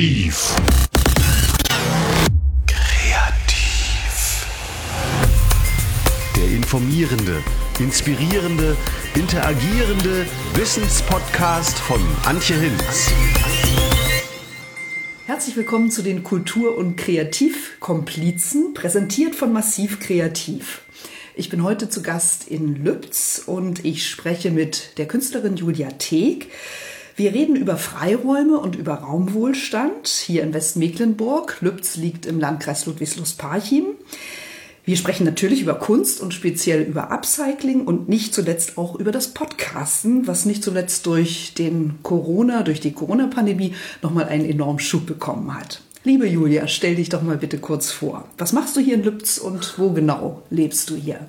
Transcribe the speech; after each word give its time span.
Massiv. 0.00 0.56
Kreativ. 2.66 4.46
Der 6.34 6.56
informierende, 6.56 7.42
inspirierende, 7.78 8.78
interagierende 9.14 10.24
Wissenspodcast 10.54 11.78
von 11.80 12.00
Antje 12.24 12.56
Hinz. 12.56 13.10
Herzlich 15.26 15.56
willkommen 15.56 15.90
zu 15.90 16.00
den 16.00 16.24
Kultur- 16.24 16.78
und 16.78 16.96
Kreativkomplizen, 16.96 18.72
präsentiert 18.72 19.34
von 19.34 19.52
Massiv 19.52 20.00
Kreativ. 20.00 20.80
Ich 21.34 21.50
bin 21.50 21.62
heute 21.62 21.90
zu 21.90 22.02
Gast 22.02 22.48
in 22.48 22.82
Lübz 22.82 23.42
und 23.44 23.84
ich 23.84 24.08
spreche 24.08 24.50
mit 24.50 24.96
der 24.96 25.06
Künstlerin 25.06 25.56
Julia 25.56 25.90
Teeg. 25.90 26.50
Wir 27.20 27.34
reden 27.34 27.54
über 27.54 27.76
Freiräume 27.76 28.58
und 28.58 28.76
über 28.76 28.94
Raumwohlstand 28.94 30.08
hier 30.08 30.42
in 30.42 30.54
Westmecklenburg. 30.54 31.58
Lübz 31.60 31.96
liegt 31.96 32.24
im 32.24 32.40
Landkreis 32.40 32.86
Ludwigslust-Parchim. 32.86 33.88
Wir 34.86 34.96
sprechen 34.96 35.26
natürlich 35.26 35.60
über 35.60 35.74
Kunst 35.74 36.22
und 36.22 36.32
speziell 36.32 36.80
über 36.80 37.12
Upcycling 37.12 37.84
und 37.84 38.08
nicht 38.08 38.32
zuletzt 38.32 38.78
auch 38.78 38.98
über 38.98 39.12
das 39.12 39.34
Podcasten, 39.34 40.26
was 40.26 40.46
nicht 40.46 40.64
zuletzt 40.64 41.04
durch 41.04 41.52
den 41.52 41.98
Corona, 42.02 42.62
durch 42.62 42.80
die 42.80 42.92
Corona-Pandemie 42.92 43.74
nochmal 44.00 44.24
einen 44.24 44.46
enormen 44.46 44.78
Schub 44.78 45.04
bekommen 45.04 45.54
hat. 45.54 45.82
Liebe 46.04 46.26
Julia, 46.26 46.68
stell 46.68 46.94
dich 46.94 47.10
doch 47.10 47.20
mal 47.20 47.36
bitte 47.36 47.58
kurz 47.58 47.92
vor. 47.92 48.26
Was 48.38 48.54
machst 48.54 48.78
du 48.78 48.80
hier 48.80 48.94
in 48.94 49.04
Lübz 49.04 49.36
und 49.36 49.78
wo 49.78 49.90
genau 49.90 50.40
lebst 50.48 50.88
du 50.88 50.96
hier? 50.96 51.20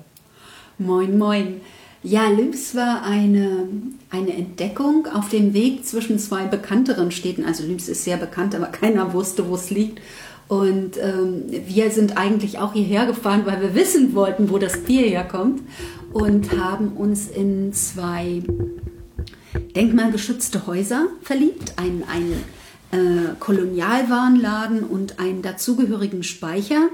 Moin, 0.78 1.18
moin. 1.18 1.60
Ja, 2.04 2.28
Lübs 2.28 2.74
war 2.74 3.04
eine, 3.04 3.68
eine 4.10 4.34
Entdeckung 4.34 5.06
auf 5.06 5.28
dem 5.28 5.54
Weg 5.54 5.86
zwischen 5.86 6.18
zwei 6.18 6.46
bekannteren 6.46 7.12
Städten. 7.12 7.44
Also 7.44 7.64
Lübs 7.64 7.88
ist 7.88 8.02
sehr 8.04 8.16
bekannt, 8.16 8.54
aber 8.54 8.66
keiner 8.80 9.12
wusste, 9.12 9.48
wo 9.48 9.54
es 9.54 9.70
liegt. 9.70 10.00
Und 10.48 10.98
ähm, 10.98 11.44
wir 11.48 11.90
sind 11.90 12.16
eigentlich 12.18 12.58
auch 12.58 12.72
hierher 12.72 13.06
gefahren, 13.06 13.42
weil 13.44 13.60
wir 13.60 13.74
wissen 13.74 14.14
wollten, 14.14 14.50
wo 14.50 14.58
das 14.58 14.78
Bier 14.78 15.02
herkommt. 15.02 15.62
Und 16.12 16.58
haben 16.58 16.88
uns 16.88 17.28
in 17.28 17.72
zwei 17.72 18.42
denkmalgeschützte 19.76 20.66
Häuser 20.66 21.06
verliebt. 21.22 21.74
Ein, 21.76 22.02
ein 22.12 22.32
äh, 22.90 23.34
Kolonialwarenladen 23.38 24.82
und 24.82 25.20
einen 25.20 25.40
dazugehörigen 25.40 26.24
Speicher. 26.24 26.88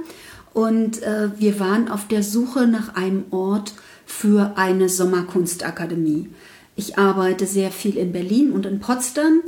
Und 0.53 1.03
äh, 1.03 1.31
wir 1.39 1.59
waren 1.59 1.89
auf 1.89 2.07
der 2.09 2.23
Suche 2.23 2.67
nach 2.67 2.95
einem 2.95 3.25
Ort, 3.31 3.73
für 4.09 4.55
eine 4.57 4.89
Sommerkunstakademie. 4.89 6.31
Ich 6.77 6.97
arbeite 6.97 7.47
sehr 7.47 7.71
viel 7.71 7.99
in 7.99 8.11
Berlin 8.11 8.53
und 8.53 8.65
in 8.65 8.81
Potsdam. 8.81 9.43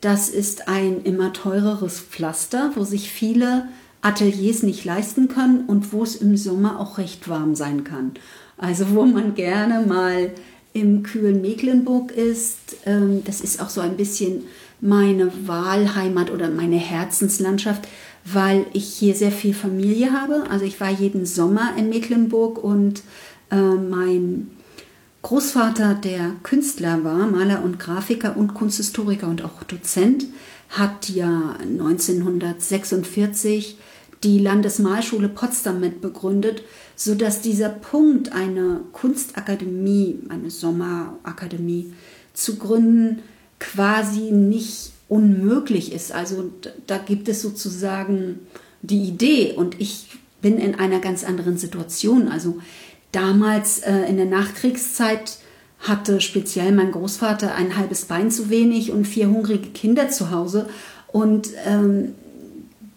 Das 0.00 0.30
ist 0.30 0.68
ein 0.68 1.02
immer 1.04 1.34
teureres 1.34 2.00
Pflaster, 2.00 2.72
wo 2.74 2.82
sich 2.82 3.10
viele 3.10 3.68
Ateliers 4.00 4.62
nicht 4.62 4.84
leisten 4.84 5.28
können 5.28 5.66
und 5.66 5.92
wo 5.92 6.02
es 6.02 6.16
im 6.16 6.36
Sommer 6.36 6.80
auch 6.80 6.96
recht 6.96 7.28
warm 7.28 7.54
sein 7.54 7.84
kann. 7.84 8.12
Also 8.56 8.94
wo 8.94 9.04
man 9.04 9.34
gerne 9.34 9.86
mal 9.86 10.30
im 10.72 11.02
kühlen 11.02 11.42
Mecklenburg 11.42 12.10
ist. 12.10 12.76
Ähm, 12.86 13.22
das 13.24 13.42
ist 13.42 13.60
auch 13.60 13.68
so 13.68 13.82
ein 13.82 13.98
bisschen 13.98 14.44
meine 14.80 15.30
Wahlheimat 15.46 16.30
oder 16.30 16.50
meine 16.50 16.76
Herzenslandschaft, 16.76 17.86
weil 18.24 18.66
ich 18.72 18.86
hier 18.86 19.14
sehr 19.14 19.32
viel 19.32 19.54
Familie 19.54 20.12
habe. 20.12 20.44
Also 20.50 20.64
ich 20.64 20.80
war 20.80 20.90
jeden 20.90 21.26
Sommer 21.26 21.74
in 21.76 21.90
Mecklenburg 21.90 22.62
und 22.62 23.02
äh, 23.50 23.56
mein 23.56 24.50
Großvater, 25.22 25.94
der 25.94 26.32
Künstler 26.42 27.02
war, 27.02 27.26
Maler 27.26 27.64
und 27.64 27.78
Grafiker 27.78 28.36
und 28.36 28.54
Kunsthistoriker 28.54 29.28
und 29.28 29.44
auch 29.44 29.62
Dozent, 29.64 30.26
hat 30.68 31.08
ja 31.08 31.56
1946 31.60 33.78
die 34.22 34.38
Landesmalschule 34.38 35.28
Potsdam 35.28 35.80
mit 35.80 36.00
begründet, 36.00 36.62
sodass 36.94 37.40
dieser 37.40 37.68
Punkt, 37.68 38.32
eine 38.32 38.80
Kunstakademie, 38.92 40.20
eine 40.28 40.50
Sommerakademie 40.50 41.92
zu 42.32 42.56
gründen, 42.56 43.22
quasi 43.58 44.30
nicht 44.30 44.92
unmöglich 45.08 45.92
ist. 45.92 46.12
Also 46.12 46.50
da 46.86 46.98
gibt 46.98 47.28
es 47.28 47.42
sozusagen 47.42 48.40
die 48.82 49.02
Idee 49.02 49.54
und 49.56 49.80
ich 49.80 50.06
bin 50.40 50.58
in 50.58 50.74
einer 50.74 51.00
ganz 51.00 51.24
anderen 51.24 51.58
Situation. 51.58 52.28
Also 52.28 52.58
damals 53.16 53.78
äh, 53.78 54.02
in 54.08 54.18
der 54.18 54.26
Nachkriegszeit 54.26 55.38
hatte 55.80 56.20
speziell 56.20 56.72
mein 56.72 56.92
Großvater 56.92 57.54
ein 57.54 57.76
halbes 57.76 58.04
Bein 58.04 58.30
zu 58.30 58.50
wenig 58.50 58.92
und 58.92 59.06
vier 59.06 59.28
hungrige 59.28 59.70
Kinder 59.70 60.10
zu 60.10 60.30
Hause. 60.30 60.68
Und 61.08 61.48
ähm, 61.66 62.14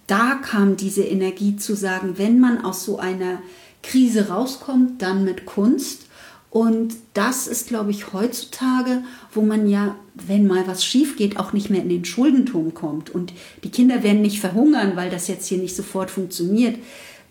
da 0.08 0.36
kam 0.36 0.76
diese 0.76 1.04
Energie 1.04 1.56
zu 1.56 1.76
sagen, 1.76 2.18
wenn 2.18 2.40
man 2.40 2.66
aus 2.66 2.84
so 2.84 3.00
einer 3.00 3.40
Krise 3.82 4.28
rauskommt, 4.30 5.02
dann 5.02 5.24
mit 5.24 5.46
Kunst. 5.46 6.08
Und 6.50 6.96
das 7.14 7.48
ist, 7.48 7.68
glaube 7.68 7.92
ich, 7.92 8.12
heutzutage, 8.12 9.04
wo 9.34 9.42
man 9.42 9.70
ja, 9.70 9.96
wenn 10.16 10.48
mal 10.48 10.68
was 10.68 10.84
schief 10.84 11.16
geht, 11.16 11.38
auch 11.38 11.54
nicht 11.54 11.70
mehr 11.70 11.84
in 11.84 11.90
den 11.90 12.06
Schuldenturm 12.06 12.74
kommt. 12.74 13.10
Und 13.10 13.34
die 13.64 13.70
Kinder 13.70 14.04
werden 14.04 14.22
nicht 14.22 14.42
verhungern, 14.42 14.94
weil 14.96 15.12
das 15.12 15.28
jetzt 15.28 15.48
hier 15.48 15.60
nicht 15.60 15.76
sofort 15.76 16.10
funktioniert 16.12 16.76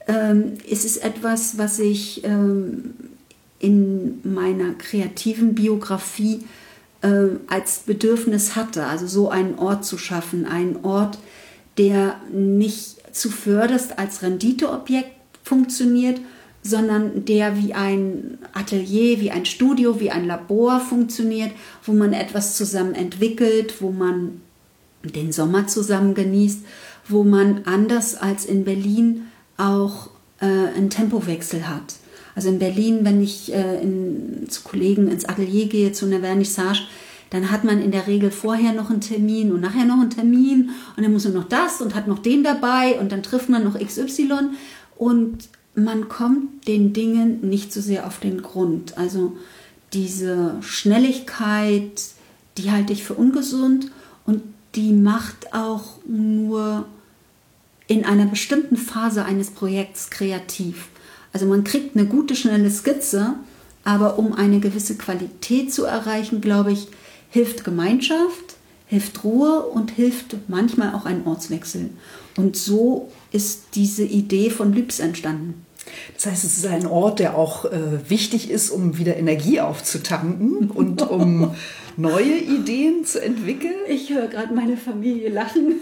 ähm, 0.09 0.55
ist 0.69 0.85
es 0.85 0.97
etwas, 0.97 1.59
was 1.59 1.79
ich 1.79 2.25
ähm, 2.25 2.95
in 3.61 4.21
meiner 4.25 4.73
kreativen 4.75 5.55
Biografie 5.55 6.41
äh, 7.03 7.37
als 7.47 7.81
Bedürfnis 7.81 8.57
hatte. 8.57 8.87
Also 8.87 9.07
so 9.07 9.29
einen 9.29 9.59
Ort 9.59 9.85
zu 9.85 9.99
schaffen, 9.99 10.47
einen 10.47 10.85
Ort, 10.85 11.19
der 11.77 12.17
nicht 12.33 12.97
zuvörderst 13.15 13.99
als 13.99 14.23
Renditeobjekt 14.23 15.11
funktioniert, 15.43 16.21
sondern 16.63 17.25
der 17.25 17.57
wie 17.57 17.75
ein 17.75 18.39
Atelier, 18.53 19.21
wie 19.21 19.31
ein 19.31 19.47
Studio, 19.47 20.01
wie 20.01 20.11
ein 20.11 20.27
Labor 20.27 20.81
funktioniert, 20.81 21.53
wo 21.85 21.93
man 21.93 22.13
etwas 22.13 22.57
zusammen 22.57 22.95
entwickelt, 22.95 23.81
wo 23.81 23.91
man 23.91 24.41
den 25.05 25.33
Sommer 25.33 25.67
zusammen 25.67 26.15
genießt, 26.15 26.65
wo 27.09 27.23
man 27.23 27.63
anders 27.65 28.17
als 28.17 28.45
in 28.45 28.65
Berlin 28.65 29.28
auch 29.59 30.09
äh, 30.41 30.47
einen 30.47 30.89
Tempowechsel 30.89 31.69
hat. 31.69 31.95
Also 32.35 32.49
in 32.49 32.59
Berlin, 32.59 33.01
wenn 33.03 33.21
ich 33.21 33.53
äh, 33.53 33.83
in, 33.83 34.47
zu 34.49 34.63
Kollegen 34.63 35.09
ins 35.09 35.25
Atelier 35.25 35.67
gehe, 35.67 35.93
zu 35.93 36.07
einer 36.07 36.21
Vernissage, 36.21 36.83
dann 37.31 37.51
hat 37.51 37.65
man 37.65 37.83
in 37.83 37.91
der 37.91 38.07
Regel 38.07 38.31
vorher 38.31 38.73
noch 38.73 38.91
einen 38.91 39.01
Termin 39.01 39.53
und 39.53 39.61
nachher 39.61 39.85
noch 39.85 40.01
einen 40.01 40.11
Termin 40.11 40.71
und 40.97 41.03
dann 41.03 41.13
muss 41.13 41.25
man 41.25 41.35
noch 41.35 41.49
das 41.49 41.81
und 41.83 41.95
hat 41.95 42.07
noch 42.07 42.21
den 42.21 42.43
dabei 42.43 42.99
und 42.99 43.13
dann 43.13 43.23
trifft 43.23 43.49
man 43.49 43.65
noch 43.65 43.79
XY 43.79 44.51
und 44.97 45.49
man 45.75 46.09
kommt 46.09 46.67
den 46.67 46.93
Dingen 46.93 47.41
nicht 47.49 47.73
so 47.73 47.81
sehr 47.81 48.07
auf 48.07 48.19
den 48.19 48.43
Grund. 48.43 48.97
Also 48.97 49.37
diese 49.93 50.57
Schnelligkeit, 50.61 52.03
die 52.57 52.71
halte 52.71 52.93
ich 52.93 53.05
für 53.05 53.15
ungesund 53.15 53.91
und 54.27 54.43
die 54.75 54.93
macht 54.93 55.53
auch 55.55 55.99
nur 56.07 56.87
in 57.89 58.05
einer 58.05 58.27
bestimmten 58.27 58.77
Phase 58.77 59.25
eines 59.25 59.51
Projekts 59.51 60.11
kreativ. 60.11 60.89
Also 61.33 61.47
man 61.47 61.65
kriegt 61.65 61.97
eine 61.97 62.07
gute, 62.07 62.37
schnelle 62.37 62.71
Skizze, 62.71 63.35
aber 63.83 64.19
um 64.19 64.35
eine 64.35 64.61
gewisse 64.61 64.97
Qualität 64.97 65.73
zu 65.73 65.85
erreichen, 65.85 66.41
glaube 66.41 66.73
ich, 66.73 66.89
hilft 67.31 67.65
Gemeinschaft, 67.65 68.57
hilft 68.87 69.25
Ruhe 69.25 69.63
und 69.63 69.91
hilft 69.91 70.37
manchmal 70.49 70.95
auch 70.95 71.07
ein 71.07 71.27
Ortswechsel. 71.27 71.91
Und 72.37 72.57
so 72.57 73.11
ist 73.33 73.65
diese 73.75 74.05
Idee 74.05 74.51
von 74.51 74.73
Lübs 74.73 75.01
entstanden. 75.01 75.67
Das 76.15 76.27
heißt, 76.27 76.45
es 76.45 76.59
ist 76.59 76.67
ein 76.67 76.87
Ort, 76.87 77.19
der 77.19 77.37
auch 77.37 77.65
äh, 77.65 78.09
wichtig 78.09 78.51
ist, 78.51 78.71
um 78.71 78.99
wieder 78.99 79.17
Energie 79.17 79.61
aufzutanken 79.61 80.71
und 80.75 81.03
um 81.03 81.55
neue 81.97 82.37
Ideen 82.37 83.05
zu 83.05 83.21
entwickeln. 83.21 83.75
Ich 83.89 84.11
höre 84.11 84.29
gerade 84.29 84.55
meine 84.55 84.77
Familie 84.77 85.31
lachen. 85.31 85.75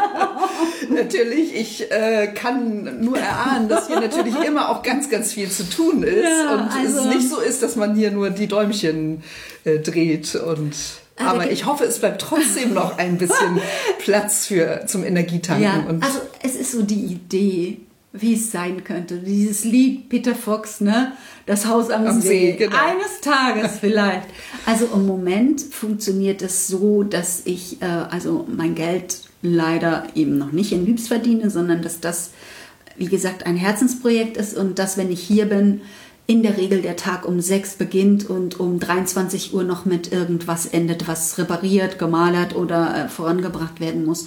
natürlich, 0.90 1.54
ich 1.54 1.90
äh, 1.90 2.28
kann 2.34 3.00
nur 3.00 3.16
erahnen, 3.16 3.68
dass 3.68 3.86
hier 3.86 4.00
natürlich 4.00 4.34
immer 4.44 4.70
auch 4.70 4.82
ganz, 4.82 5.08
ganz 5.08 5.32
viel 5.32 5.48
zu 5.48 5.68
tun 5.70 6.02
ist 6.02 6.24
ja, 6.24 6.54
und 6.54 6.76
also, 6.76 6.98
es 6.98 7.04
nicht 7.14 7.28
so 7.28 7.38
ist, 7.38 7.62
dass 7.62 7.76
man 7.76 7.94
hier 7.94 8.10
nur 8.10 8.30
die 8.30 8.48
Däumchen 8.48 9.22
äh, 9.64 9.78
dreht 9.78 10.34
und 10.34 10.74
also 11.20 11.36
aber 11.36 11.50
ich 11.50 11.66
hoffe, 11.66 11.84
es 11.84 11.98
bleibt 11.98 12.22
trotzdem 12.22 12.72
noch 12.72 12.98
ein 12.98 13.18
bisschen 13.18 13.60
Platz 13.98 14.46
für 14.46 14.86
zum 14.86 15.04
Energietanken. 15.04 15.62
Ja, 15.62 16.06
also 16.06 16.20
es 16.42 16.56
ist 16.56 16.72
so 16.72 16.82
die 16.82 17.04
Idee, 17.04 17.78
wie 18.12 18.34
es 18.34 18.50
sein 18.50 18.82
könnte. 18.82 19.18
Dieses 19.18 19.64
Lied 19.64 20.08
Peter 20.08 20.34
Fox, 20.34 20.80
ne? 20.80 21.12
Das 21.46 21.66
Haus 21.66 21.90
am, 21.90 22.06
am 22.06 22.20
See. 22.20 22.28
See 22.28 22.52
genau. 22.52 22.76
Eines 22.76 23.20
Tages 23.20 23.78
vielleicht. 23.80 24.28
Also 24.66 24.86
im 24.92 25.06
Moment 25.06 25.60
funktioniert 25.60 26.42
es 26.42 26.66
so, 26.66 27.04
dass 27.04 27.42
ich 27.44 27.80
äh, 27.82 27.86
also 27.86 28.46
mein 28.48 28.74
Geld 28.74 29.22
leider 29.42 30.06
eben 30.14 30.38
noch 30.38 30.52
nicht 30.52 30.72
in 30.72 30.86
Lübs 30.86 31.08
verdiene, 31.08 31.50
sondern 31.50 31.82
dass 31.82 32.00
das, 32.00 32.30
wie 32.96 33.06
gesagt, 33.06 33.46
ein 33.46 33.56
Herzensprojekt 33.56 34.36
ist 34.36 34.56
und 34.56 34.78
dass, 34.78 34.96
wenn 34.96 35.10
ich 35.10 35.22
hier 35.22 35.46
bin, 35.46 35.80
in 36.26 36.42
der 36.42 36.56
Regel 36.56 36.82
der 36.82 36.96
Tag 36.96 37.26
um 37.26 37.40
sechs 37.40 37.74
beginnt 37.74 38.28
und 38.28 38.60
um 38.60 38.78
23 38.78 39.54
Uhr 39.54 39.64
noch 39.64 39.84
mit 39.84 40.12
irgendwas 40.12 40.66
endet, 40.66 41.08
was 41.08 41.38
repariert, 41.38 41.98
gemalert 41.98 42.54
oder 42.54 43.06
äh, 43.06 43.08
vorangebracht 43.08 43.80
werden 43.80 44.04
muss. 44.04 44.26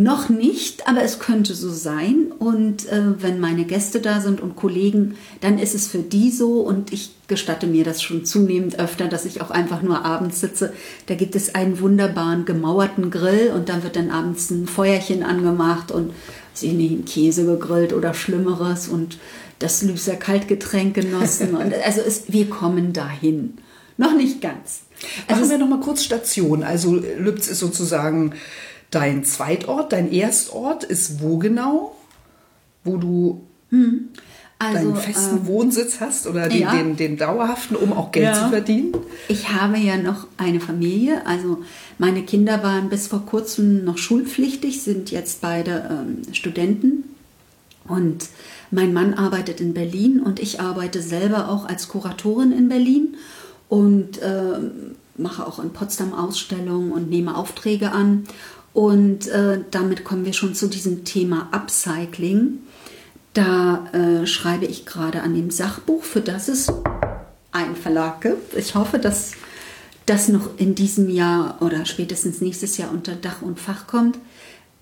Noch 0.00 0.28
nicht, 0.28 0.86
aber 0.86 1.02
es 1.02 1.18
könnte 1.18 1.56
so 1.56 1.70
sein. 1.70 2.30
Und 2.38 2.86
äh, 2.86 3.20
wenn 3.20 3.40
meine 3.40 3.64
Gäste 3.64 3.98
da 3.98 4.20
sind 4.20 4.40
und 4.40 4.54
Kollegen, 4.54 5.16
dann 5.40 5.58
ist 5.58 5.74
es 5.74 5.88
für 5.88 5.98
die 5.98 6.30
so. 6.30 6.60
Und 6.60 6.92
ich 6.92 7.10
gestatte 7.26 7.66
mir 7.66 7.82
das 7.82 8.00
schon 8.00 8.24
zunehmend 8.24 8.78
öfter, 8.78 9.08
dass 9.08 9.24
ich 9.24 9.40
auch 9.40 9.50
einfach 9.50 9.82
nur 9.82 10.04
abends 10.04 10.38
sitze. 10.38 10.72
Da 11.06 11.16
gibt 11.16 11.34
es 11.34 11.56
einen 11.56 11.80
wunderbaren 11.80 12.44
gemauerten 12.44 13.10
Grill 13.10 13.50
und 13.52 13.68
dann 13.68 13.82
wird 13.82 13.96
dann 13.96 14.12
abends 14.12 14.50
ein 14.50 14.68
Feuerchen 14.68 15.24
angemacht 15.24 15.90
und 15.90 16.12
sie 16.54 16.74
nicht 16.74 17.06
Käse 17.06 17.44
gegrillt 17.44 17.92
oder 17.92 18.14
Schlimmeres 18.14 18.86
und 18.86 19.18
das 19.58 19.82
Lüser 19.82 20.14
Kaltgetränk 20.14 20.94
genossen. 20.94 21.56
und 21.56 21.74
also 21.84 22.02
es, 22.02 22.32
wir 22.32 22.48
kommen 22.48 22.92
dahin. 22.92 23.58
Noch 23.96 24.14
nicht 24.14 24.40
ganz. 24.40 24.82
Also 25.26 25.40
Machen 25.40 25.50
wir 25.50 25.58
noch 25.58 25.68
mal 25.68 25.80
kurz 25.80 26.04
Station. 26.04 26.62
Also 26.62 26.94
Lübz 26.94 27.48
ist 27.48 27.58
sozusagen 27.58 28.34
Dein 28.90 29.24
Zweitort, 29.24 29.92
dein 29.92 30.10
Erstort 30.10 30.84
ist 30.84 31.20
wo 31.22 31.38
genau? 31.38 31.96
Wo 32.84 32.96
du 32.96 33.42
hm. 33.70 34.08
also, 34.58 34.92
deinen 34.92 34.96
festen 34.96 35.36
ähm, 35.38 35.46
Wohnsitz 35.46 36.00
hast 36.00 36.26
oder 36.26 36.48
den, 36.48 36.60
ja. 36.60 36.74
den, 36.74 36.96
den, 36.96 37.16
dauerhaften, 37.18 37.76
um 37.76 37.92
auch 37.92 38.12
Geld 38.12 38.26
ja. 38.26 38.34
zu 38.34 38.48
verdienen? 38.48 38.92
Ich 39.28 39.50
habe 39.50 39.76
ja 39.78 39.98
noch 39.98 40.26
eine 40.38 40.60
Familie. 40.60 41.26
Also 41.26 41.62
meine 41.98 42.22
Kinder 42.22 42.62
waren 42.62 42.88
bis 42.88 43.08
vor 43.08 43.26
kurzem 43.26 43.84
noch 43.84 43.98
schulpflichtig, 43.98 44.82
sind 44.82 45.10
jetzt 45.10 45.42
beide 45.42 45.88
ähm, 45.90 46.32
Studenten. 46.32 47.04
Und 47.86 48.28
mein 48.70 48.92
Mann 48.92 49.14
arbeitet 49.14 49.60
in 49.60 49.74
Berlin 49.74 50.20
und 50.20 50.40
ich 50.40 50.60
arbeite 50.60 51.02
selber 51.02 51.48
auch 51.50 51.66
als 51.66 51.88
Kuratorin 51.88 52.52
in 52.52 52.68
Berlin 52.68 53.16
und 53.68 54.18
äh, 54.18 54.60
mache 55.16 55.46
auch 55.46 55.58
in 55.58 55.70
Potsdam 55.70 56.14
Ausstellungen 56.14 56.92
und 56.92 57.10
nehme 57.10 57.36
Aufträge 57.36 57.92
an. 57.92 58.24
Und 58.78 59.26
äh, 59.26 59.58
damit 59.72 60.04
kommen 60.04 60.24
wir 60.24 60.32
schon 60.32 60.54
zu 60.54 60.68
diesem 60.68 61.04
Thema 61.04 61.48
Upcycling. 61.50 62.60
Da 63.34 63.88
äh, 63.92 64.24
schreibe 64.24 64.66
ich 64.66 64.86
gerade 64.86 65.22
an 65.22 65.34
dem 65.34 65.50
Sachbuch, 65.50 66.04
für 66.04 66.20
das 66.20 66.46
es 66.46 66.72
einen 67.50 67.74
Verlag 67.74 68.20
gibt. 68.20 68.54
Ich 68.54 68.76
hoffe, 68.76 69.00
dass 69.00 69.32
das 70.06 70.28
noch 70.28 70.50
in 70.58 70.76
diesem 70.76 71.10
Jahr 71.10 71.60
oder 71.60 71.86
spätestens 71.86 72.40
nächstes 72.40 72.76
Jahr 72.76 72.92
unter 72.92 73.16
Dach 73.16 73.42
und 73.42 73.58
Fach 73.58 73.88
kommt. 73.88 74.16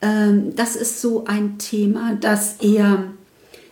Ähm, 0.02 0.54
das 0.54 0.76
ist 0.76 1.00
so 1.00 1.24
ein 1.24 1.56
Thema, 1.56 2.18
das 2.20 2.56
eher 2.60 3.02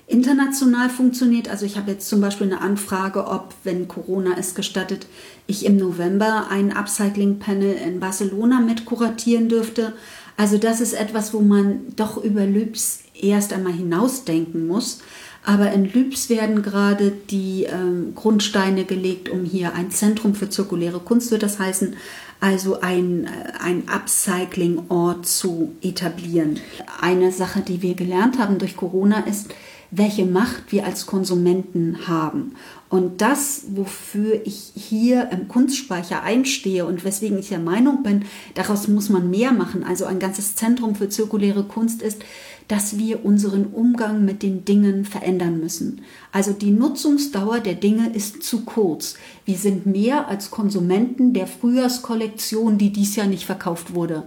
international 0.06 0.90
funktioniert. 0.90 1.48
Also 1.48 1.64
ich 1.64 1.76
habe 1.76 1.92
jetzt 1.92 2.08
zum 2.08 2.20
Beispiel 2.20 2.46
eine 2.46 2.60
Anfrage, 2.60 3.26
ob, 3.26 3.54
wenn 3.64 3.88
Corona 3.88 4.36
es 4.38 4.54
gestattet, 4.54 5.06
ich 5.46 5.64
im 5.64 5.76
November 5.76 6.48
ein 6.50 6.76
Upcycling-Panel 6.76 7.74
in 7.74 8.00
Barcelona 8.00 8.60
mit 8.60 8.84
kuratieren 8.84 9.48
dürfte. 9.48 9.94
Also 10.36 10.58
das 10.58 10.80
ist 10.80 10.94
etwas, 10.94 11.32
wo 11.32 11.40
man 11.40 11.94
doch 11.96 12.22
über 12.22 12.44
Lübs 12.44 13.00
erst 13.14 13.52
einmal 13.52 13.72
hinausdenken 13.72 14.66
muss. 14.66 15.00
Aber 15.46 15.72
in 15.72 15.84
Lübs 15.84 16.30
werden 16.30 16.62
gerade 16.62 17.12
die 17.30 17.64
ähm, 17.64 18.14
Grundsteine 18.14 18.84
gelegt, 18.84 19.28
um 19.28 19.44
hier 19.44 19.74
ein 19.74 19.90
Zentrum 19.90 20.34
für 20.34 20.48
zirkuläre 20.48 21.00
Kunst, 21.00 21.30
wird 21.30 21.42
das 21.42 21.58
heißen, 21.58 21.96
also 22.40 22.80
ein, 22.80 23.24
äh, 23.24 23.28
ein 23.60 23.88
Upcycling-Ort 23.88 25.26
zu 25.26 25.74
etablieren. 25.82 26.60
Eine 27.00 27.30
Sache, 27.30 27.60
die 27.60 27.82
wir 27.82 27.94
gelernt 27.94 28.38
haben 28.38 28.58
durch 28.58 28.74
Corona 28.74 29.20
ist, 29.20 29.54
welche 29.96 30.24
Macht 30.24 30.72
wir 30.72 30.84
als 30.84 31.06
Konsumenten 31.06 32.08
haben. 32.08 32.56
Und 32.88 33.20
das, 33.20 33.64
wofür 33.74 34.40
ich 34.44 34.72
hier 34.74 35.30
im 35.30 35.48
Kunstspeicher 35.48 36.22
einstehe 36.22 36.86
und 36.86 37.04
weswegen 37.04 37.38
ich 37.38 37.48
der 37.48 37.58
Meinung 37.58 38.02
bin, 38.02 38.24
daraus 38.54 38.88
muss 38.88 39.08
man 39.08 39.30
mehr 39.30 39.52
machen, 39.52 39.84
also 39.84 40.04
ein 40.04 40.18
ganzes 40.18 40.54
Zentrum 40.54 40.94
für 40.94 41.08
zirkuläre 41.08 41.64
Kunst 41.64 42.02
ist, 42.02 42.22
dass 42.68 42.96
wir 42.98 43.24
unseren 43.24 43.66
Umgang 43.66 44.24
mit 44.24 44.42
den 44.42 44.64
Dingen 44.64 45.04
verändern 45.04 45.60
müssen. 45.60 46.00
Also 46.32 46.52
die 46.52 46.70
Nutzungsdauer 46.70 47.60
der 47.60 47.74
Dinge 47.74 48.10
ist 48.14 48.42
zu 48.42 48.64
kurz. 48.64 49.16
Wir 49.44 49.58
sind 49.58 49.86
mehr 49.86 50.28
als 50.28 50.50
Konsumenten 50.50 51.34
der 51.34 51.46
Frühjahrskollektion, 51.46 52.78
die 52.78 52.90
dies 52.90 53.16
Jahr 53.16 53.26
nicht 53.26 53.44
verkauft 53.44 53.94
wurde 53.94 54.24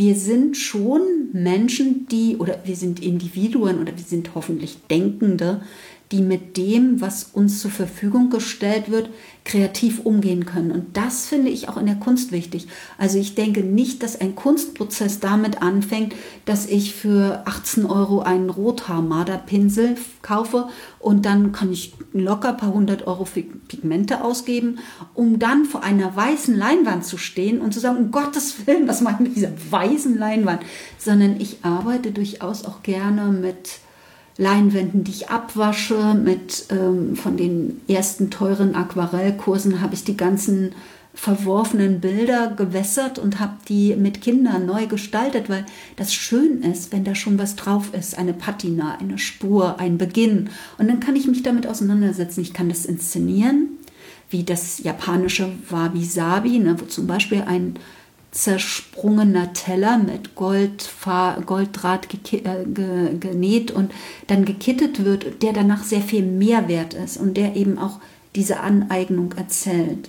wir 0.00 0.14
sind 0.14 0.56
schon 0.56 1.28
Menschen, 1.34 2.06
die, 2.06 2.38
oder 2.38 2.60
wir 2.64 2.74
sind 2.74 3.02
Individuen 3.02 3.82
oder 3.82 3.94
wir 3.94 4.02
sind 4.02 4.34
hoffentlich 4.34 4.78
Denkende, 4.90 5.60
die 6.12 6.22
mit 6.22 6.56
dem, 6.56 7.00
was 7.00 7.30
uns 7.32 7.60
zur 7.60 7.70
Verfügung 7.70 8.30
gestellt 8.30 8.90
wird, 8.90 9.10
kreativ 9.44 10.00
umgehen 10.00 10.44
können. 10.44 10.72
Und 10.72 10.96
das 10.96 11.26
finde 11.26 11.50
ich 11.50 11.68
auch 11.68 11.76
in 11.76 11.86
der 11.86 11.96
Kunst 11.96 12.32
wichtig. 12.32 12.66
Also 12.98 13.18
ich 13.18 13.36
denke 13.36 13.62
nicht, 13.62 14.02
dass 14.02 14.20
ein 14.20 14.34
Kunstprozess 14.34 15.20
damit 15.20 15.62
anfängt, 15.62 16.14
dass 16.44 16.66
ich 16.66 16.94
für 16.94 17.42
18 17.46 17.86
Euro 17.86 18.20
einen 18.20 18.50
Rothaarmarderpinsel 18.50 19.96
kaufe 20.22 20.68
und 20.98 21.26
dann 21.26 21.52
kann 21.52 21.72
ich 21.72 21.94
locker 22.12 22.50
ein 22.50 22.56
paar 22.56 22.74
hundert 22.74 23.06
Euro 23.06 23.24
für 23.24 23.42
Pigmente 23.42 24.22
ausgeben, 24.22 24.80
um 25.14 25.38
dann 25.38 25.64
vor 25.64 25.82
einer 25.82 26.14
weißen 26.14 26.56
Leinwand 26.56 27.04
zu 27.04 27.18
stehen 27.18 27.60
und 27.60 27.72
zu 27.72 27.80
sagen, 27.80 27.96
um 27.96 28.10
Gottes 28.10 28.66
Willen, 28.66 28.88
was 28.88 29.00
mache 29.00 29.22
ich 29.22 29.28
mit 29.28 29.36
dieser 29.36 29.52
weißen 29.70 30.18
Leinwand? 30.18 30.62
Sondern 30.98 31.40
ich 31.40 31.58
arbeite 31.62 32.10
durchaus 32.10 32.64
auch 32.64 32.82
gerne 32.82 33.26
mit 33.26 33.80
Leinwänden, 34.40 35.04
die 35.04 35.12
ich 35.12 35.28
abwasche. 35.28 36.14
Mit 36.14 36.66
ähm, 36.70 37.14
von 37.14 37.36
den 37.36 37.80
ersten 37.86 38.30
teuren 38.30 38.74
Aquarellkursen 38.74 39.80
habe 39.82 39.94
ich 39.94 40.02
die 40.02 40.16
ganzen 40.16 40.72
verworfenen 41.12 42.00
Bilder 42.00 42.54
gewässert 42.56 43.18
und 43.18 43.40
habe 43.40 43.54
die 43.68 43.94
mit 43.96 44.22
Kindern 44.22 44.64
neu 44.64 44.86
gestaltet, 44.86 45.50
weil 45.50 45.66
das 45.96 46.14
schön 46.14 46.62
ist, 46.62 46.92
wenn 46.92 47.04
da 47.04 47.14
schon 47.14 47.38
was 47.38 47.56
drauf 47.56 47.92
ist, 47.92 48.16
eine 48.16 48.32
Patina, 48.32 48.96
eine 48.98 49.18
Spur, 49.18 49.78
ein 49.78 49.98
Beginn. 49.98 50.48
Und 50.78 50.88
dann 50.88 51.00
kann 51.00 51.16
ich 51.16 51.26
mich 51.26 51.42
damit 51.42 51.66
auseinandersetzen. 51.66 52.40
Ich 52.40 52.54
kann 52.54 52.70
das 52.70 52.86
inszenieren, 52.86 53.68
wie 54.30 54.44
das 54.44 54.78
japanische 54.82 55.50
Wabi-Sabi, 55.68 56.60
ne, 56.60 56.80
wo 56.80 56.86
zum 56.86 57.06
Beispiel 57.06 57.42
ein 57.42 57.74
zersprungener 58.30 59.52
Teller 59.52 59.98
mit 59.98 60.34
Gold, 60.34 60.88
Golddraht 61.46 62.08
äh, 62.32 63.14
genäht 63.18 63.70
und 63.70 63.92
dann 64.28 64.44
gekittet 64.44 65.04
wird, 65.04 65.42
der 65.42 65.52
danach 65.52 65.82
sehr 65.82 66.00
viel 66.00 66.22
Mehrwert 66.22 66.94
ist 66.94 67.16
und 67.16 67.36
der 67.36 67.56
eben 67.56 67.78
auch 67.78 68.00
diese 68.36 68.60
Aneignung 68.60 69.34
erzählt. 69.36 70.08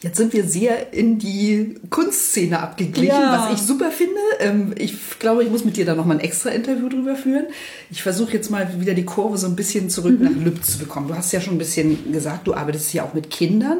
Jetzt 0.00 0.16
sind 0.16 0.32
wir 0.32 0.44
sehr 0.44 0.94
in 0.94 1.18
die 1.18 1.74
Kunstszene 1.90 2.58
abgeglichen, 2.58 3.08
ja. 3.08 3.46
was 3.50 3.60
ich 3.60 3.66
super 3.66 3.90
finde. 3.90 4.20
Ähm, 4.40 4.74
ich 4.78 5.18
glaube, 5.18 5.44
ich 5.44 5.50
muss 5.50 5.66
mit 5.66 5.76
dir 5.76 5.84
da 5.84 5.94
nochmal 5.94 6.16
ein 6.16 6.24
extra 6.24 6.48
Interview 6.50 6.88
drüber 6.88 7.14
führen. 7.14 7.46
Ich 7.90 8.02
versuche 8.02 8.32
jetzt 8.32 8.50
mal 8.50 8.80
wieder 8.80 8.94
die 8.94 9.04
Kurve 9.04 9.36
so 9.36 9.46
ein 9.46 9.56
bisschen 9.56 9.90
zurück 9.90 10.18
mhm. 10.18 10.24
nach 10.24 10.44
Lübz 10.44 10.72
zu 10.72 10.78
bekommen. 10.78 11.08
Du 11.08 11.14
hast 11.14 11.30
ja 11.32 11.42
schon 11.42 11.56
ein 11.56 11.58
bisschen 11.58 12.10
gesagt, 12.10 12.46
du 12.46 12.54
arbeitest 12.54 12.94
ja 12.94 13.04
auch 13.04 13.12
mit 13.12 13.28
Kindern. 13.28 13.78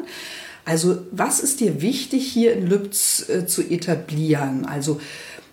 Also 0.69 0.99
was 1.13 1.41
ist 1.41 1.61
dir 1.61 1.81
wichtig 1.81 2.31
hier 2.31 2.53
in 2.53 2.67
Lübz 2.67 3.27
äh, 3.27 3.47
zu 3.47 3.63
etablieren? 3.63 4.67
Also 4.67 5.01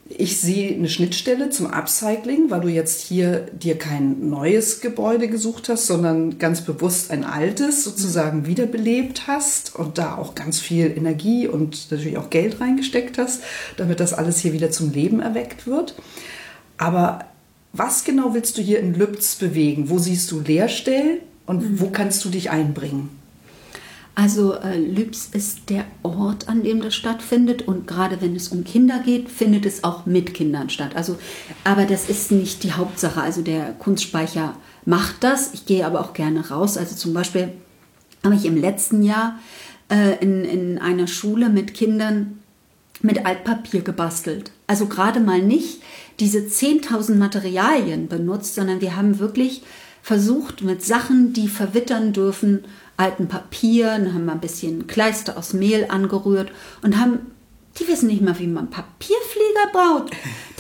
ich 0.10 0.42
sehe 0.42 0.76
eine 0.76 0.90
Schnittstelle 0.90 1.50
zum 1.52 1.68
Upcycling, 1.68 2.50
weil 2.50 2.60
du 2.60 2.68
jetzt 2.68 3.02
hier 3.02 3.48
dir 3.54 3.78
kein 3.78 4.30
neues 4.30 4.82
Gebäude 4.82 5.30
gesucht 5.30 5.70
hast, 5.70 5.88
sondern 5.88 6.38
ganz 6.38 6.62
bewusst 6.62 7.12
ein 7.12 7.24
altes 7.24 7.86
sozusagen 7.86 8.46
wiederbelebt 8.46 9.26
hast 9.26 9.74
und 9.78 9.98
da 9.98 10.16
auch 10.18 10.36
ganz 10.36 10.60
viel 10.60 10.88
Energie 10.88 11.48
und 11.48 11.92
natürlich 11.92 12.18
auch 12.18 12.30
Geld 12.30 12.60
reingesteckt 12.60 13.18
hast, 13.18 13.42
damit 13.78 14.02
das 14.02 14.14
alles 14.14 14.40
hier 14.40 14.52
wieder 14.52 14.70
zum 14.70 14.92
Leben 14.92 15.22
erweckt 15.22 15.66
wird. 15.66 15.96
Aber 16.78 17.24
was 17.72 18.04
genau 18.04 18.34
willst 18.34 18.58
du 18.58 18.62
hier 18.62 18.82
in 18.82 18.94
Lübz 18.94 19.36
bewegen? 19.36 19.90
Wo 19.90 19.98
siehst 19.98 20.30
du 20.32 20.42
Leerstellen 20.42 21.20
und 21.46 21.62
mhm. 21.62 21.80
wo 21.80 21.90
kannst 21.90 22.26
du 22.26 22.30
dich 22.30 22.50
einbringen? 22.50 23.25
Also 24.16 24.54
äh, 24.54 24.78
Lübs 24.78 25.30
ist 25.34 25.70
der 25.70 25.86
Ort, 26.02 26.48
an 26.48 26.64
dem 26.64 26.82
das 26.82 26.96
stattfindet 26.96 27.64
und 27.68 27.86
gerade 27.86 28.22
wenn 28.22 28.34
es 28.34 28.48
um 28.48 28.64
Kinder 28.64 29.00
geht, 29.04 29.30
findet 29.30 29.66
es 29.66 29.84
auch 29.84 30.06
mit 30.06 30.34
Kindern 30.34 30.70
statt. 30.70 30.96
Also, 30.96 31.18
aber 31.66 31.86
das 31.86 32.10
ist 32.10 32.32
nicht 32.32 32.64
die 32.64 32.72
Hauptsache. 32.72 33.22
Also 33.22 33.42
der 33.42 33.74
Kunstspeicher 33.74 34.56
macht 34.86 35.18
das. 35.20 35.54
Ich 35.54 35.66
gehe 35.66 35.86
aber 35.86 36.00
auch 36.00 36.14
gerne 36.14 36.50
raus. 36.50 36.78
Also 36.78 36.96
zum 36.96 37.14
Beispiel 37.14 37.52
habe 38.24 38.36
ich 38.36 38.46
im 38.46 38.56
letzten 38.56 39.04
Jahr 39.04 39.38
äh, 39.92 40.18
in, 40.22 40.46
in 40.46 40.80
einer 40.80 41.08
Schule 41.08 41.50
mit 41.50 41.74
Kindern 41.74 42.40
mit 43.02 43.26
Altpapier 43.26 43.82
gebastelt. 43.82 44.52
Also 44.66 44.86
gerade 44.86 45.20
mal 45.20 45.42
nicht 45.42 45.82
diese 46.22 46.40
10.000 46.40 47.16
Materialien 47.16 48.08
benutzt, 48.08 48.56
sondern 48.56 48.80
wir 48.80 48.96
haben 48.96 49.20
wirklich 49.20 49.62
versucht 50.02 50.62
mit 50.62 50.84
Sachen, 50.84 51.34
die 51.34 51.48
verwittern 51.48 52.14
dürfen, 52.14 52.64
alten 52.98 53.28
Papier, 53.28 53.88
dann 53.88 54.14
haben 54.14 54.26
wir 54.26 54.32
ein 54.32 54.40
bisschen 54.40 54.88
Kleister 54.88 55.38
aus 55.38 55.54
Mehl 55.54 55.86
angerührt 55.90 56.52
und 56.82 57.00
haben 57.00 57.32
die 57.80 57.88
wissen 57.90 58.08
nicht 58.08 58.22
mal, 58.22 58.38
wie 58.40 58.48
man 58.48 58.70
Papierflieger 58.70 59.72
baut. 59.74 60.12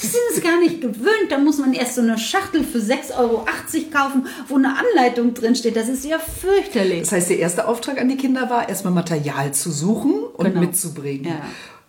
Die 0.02 0.06
sind 0.06 0.22
es 0.34 0.44
gar 0.44 0.60
nicht 0.60 0.82
gewöhnt. 0.82 1.30
Da 1.30 1.38
muss 1.38 1.60
man 1.60 1.74
erst 1.74 1.96
so 1.96 2.02
eine 2.02 2.18
Schachtel 2.18 2.64
für 2.64 2.80
6,80 2.80 3.18
Euro 3.18 3.46
kaufen, 3.92 4.28
wo 4.50 4.56
eine 4.56 4.76
Anleitung 4.78 5.34
drin 5.34 5.56
steht. 5.56 5.78
Das 5.78 5.88
ist 5.88 6.04
ja 6.04 6.20
fürchterlich. 6.20 7.02
Das 7.02 7.14
heißt, 7.14 7.30
der 7.30 7.40
erste 7.40 7.68
Auftrag 7.68 8.02
an 8.02 8.10
die 8.10 8.18
Kinder 8.18 8.50
war, 8.50 8.68
erstmal 8.68 8.94
Material 8.94 9.54
zu 9.54 9.72
suchen 9.72 10.24
und 10.34 10.46
genau. 10.46 10.60
mitzubringen. 10.60 11.28
Ja. 11.28 11.42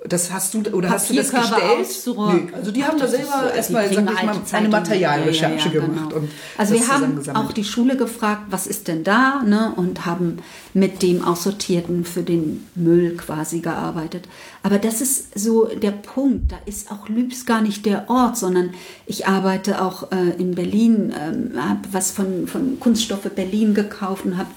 Das 0.08 0.32
hast 0.32 0.54
du 0.54 0.62
oder 0.72 0.90
hast 0.90 1.10
du 1.10 1.14
das 1.14 1.30
gestellt? 1.30 1.88
Nö, 2.06 2.40
also 2.52 2.70
die 2.70 2.82
Ach, 2.82 2.88
haben 2.88 2.98
da 2.98 3.04
ist 3.04 3.10
selber 3.12 3.50
die 3.52 3.56
erstmal, 3.56 3.92
sag 3.92 4.10
ich 4.12 4.22
mal, 4.22 4.36
eine. 4.52 4.68
Materialrecherche 4.68 5.68
Ja, 5.68 5.74
ja, 5.74 5.80
ja, 5.80 5.86
gemacht. 5.86 6.10
genau. 6.10 6.20
Und 6.22 6.30
also 6.56 6.74
wir 6.74 6.88
haben 6.88 7.28
auch 7.34 7.52
die 7.52 7.64
Schule 7.64 7.96
gefragt, 7.96 8.42
was 8.50 8.66
ist 8.66 8.88
denn 8.88 9.04
da, 9.04 9.42
ne? 9.44 9.72
und 9.76 10.06
haben 10.06 10.38
mit 10.74 11.02
dem 11.02 11.24
Aussortierten 11.24 12.04
für 12.04 12.22
den 12.22 12.66
Müll 12.74 13.16
quasi 13.16 13.60
gearbeitet. 13.60 14.28
Aber 14.66 14.80
das 14.80 15.00
ist 15.00 15.38
so 15.38 15.66
der 15.66 15.92
Punkt. 15.92 16.50
Da 16.50 16.58
ist 16.66 16.90
auch 16.90 17.08
Lübs 17.08 17.46
gar 17.46 17.62
nicht 17.62 17.86
der 17.86 18.10
Ort, 18.10 18.36
sondern 18.36 18.70
ich 19.06 19.28
arbeite 19.28 19.80
auch 19.80 20.10
äh, 20.10 20.30
in 20.40 20.56
Berlin, 20.56 21.14
ähm, 21.16 21.52
habe 21.56 21.82
was 21.92 22.10
von, 22.10 22.48
von 22.48 22.80
Kunststoffe 22.80 23.30
Berlin 23.32 23.74
gekauft 23.74 24.24
und 24.24 24.36
habe 24.36 24.50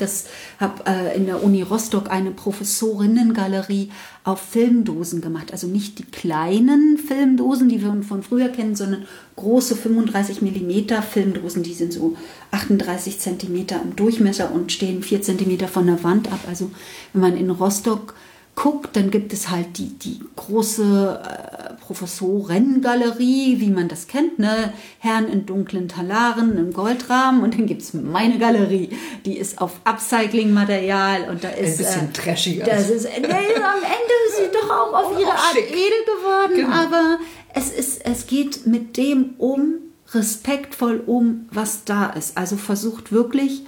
habe 0.60 0.84
äh, 0.88 1.16
in 1.16 1.28
der 1.28 1.44
Uni 1.44 1.62
Rostock 1.62 2.10
eine 2.10 2.32
Professorinnengalerie 2.32 3.92
auf 4.24 4.40
Filmdosen 4.42 5.22
gemacht. 5.22 5.52
Also 5.52 5.68
nicht 5.68 6.00
die 6.00 6.06
kleinen 6.06 6.98
Filmdosen, 6.98 7.70
die 7.70 7.84
wir 7.84 8.02
von 8.02 8.24
früher 8.24 8.50
kennen, 8.50 8.76
sondern 8.76 9.06
große 9.36 9.76
35 9.76 10.42
Millimeter 10.42 11.04
Filmdosen, 11.04 11.62
die 11.62 11.76
sind 11.76 11.94
so 11.94 12.18
38 12.50 13.20
Zentimeter 13.20 13.80
im 13.84 13.96
Durchmesser 13.96 14.52
und 14.52 14.72
stehen 14.72 15.04
4 15.04 15.22
Zentimeter 15.22 15.68
von 15.68 15.86
der 15.86 16.04
Wand 16.04 16.32
ab. 16.32 16.40
Also 16.48 16.72
wenn 17.14 17.22
man 17.22 17.38
in 17.38 17.52
Rostock 17.52 18.16
guckt, 18.62 18.98
dann 18.98 19.10
gibt 19.10 19.32
es 19.32 19.50
halt 19.50 19.78
die, 19.78 19.88
die 19.98 20.20
große 20.36 21.22
äh, 21.24 21.74
Professorengalerie, 21.86 23.62
wie 23.62 23.70
man 23.70 23.88
das 23.88 24.08
kennt, 24.08 24.38
ne? 24.38 24.74
Herren 25.00 25.30
in 25.30 25.46
dunklen 25.46 25.88
Talaren, 25.88 26.58
im 26.58 26.74
Goldrahmen 26.74 27.42
und 27.42 27.54
dann 27.58 27.68
gibt 27.68 27.82
es 27.82 27.94
meine 27.94 28.38
Galerie, 28.38 28.90
die 29.24 29.38
ist 29.38 29.62
auf 29.62 29.80
Upcycling-Material 29.86 31.30
und 31.30 31.42
da 31.46 31.50
ist... 31.50 31.78
bisschen 31.78 32.12
trashiger. 32.12 32.66
Das 32.66 32.90
ist, 32.90 33.06
nee, 33.06 33.28
am 33.28 33.82
Ende 33.82 34.16
ist 34.28 34.38
sie 34.38 34.52
doch 34.52 34.70
auch 34.70 34.94
auf 34.94 35.18
ihre 35.18 35.30
Auch 35.30 35.36
Art 35.36 35.54
schick. 35.56 35.70
edel 35.72 36.06
geworden, 36.18 36.56
Genau. 36.56 36.76
aber 36.76 37.20
es, 37.54 37.72
ist, 37.72 38.06
es 38.06 38.28
geht 38.28 38.68
mit 38.68 38.98
dem 38.98 39.36
um, 39.38 39.76
respektvoll 40.14 41.02
um, 41.06 41.48
was 41.52 41.86
da 41.86 42.08
ist. 42.08 42.38
Also 42.38 42.58
versucht 42.58 43.14
wirklich 43.14 43.64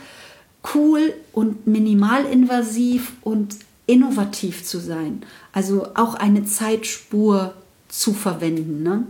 cool 0.75 1.13
und 1.31 1.65
minimalinvasiv 1.65 3.13
und 3.21 3.55
innovativ 3.91 4.63
zu 4.63 4.79
sein. 4.79 5.23
Also 5.53 5.87
auch 5.95 6.15
eine 6.15 6.45
Zeitspur 6.45 7.53
zu 7.89 8.13
verwenden. 8.13 8.83
Ne? 8.83 9.03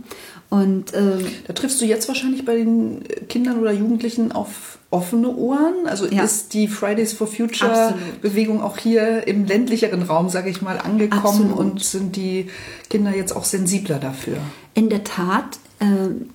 Und 0.50 0.92
ähm, 0.94 1.24
Da 1.46 1.52
triffst 1.52 1.80
du 1.80 1.84
jetzt 1.84 2.08
wahrscheinlich 2.08 2.44
bei 2.44 2.56
den 2.56 3.04
Kindern 3.28 3.60
oder 3.60 3.72
Jugendlichen 3.72 4.32
auf 4.32 4.78
offene 4.90 5.28
Ohren. 5.34 5.86
Also 5.86 6.06
Ja. 6.06 6.24
ist 6.24 6.52
die 6.52 6.66
Fridays 6.68 7.12
for 7.12 7.26
Future 7.28 7.70
Absolut. 7.72 8.20
Bewegung 8.20 8.60
auch 8.60 8.76
hier 8.78 9.26
im 9.28 9.46
ländlicheren 9.46 10.02
Raum, 10.02 10.28
sage 10.28 10.50
ich 10.50 10.60
mal, 10.62 10.78
angekommen 10.78 11.24
Absolut. 11.24 11.58
und 11.58 11.82
sind 11.84 12.16
die 12.16 12.50
Kinder 12.90 13.14
jetzt 13.16 13.34
auch 13.34 13.44
sensibler 13.44 13.98
dafür? 13.98 14.36
in 14.74 14.88
der 14.88 15.04
Tat 15.04 15.58
äh, 15.80 15.84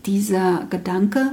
dieser 0.06 0.68
Gedanke, 0.70 1.32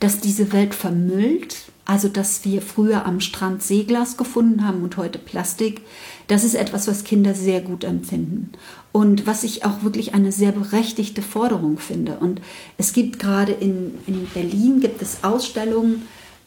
dass 0.00 0.20
diese 0.20 0.52
Welt 0.54 0.74
vermüllt, 0.74 1.56
also 1.86 2.08
dass 2.08 2.44
wir 2.44 2.62
früher 2.62 3.06
am 3.06 3.20
Strand 3.20 3.62
Seeglas 3.62 4.16
gefunden 4.16 4.66
haben 4.66 4.82
und 4.82 4.96
heute 4.96 5.18
Plastik, 5.18 5.82
das 6.26 6.42
ist 6.42 6.56
etwas, 6.56 6.88
was 6.88 7.04
Kinder 7.04 7.32
sehr 7.32 7.60
gut 7.60 7.84
empfinden. 7.84 8.50
Und 8.90 9.26
was 9.26 9.44
ich 9.44 9.64
auch 9.64 9.82
wirklich 9.84 10.12
eine 10.12 10.32
sehr 10.32 10.50
berechtigte 10.52 11.22
Forderung 11.22 11.78
finde. 11.78 12.18
Und 12.18 12.40
es 12.76 12.92
gibt 12.92 13.20
gerade 13.20 13.52
in, 13.52 13.94
in 14.06 14.26
Berlin 14.34 14.80
gibt 14.80 15.00
es 15.00 15.22
Ausstellungen, 15.22 16.02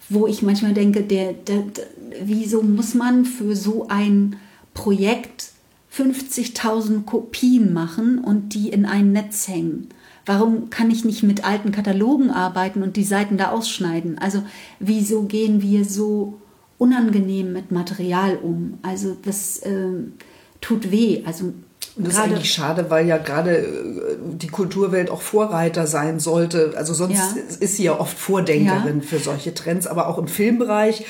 wo 0.09 0.27
ich 0.27 0.41
manchmal 0.41 0.73
denke, 0.73 1.03
der, 1.03 1.33
der, 1.33 1.61
der, 1.61 1.85
wieso 2.21 2.61
muss 2.61 2.93
man 2.93 3.23
für 3.23 3.55
so 3.55 3.87
ein 3.87 4.35
Projekt 4.73 5.51
50.000 5.95 7.05
Kopien 7.05 7.71
machen 7.71 8.19
und 8.19 8.53
die 8.53 8.69
in 8.69 8.85
ein 8.85 9.13
Netz 9.13 9.47
hängen? 9.47 9.89
Warum 10.29 10.69
kann 10.69 10.91
ich 10.91 11.05
nicht 11.05 11.23
mit 11.23 11.43
alten 11.43 11.71
Katalogen 11.71 12.29
arbeiten 12.29 12.83
und 12.83 12.97
die 12.97 13.03
Seiten 13.03 13.35
da 13.37 13.49
ausschneiden? 13.49 14.19
Also 14.19 14.43
wieso 14.79 15.23
gehen 15.23 15.63
wir 15.63 15.85
so 15.85 16.35
unangenehm 16.77 17.51
mit 17.51 17.71
Material 17.71 18.37
um? 18.37 18.77
Also 18.83 19.17
das 19.25 19.59
ähm, 19.65 20.13
tut 20.61 20.91
weh. 20.91 21.23
Also 21.25 21.45
Und 21.45 21.55
das 21.97 22.13
ist 22.13 22.19
eigentlich 22.19 22.53
schade, 22.53 22.91
weil 22.91 23.07
ja 23.07 23.17
gerade 23.17 23.57
äh, 23.57 24.17
die 24.35 24.49
Kulturwelt 24.49 25.09
auch 25.09 25.23
Vorreiter 25.23 25.87
sein 25.87 26.19
sollte. 26.19 26.73
Also 26.75 26.93
sonst 26.93 27.17
Ja. 27.17 27.33
ist 27.59 27.77
sie 27.77 27.85
ja 27.85 27.99
oft 27.99 28.15
Vordenkerin 28.15 28.97
Ja. 28.97 29.01
für 29.03 29.17
solche 29.17 29.55
Trends, 29.55 29.87
aber 29.87 30.07
auch 30.07 30.19
im 30.19 30.27
Filmbereich 30.27 31.05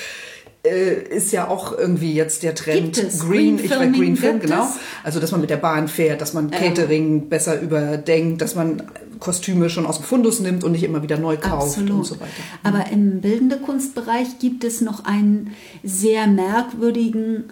äh, 0.63 0.93
ist 0.93 1.33
ja 1.33 1.49
auch 1.49 1.77
irgendwie 1.77 2.13
jetzt 2.13 2.43
der 2.43 2.55
Trend. 2.55 2.95
Green, 2.95 3.57
Green 3.57 3.59
ich 3.59 3.67
Filming 3.73 3.93
Green 3.93 4.15
Film, 4.15 4.39
genau. 4.39 4.67
Also 5.03 5.19
dass 5.19 5.31
man 5.31 5.41
mit 5.41 5.49
der 5.49 5.57
Bahn 5.57 5.89
fährt, 5.89 6.21
dass 6.21 6.33
man 6.33 6.51
Catering 6.51 7.27
besser 7.29 7.59
überdenkt, 7.61 8.41
dass 8.41 8.55
man 8.55 8.83
Kostüme 9.19 9.69
schon 9.69 9.85
aus 9.85 9.97
dem 9.97 10.05
Fundus 10.05 10.39
nimmt 10.39 10.63
und 10.63 10.71
nicht 10.71 10.83
immer 10.83 11.03
wieder 11.03 11.17
neu 11.17 11.37
kauft 11.37 11.77
Absolut. 11.77 11.91
und 11.91 12.05
so 12.05 12.19
weiter. 12.19 12.31
Aber 12.63 12.89
im 12.91 13.21
bildende 13.21 13.57
Kunstbereich 13.57 14.39
gibt 14.39 14.63
es 14.63 14.81
noch 14.81 15.05
einen 15.05 15.51
sehr 15.83 16.27
merkwürdigen, 16.27 17.45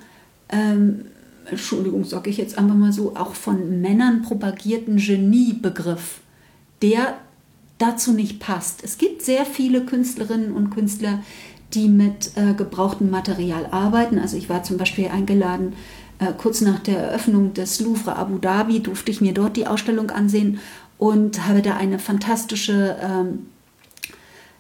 ähm, 0.50 1.06
Entschuldigung, 1.50 2.04
sage 2.04 2.30
ich 2.30 2.38
jetzt 2.38 2.58
einfach 2.58 2.76
mal 2.76 2.92
so, 2.92 3.16
auch 3.16 3.34
von 3.34 3.82
Männern 3.82 4.22
propagierten 4.22 4.98
Geniebegriff, 4.98 6.20
der 6.82 7.16
dazu 7.78 8.14
nicht 8.14 8.40
passt. 8.40 8.84
Es 8.84 8.98
gibt 8.98 9.22
sehr 9.22 9.46
viele 9.46 9.86
Künstlerinnen 9.86 10.52
und 10.54 10.72
Künstler, 10.72 11.20
die 11.74 11.90
mit 11.90 12.32
äh, 12.36 12.54
gebrauchtem 12.54 13.10
Material 13.10 13.68
arbeiten. 13.72 14.20
Also 14.20 14.38
ich 14.38 14.50
war 14.50 14.64
zum 14.64 14.78
Beispiel 14.78 15.08
eingeladen, 15.08 15.74
äh, 16.20 16.34
kurz 16.36 16.62
nach 16.62 16.80
der 16.80 16.98
Eröffnung 16.98 17.54
des 17.54 17.80
Louvre 17.80 18.16
Abu 18.16 18.38
Dhabi 18.38 18.80
durfte 18.80 19.12
ich 19.12 19.22
mir 19.22 19.34
dort 19.34 19.58
die 19.58 19.68
Ausstellung 19.68 20.10
ansehen 20.10 20.60
und 20.98 21.48
habe 21.48 21.62
da 21.62 21.76
eine 21.76 22.00
fantastische 22.00 22.98
ähm, 23.02 23.48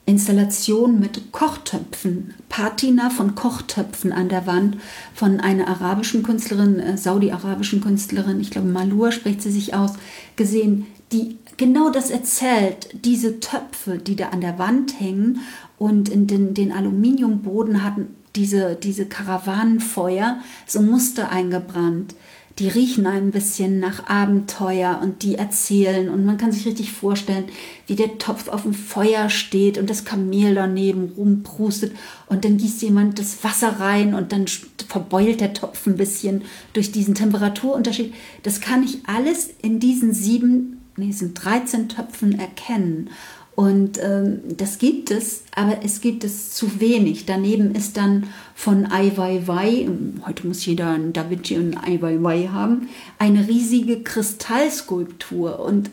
Installation 0.06 1.00
mit 1.00 1.34
Kochtöpfen, 1.34 2.34
Patina 2.48 3.10
von 3.10 3.36
Kochtöpfen 3.36 4.14
an 4.14 4.30
der 4.30 4.48
Wand 4.48 4.78
von 5.14 5.42
einer 5.42 5.68
arabischen 5.68 6.24
Künstlerin, 6.24 6.80
äh, 6.80 6.98
saudi-arabischen 6.98 7.82
Künstlerin, 7.82 8.40
ich 8.40 8.52
glaube 8.52 8.70
Malur 8.70 9.12
spricht 9.12 9.42
sie 9.42 9.52
sich 9.52 9.74
aus, 9.74 9.92
gesehen, 10.38 10.88
die 11.12 11.38
genau 11.58 11.90
das 11.90 12.10
erzählt, 12.10 12.90
diese 13.06 13.40
Töpfe, 13.40 13.98
die 13.98 14.16
da 14.16 14.30
an 14.30 14.42
der 14.42 14.58
Wand 14.58 15.00
hängen 15.00 15.42
und 15.78 16.08
in 16.08 16.26
den, 16.26 16.54
den 16.54 16.72
Aluminiumboden 16.72 17.84
hatten 17.84 18.16
diese, 18.36 18.76
diese 18.76 19.08
Karawanenfeuer 19.08 20.40
so 20.66 20.82
Muster 20.82 21.32
eingebrannt 21.32 22.16
die 22.60 22.70
riechen 22.70 23.06
ein 23.06 23.30
bisschen 23.30 23.80
nach 23.80 24.08
Abenteuer 24.08 25.00
und 25.04 25.22
die 25.22 25.36
erzählen 25.36 26.10
und 26.10 26.26
man 26.26 26.38
kann 26.38 26.52
sich 26.52 26.66
richtig 26.66 26.92
vorstellen, 26.92 27.46
wie 27.86 27.96
der 27.96 28.18
Topf 28.18 28.48
auf 28.48 28.64
dem 28.64 28.74
Feuer 28.74 29.30
steht 29.30 29.78
und 29.78 29.90
das 29.90 30.06
Kamel 30.06 30.56
daneben 30.56 31.14
rumprustet 31.16 31.96
und 32.26 32.46
dann 32.46 32.58
gießt 32.58 32.82
jemand 32.82 33.20
das 33.20 33.44
Wasser 33.44 33.80
rein 33.80 34.16
und 34.16 34.32
dann 34.32 34.46
verbeult 34.88 35.40
der 35.40 35.54
Topf 35.54 35.86
ein 35.86 35.98
bisschen 35.98 36.44
durch 36.74 36.92
diesen 36.92 37.14
Temperaturunterschied. 37.14 38.14
Das 38.42 38.60
kann 38.60 38.84
ich 38.84 39.00
alles 39.06 39.50
in 39.62 39.80
diesen 39.80 40.14
sieben, 40.14 40.82
nee, 40.96 41.12
sind 41.12 41.34
13 41.36 41.90
Töpfen 41.90 42.40
erkennen. 42.40 43.12
Und 43.58 43.98
ähm, 44.04 44.42
das 44.56 44.78
gibt 44.78 45.10
es, 45.10 45.42
aber 45.56 45.80
es 45.84 46.00
gibt 46.00 46.24
es 46.24 46.52
zu 46.52 46.80
wenig. 46.80 47.26
Daneben 47.26 47.74
ist 47.74 47.98
dann 47.98 48.28
von 48.54 48.86
Ai 48.86 49.12
Weiwei, 49.16 49.90
heute 50.28 50.46
muss 50.46 50.64
jeder 50.64 50.92
ein 50.92 51.12
Da 51.12 51.28
Vinci 51.32 51.58
und 51.58 51.76
Ai 51.76 52.00
Weiwei 52.00 52.50
haben, 52.54 52.88
eine 53.18 53.48
riesige 53.48 54.04
Kristallskulptur. 54.04 55.60
Und 55.60 55.90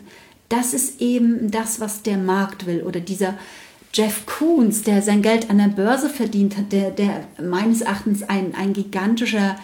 das 0.50 0.74
ist 0.74 1.00
eben 1.00 1.50
das, 1.50 1.80
was 1.80 2.02
der 2.02 2.18
Markt 2.18 2.66
will. 2.66 2.82
Oder 2.82 3.00
dieser 3.00 3.32
Jeff 3.94 4.26
Koons, 4.26 4.82
der 4.82 5.00
sein 5.00 5.22
Geld 5.22 5.48
an 5.48 5.56
der 5.56 5.68
Börse 5.68 6.10
verdient 6.10 6.58
hat, 6.58 6.70
der, 6.70 6.90
der 6.90 7.24
meines 7.42 7.80
Erachtens 7.80 8.24
ein, 8.24 8.54
ein 8.54 8.74
gigantischer 8.74 9.56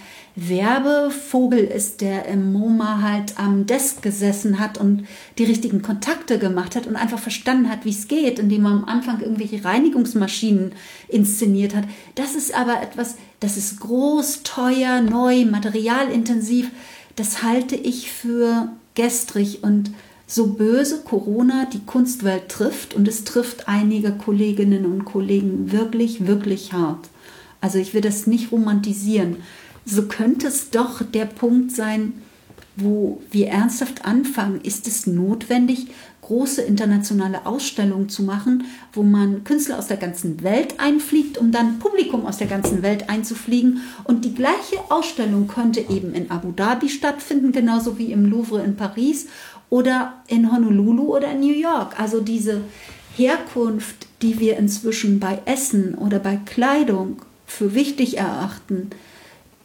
Werbevogel 0.49 1.65
ist, 1.65 2.01
der 2.01 2.25
im 2.27 2.53
MoMA 2.53 3.03
halt 3.03 3.39
am 3.39 3.67
Desk 3.67 4.01
gesessen 4.01 4.59
hat 4.59 4.79
und 4.79 5.07
die 5.37 5.45
richtigen 5.45 5.83
Kontakte 5.83 6.39
gemacht 6.39 6.77
hat 6.77 6.87
und 6.87 6.97
einfach 6.97 7.19
verstanden 7.19 7.69
hat, 7.69 7.85
wie 7.85 7.91
es 7.91 8.09
geht, 8.09 8.39
indem 8.39 8.65
er 8.65 8.71
am 8.71 8.85
Anfang 8.87 9.21
irgendwelche 9.21 9.65
Reinigungsmaschinen 9.65 10.73
inszeniert 11.09 11.75
hat. 11.75 11.85
Das 12.15 12.35
ist 12.35 12.55
aber 12.55 12.83
etwas, 12.83 13.17
das 13.41 13.59
ist 13.59 13.81
groß, 13.81 14.43
teuer, 14.43 15.03
neu, 15.03 15.45
materialintensiv. 15.45 16.71
Das 17.17 17.43
halte 17.43 17.77
ich 17.77 18.11
für 18.11 18.71
gestrig 18.95 19.63
und 19.63 19.91
so 20.27 20.47
böse 20.47 21.01
Corona 21.01 21.67
die 21.71 21.85
Kunstwelt 21.85 22.49
trifft 22.49 22.95
und 22.95 23.07
es 23.09 23.25
trifft 23.25 23.69
einige 23.69 24.13
Kolleginnen 24.13 24.87
und 24.87 25.05
Kollegen 25.05 25.73
wirklich, 25.73 26.27
wirklich 26.27 26.73
hart. 26.73 27.09
Also 27.61 27.79
ich 27.79 27.93
will 27.93 28.01
das 28.01 28.27
nicht 28.27 28.53
romantisieren. 28.53 29.37
So 29.85 30.03
könnte 30.03 30.49
es 30.49 30.71
doch 30.71 31.03
der 31.03 31.27
Punkt 31.27 31.73
sein, 31.73 32.15
wo 32.77 33.21
wir 33.31 33.49
ernsthaft 33.49 34.05
anfangen. 34.05 34.61
Ist 34.63 34.87
es 34.87 35.07
notwendig, 35.07 35.89
große 36.23 36.63
internationale 36.63 37.45
Ausstellungen 37.47 38.09
zu 38.09 38.23
machen, 38.23 38.65
wo 38.93 39.03
man 39.03 39.43
Künstler 39.45 39.79
aus 39.79 39.89
der 39.89 39.97
ganzen 39.97 40.43
Welt 40.43 40.79
einfliegt, 40.79 41.39
um 41.39 41.51
dann 41.51 41.79
Publikum 41.79 42.25
aus 42.27 42.39
der 42.39 42.47
ganzen 42.47 42.83
Welt 42.83 43.11
einzufliegen. 43.11 43.81
Und 44.05 44.25
die 44.25 44.35
gleiche 44.35 44.79
Ausstellung 44.91 45.49
könnte 45.49 45.81
eben 45.81 46.15
in 46.15 46.31
Abu 46.31 46.53
Dhabi 46.53 46.89
stattfinden, 46.89 47.53
genauso 47.53 47.99
wie 47.99 48.13
im 48.13 48.27
Louvre 48.27 48.63
in 48.63 48.77
Paris 48.77 49.27
oder 49.71 50.15
in 50.29 50.53
Honolulu 50.53 51.17
oder 51.17 51.33
in 51.33 51.41
New 51.41 51.53
York. 51.53 51.99
Also 51.99 52.21
diese 52.21 52.61
Herkunft, 53.17 54.07
die 54.23 54.39
wir 54.39 54.57
inzwischen 54.57 55.19
bei 55.19 55.41
Essen 55.47 55.95
oder 55.95 56.19
bei 56.19 56.37
Kleidung 56.37 57.23
für 57.47 57.75
wichtig 57.75 58.19
erachten, 58.19 58.91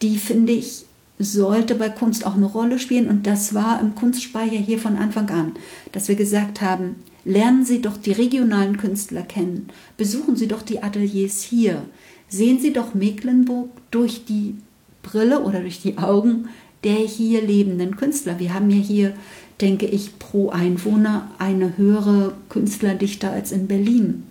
die 0.06 0.18
finde 0.18 0.54
ich 0.54 0.86
sollte 1.18 1.76
bei 1.76 1.90
Kunst 1.90 2.26
auch 2.26 2.36
eine 2.36 2.46
Rolle 2.46 2.78
spielen. 2.78 3.08
Und 3.08 3.26
das 3.26 3.54
war 3.54 3.80
im 3.80 3.96
Kunstspeicher 3.96 4.58
hier 4.58 4.80
von 4.80 4.98
Anfang 4.98 5.30
an, 5.30 5.54
dass 5.92 6.08
wir 6.08 6.16
gesagt 6.16 6.62
haben, 6.62 6.98
lernen 7.24 7.66
Sie 7.66 7.82
doch 7.82 7.98
die 7.98 8.12
regionalen 8.12 8.78
Künstler 8.78 9.22
kennen, 9.22 9.70
besuchen 9.98 10.36
Sie 10.36 10.48
doch 10.48 10.62
die 10.62 10.84
Ateliers 10.84 11.42
hier, 11.42 11.84
sehen 12.28 12.60
Sie 12.60 12.74
doch 12.74 12.94
Mecklenburg 12.94 13.70
durch 13.92 14.26
die 14.26 14.56
Brille 15.04 15.42
oder 15.42 15.62
durch 15.62 15.82
die 15.82 15.98
Augen 15.98 16.50
der 16.84 16.98
hier 16.98 17.42
lebenden 17.42 17.96
Künstler. 17.96 18.38
Wir 18.38 18.54
haben 18.54 18.70
ja 18.70 18.78
hier, 18.78 19.14
denke 19.60 19.88
ich, 19.88 20.20
pro 20.20 20.50
Einwohner 20.50 21.32
eine 21.40 21.78
höhere 21.78 22.34
Künstlerdichte 22.50 23.30
als 23.30 23.52
in 23.52 23.68
Berlin. 23.68 24.24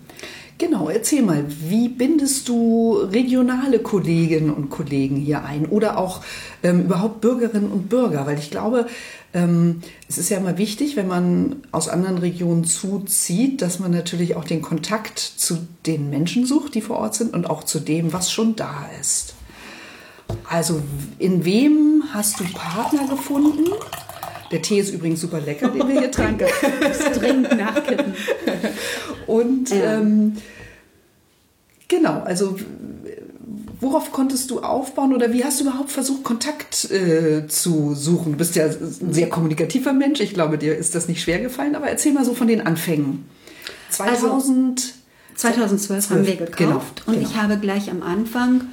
Genau, 0.57 0.87
erzähl 0.87 1.21
mal, 1.21 1.43
wie 1.47 1.89
bindest 1.89 2.47
du 2.47 2.93
regionale 2.93 3.79
Kolleginnen 3.79 4.51
und 4.51 4.69
Kollegen 4.69 5.17
hier 5.17 5.43
ein 5.43 5.65
oder 5.65 5.97
auch 5.97 6.21
ähm, 6.63 6.85
überhaupt 6.85 7.19
Bürgerinnen 7.19 7.69
und 7.69 7.89
Bürger? 7.89 8.25
Weil 8.25 8.39
ich 8.39 8.51
glaube, 8.51 8.87
ähm, 9.33 9.81
es 10.07 10.17
ist 10.17 10.29
ja 10.29 10.37
immer 10.37 10.57
wichtig, 10.57 10.95
wenn 10.95 11.09
man 11.09 11.57
aus 11.73 11.89
anderen 11.89 12.19
Regionen 12.19 12.63
zuzieht, 12.63 13.61
dass 13.61 13.79
man 13.79 13.91
natürlich 13.91 14.37
auch 14.37 14.45
den 14.45 14.61
Kontakt 14.61 15.19
zu 15.19 15.57
den 15.85 16.09
Menschen 16.09 16.45
sucht, 16.45 16.73
die 16.75 16.81
vor 16.81 16.99
Ort 16.99 17.15
sind 17.15 17.33
und 17.33 17.49
auch 17.49 17.65
zu 17.65 17.81
dem, 17.81 18.13
was 18.13 18.31
schon 18.31 18.55
da 18.55 18.87
ist. 19.01 19.33
Also, 20.49 20.81
in 21.19 21.43
wem 21.43 22.03
hast 22.13 22.39
du 22.39 22.45
Partner 22.45 23.09
gefunden? 23.09 23.65
Der 24.51 24.61
Tee 24.61 24.79
ist 24.79 24.93
übrigens 24.93 25.19
super 25.19 25.41
lecker, 25.41 25.67
den 25.67 25.85
wir 25.85 25.99
hier 25.99 26.11
trinken. 26.13 26.47
Dringend 27.13 27.57
nachkippen. 27.57 28.13
Und 29.27 29.71
ähm, 29.71 30.37
genau, 31.87 32.21
also 32.21 32.57
worauf 33.81 34.11
konntest 34.11 34.51
du 34.51 34.61
aufbauen 34.61 35.13
oder 35.13 35.33
wie 35.33 35.43
hast 35.43 35.59
du 35.59 35.65
überhaupt 35.65 35.91
versucht, 35.91 36.23
Kontakt 36.23 36.89
äh, 36.91 37.47
zu 37.47 37.93
suchen? 37.93 38.33
Du 38.33 38.37
bist 38.37 38.55
ja 38.55 38.65
ein 38.65 39.13
sehr 39.13 39.29
kommunikativer 39.29 39.93
Mensch. 39.93 40.19
Ich 40.19 40.33
glaube, 40.33 40.57
dir 40.57 40.75
ist 40.75 40.95
das 40.95 41.07
nicht 41.07 41.21
schwer 41.21 41.39
gefallen, 41.39 41.75
aber 41.75 41.87
erzähl 41.87 42.13
mal 42.13 42.25
so 42.25 42.33
von 42.33 42.47
den 42.47 42.65
Anfängen. 42.65 43.25
2000 43.89 44.79
also, 44.79 44.95
2012 45.35 46.09
haben 46.09 46.25
wir 46.25 46.35
gekauft 46.35 46.57
genau, 46.57 46.81
und 47.07 47.13
genau. 47.19 47.29
ich 47.29 47.35
habe 47.35 47.57
gleich 47.57 47.91
am 47.91 48.01
Anfang 48.01 48.65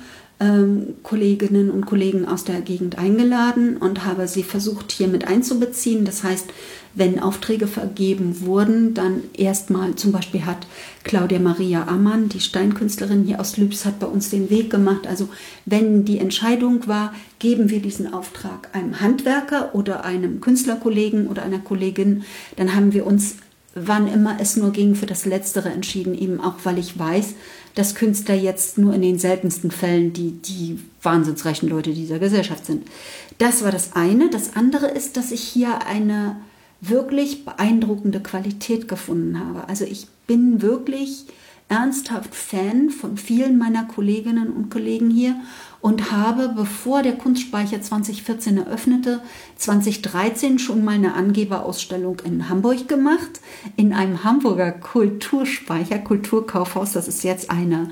ähm, 0.42 0.94
Kolleginnen 1.02 1.70
und 1.70 1.86
Kollegen 1.86 2.26
aus 2.26 2.44
der 2.44 2.60
Gegend 2.60 2.98
eingeladen 2.98 3.76
und 3.76 4.04
habe 4.04 4.26
sie 4.26 4.42
versucht, 4.42 4.90
hier 4.90 5.06
mit 5.06 5.26
einzubeziehen. 5.26 6.04
Das 6.04 6.24
heißt, 6.24 6.46
wenn 6.94 7.20
Aufträge 7.20 7.66
vergeben 7.66 8.40
wurden, 8.40 8.92
dann 8.92 9.22
erstmal 9.34 9.94
zum 9.94 10.12
Beispiel 10.12 10.44
hat 10.44 10.66
Claudia 11.04 11.38
Maria 11.38 11.86
Ammann, 11.86 12.28
die 12.28 12.40
Steinkünstlerin 12.40 13.24
hier 13.24 13.40
aus 13.40 13.56
Lübs, 13.56 13.84
hat 13.84 13.98
bei 13.98 14.06
uns 14.06 14.30
den 14.30 14.50
Weg 14.50 14.70
gemacht. 14.70 15.06
Also 15.06 15.28
wenn 15.64 16.04
die 16.04 16.18
Entscheidung 16.18 16.86
war, 16.88 17.14
geben 17.38 17.70
wir 17.70 17.80
diesen 17.80 18.12
Auftrag 18.12 18.68
einem 18.72 19.00
Handwerker 19.00 19.74
oder 19.74 20.04
einem 20.04 20.40
Künstlerkollegen 20.40 21.28
oder 21.28 21.42
einer 21.42 21.60
Kollegin, 21.60 22.24
dann 22.56 22.74
haben 22.74 22.92
wir 22.92 23.06
uns 23.06 23.36
wann 23.74 24.06
immer 24.06 24.36
es 24.40 24.56
nur 24.56 24.70
ging, 24.70 24.94
für 24.94 25.06
das 25.06 25.24
Letztere 25.24 25.70
entschieden, 25.70 26.14
eben 26.14 26.40
auch 26.40 26.56
weil 26.64 26.78
ich 26.78 26.98
weiß, 26.98 27.34
dass 27.74 27.94
Künstler 27.94 28.34
jetzt 28.34 28.78
nur 28.78 28.94
in 28.94 29.02
den 29.02 29.18
seltensten 29.18 29.70
Fällen 29.70 30.12
die, 30.12 30.32
die 30.32 30.78
wahnsinnsreichen 31.02 31.68
Leute 31.68 31.92
dieser 31.92 32.18
Gesellschaft 32.18 32.66
sind. 32.66 32.86
Das 33.38 33.64
war 33.64 33.72
das 33.72 33.94
eine. 33.94 34.30
Das 34.30 34.56
andere 34.56 34.88
ist, 34.88 35.16
dass 35.16 35.32
ich 35.32 35.42
hier 35.42 35.86
eine 35.86 36.36
wirklich 36.80 37.44
beeindruckende 37.44 38.20
Qualität 38.20 38.88
gefunden 38.88 39.38
habe. 39.38 39.68
Also 39.68 39.84
ich 39.84 40.06
bin 40.26 40.60
wirklich 40.62 41.26
ernsthaft 41.68 42.34
Fan 42.34 42.90
von 42.90 43.16
vielen 43.16 43.56
meiner 43.56 43.84
Kolleginnen 43.84 44.52
und 44.52 44.70
Kollegen 44.70 45.10
hier 45.10 45.36
und 45.82 46.12
habe, 46.12 46.50
bevor 46.54 47.02
der 47.02 47.18
Kunstspeicher 47.18 47.82
2014 47.82 48.56
eröffnete, 48.56 49.20
2013 49.56 50.60
schon 50.60 50.84
mal 50.84 50.94
eine 50.94 51.14
Angeberausstellung 51.14 52.20
in 52.24 52.48
Hamburg 52.48 52.86
gemacht, 52.86 53.40
in 53.76 53.92
einem 53.92 54.22
Hamburger 54.22 54.70
Kulturspeicher, 54.70 55.98
Kulturkaufhaus. 55.98 56.92
Das 56.92 57.08
ist 57.08 57.24
jetzt 57.24 57.50
eine 57.50 57.90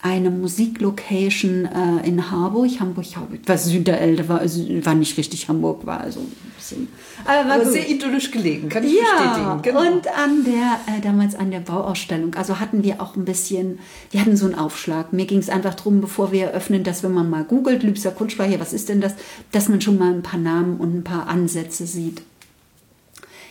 eine 0.00 0.30
Musiklocation 0.30 1.64
äh, 1.66 2.06
in 2.06 2.30
Harburg. 2.30 2.70
Hamburg, 2.78 3.06
war 3.46 3.58
Süderelde, 3.58 4.28
war, 4.28 4.40
war 4.42 4.94
nicht 4.94 5.16
richtig 5.16 5.48
Hamburg, 5.48 5.84
war 5.86 6.00
also 6.00 6.20
ein 6.20 6.32
bisschen. 6.56 6.88
Aber, 7.24 7.48
war 7.48 7.56
aber 7.56 7.70
sehr 7.70 7.88
idyllisch 7.88 8.30
gelegen, 8.30 8.68
kann 8.68 8.84
ich 8.84 8.94
ja, 8.94 9.00
bestätigen. 9.00 9.62
Genau. 9.62 9.80
Und 9.80 10.06
an 10.08 10.44
der, 10.44 10.96
äh, 10.96 11.00
damals 11.00 11.34
an 11.34 11.50
der 11.50 11.60
Bauausstellung, 11.60 12.34
also 12.36 12.60
hatten 12.60 12.84
wir 12.84 13.02
auch 13.02 13.16
ein 13.16 13.24
bisschen, 13.24 13.80
wir 14.12 14.20
hatten 14.20 14.36
so 14.36 14.46
einen 14.46 14.54
Aufschlag. 14.54 15.12
Mir 15.12 15.26
ging 15.26 15.40
es 15.40 15.50
einfach 15.50 15.74
darum, 15.74 16.00
bevor 16.00 16.30
wir 16.30 16.46
eröffnen, 16.46 16.84
dass 16.84 17.02
wenn 17.02 17.12
man 17.12 17.28
mal 17.28 17.42
googelt, 17.42 17.82
Lübser 17.82 18.12
Kunstspeicher, 18.12 18.60
was 18.60 18.72
ist 18.72 18.88
denn 18.88 19.00
das, 19.00 19.14
dass 19.50 19.68
man 19.68 19.80
schon 19.80 19.98
mal 19.98 20.12
ein 20.12 20.22
paar 20.22 20.40
Namen 20.40 20.76
und 20.76 20.94
ein 20.94 21.04
paar 21.04 21.26
Ansätze 21.26 21.86
sieht. 21.86 22.22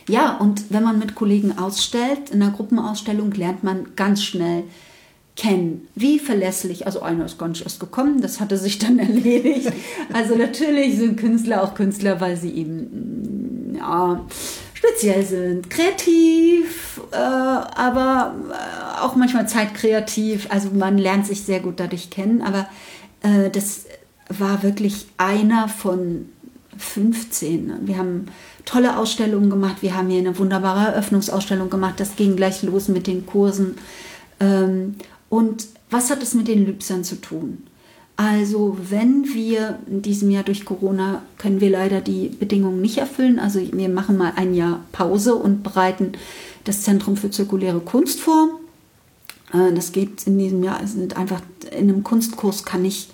Ja, 0.08 0.38
und 0.38 0.70
wenn 0.70 0.82
man 0.82 0.98
mit 0.98 1.14
Kollegen 1.14 1.58
ausstellt, 1.58 2.30
in 2.30 2.40
einer 2.40 2.52
Gruppenausstellung 2.52 3.30
lernt 3.32 3.62
man 3.62 3.88
ganz 3.94 4.22
schnell, 4.22 4.64
kennen. 5.38 5.88
Wie 5.94 6.18
verlässlich, 6.18 6.84
also 6.84 7.00
einer 7.00 7.24
ist 7.24 7.38
gar 7.38 7.48
nicht 7.48 7.62
erst 7.62 7.80
gekommen, 7.80 8.20
das 8.20 8.40
hatte 8.40 8.58
sich 8.58 8.78
dann 8.78 8.98
erledigt. 8.98 9.72
Also 10.12 10.34
natürlich 10.36 10.98
sind 10.98 11.18
Künstler 11.18 11.62
auch 11.62 11.74
Künstler, 11.74 12.20
weil 12.20 12.36
sie 12.36 12.50
eben 12.50 13.76
ja, 13.78 14.26
speziell 14.74 15.24
sind, 15.24 15.70
kreativ, 15.70 17.00
äh, 17.12 17.16
aber 17.16 18.34
äh, 18.50 19.00
auch 19.00 19.14
manchmal 19.14 19.48
zeitkreativ. 19.48 20.48
Also 20.50 20.70
man 20.70 20.98
lernt 20.98 21.26
sich 21.26 21.42
sehr 21.42 21.60
gut 21.60 21.78
dadurch 21.78 22.10
kennen, 22.10 22.42
aber 22.42 22.68
äh, 23.22 23.48
das 23.50 23.86
war 24.28 24.62
wirklich 24.64 25.06
einer 25.16 25.68
von 25.68 26.28
15. 26.76 27.86
Wir 27.86 27.96
haben 27.96 28.26
tolle 28.64 28.98
Ausstellungen 28.98 29.50
gemacht. 29.50 29.76
Wir 29.82 29.96
haben 29.96 30.10
hier 30.10 30.18
eine 30.18 30.36
wunderbare 30.36 30.92
Eröffnungsausstellung 30.92 31.70
gemacht. 31.70 31.94
Das 31.98 32.16
ging 32.16 32.36
gleich 32.36 32.62
los 32.64 32.88
mit 32.88 33.06
den 33.06 33.24
Kursen. 33.24 33.76
Ähm, 34.40 34.96
und 35.28 35.66
was 35.90 36.10
hat 36.10 36.22
es 36.22 36.34
mit 36.34 36.48
den 36.48 36.66
Lübsern 36.66 37.04
zu 37.04 37.16
tun? 37.16 37.64
Also 38.16 38.76
wenn 38.90 39.32
wir 39.32 39.78
in 39.86 40.02
diesem 40.02 40.30
Jahr 40.30 40.42
durch 40.42 40.64
Corona 40.64 41.22
können 41.38 41.60
wir 41.60 41.70
leider 41.70 42.00
die 42.00 42.28
Bedingungen 42.28 42.80
nicht 42.80 42.98
erfüllen. 42.98 43.38
Also 43.38 43.60
wir 43.60 43.88
machen 43.88 44.16
mal 44.16 44.32
ein 44.34 44.54
Jahr 44.54 44.80
Pause 44.90 45.36
und 45.36 45.62
bereiten 45.62 46.12
das 46.64 46.82
Zentrum 46.82 47.16
für 47.16 47.30
zirkuläre 47.30 47.78
Kunst 47.78 48.18
vor. 48.18 48.48
Äh, 49.52 49.72
das 49.72 49.92
geht 49.92 50.26
in 50.26 50.36
diesem 50.36 50.64
Jahr, 50.64 50.82
es 50.82 50.94
sind 50.94 51.16
einfach 51.16 51.42
in 51.70 51.88
einem 51.88 52.02
Kunstkurs 52.02 52.64
kann 52.64 52.84
ich 52.84 53.08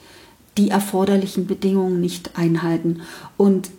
die 0.57 0.70
erforderlichen 0.70 1.46
Bedingungen 1.46 2.00
nicht 2.00 2.38
einhalten. 2.38 3.03
Und 3.37 3.70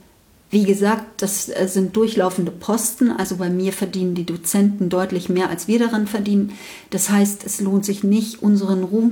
wie 0.56 0.63
gesagt, 0.63 1.22
das 1.22 1.50
äh, 1.50 1.68
sind 1.68 1.98
durchlaufende 1.98 2.50
Posten. 2.50 3.12
Also 3.12 3.36
bei 3.36 3.50
mir 3.50 3.74
verdienen 3.74 4.15
die 4.15 4.26
Dozenten 4.26 4.88
deutlich 4.88 5.28
mehr, 5.28 5.50
als 5.50 5.68
wir 5.68 5.80
daran 5.80 6.08
verdienen. 6.08 6.54
Das 6.91 7.10
heißt, 7.10 7.46
es 7.46 7.60
lohnt 7.60 7.84
sich 7.84 8.06
nicht, 8.06 8.41
unseren 8.41 8.86
Ruhm 8.86 9.12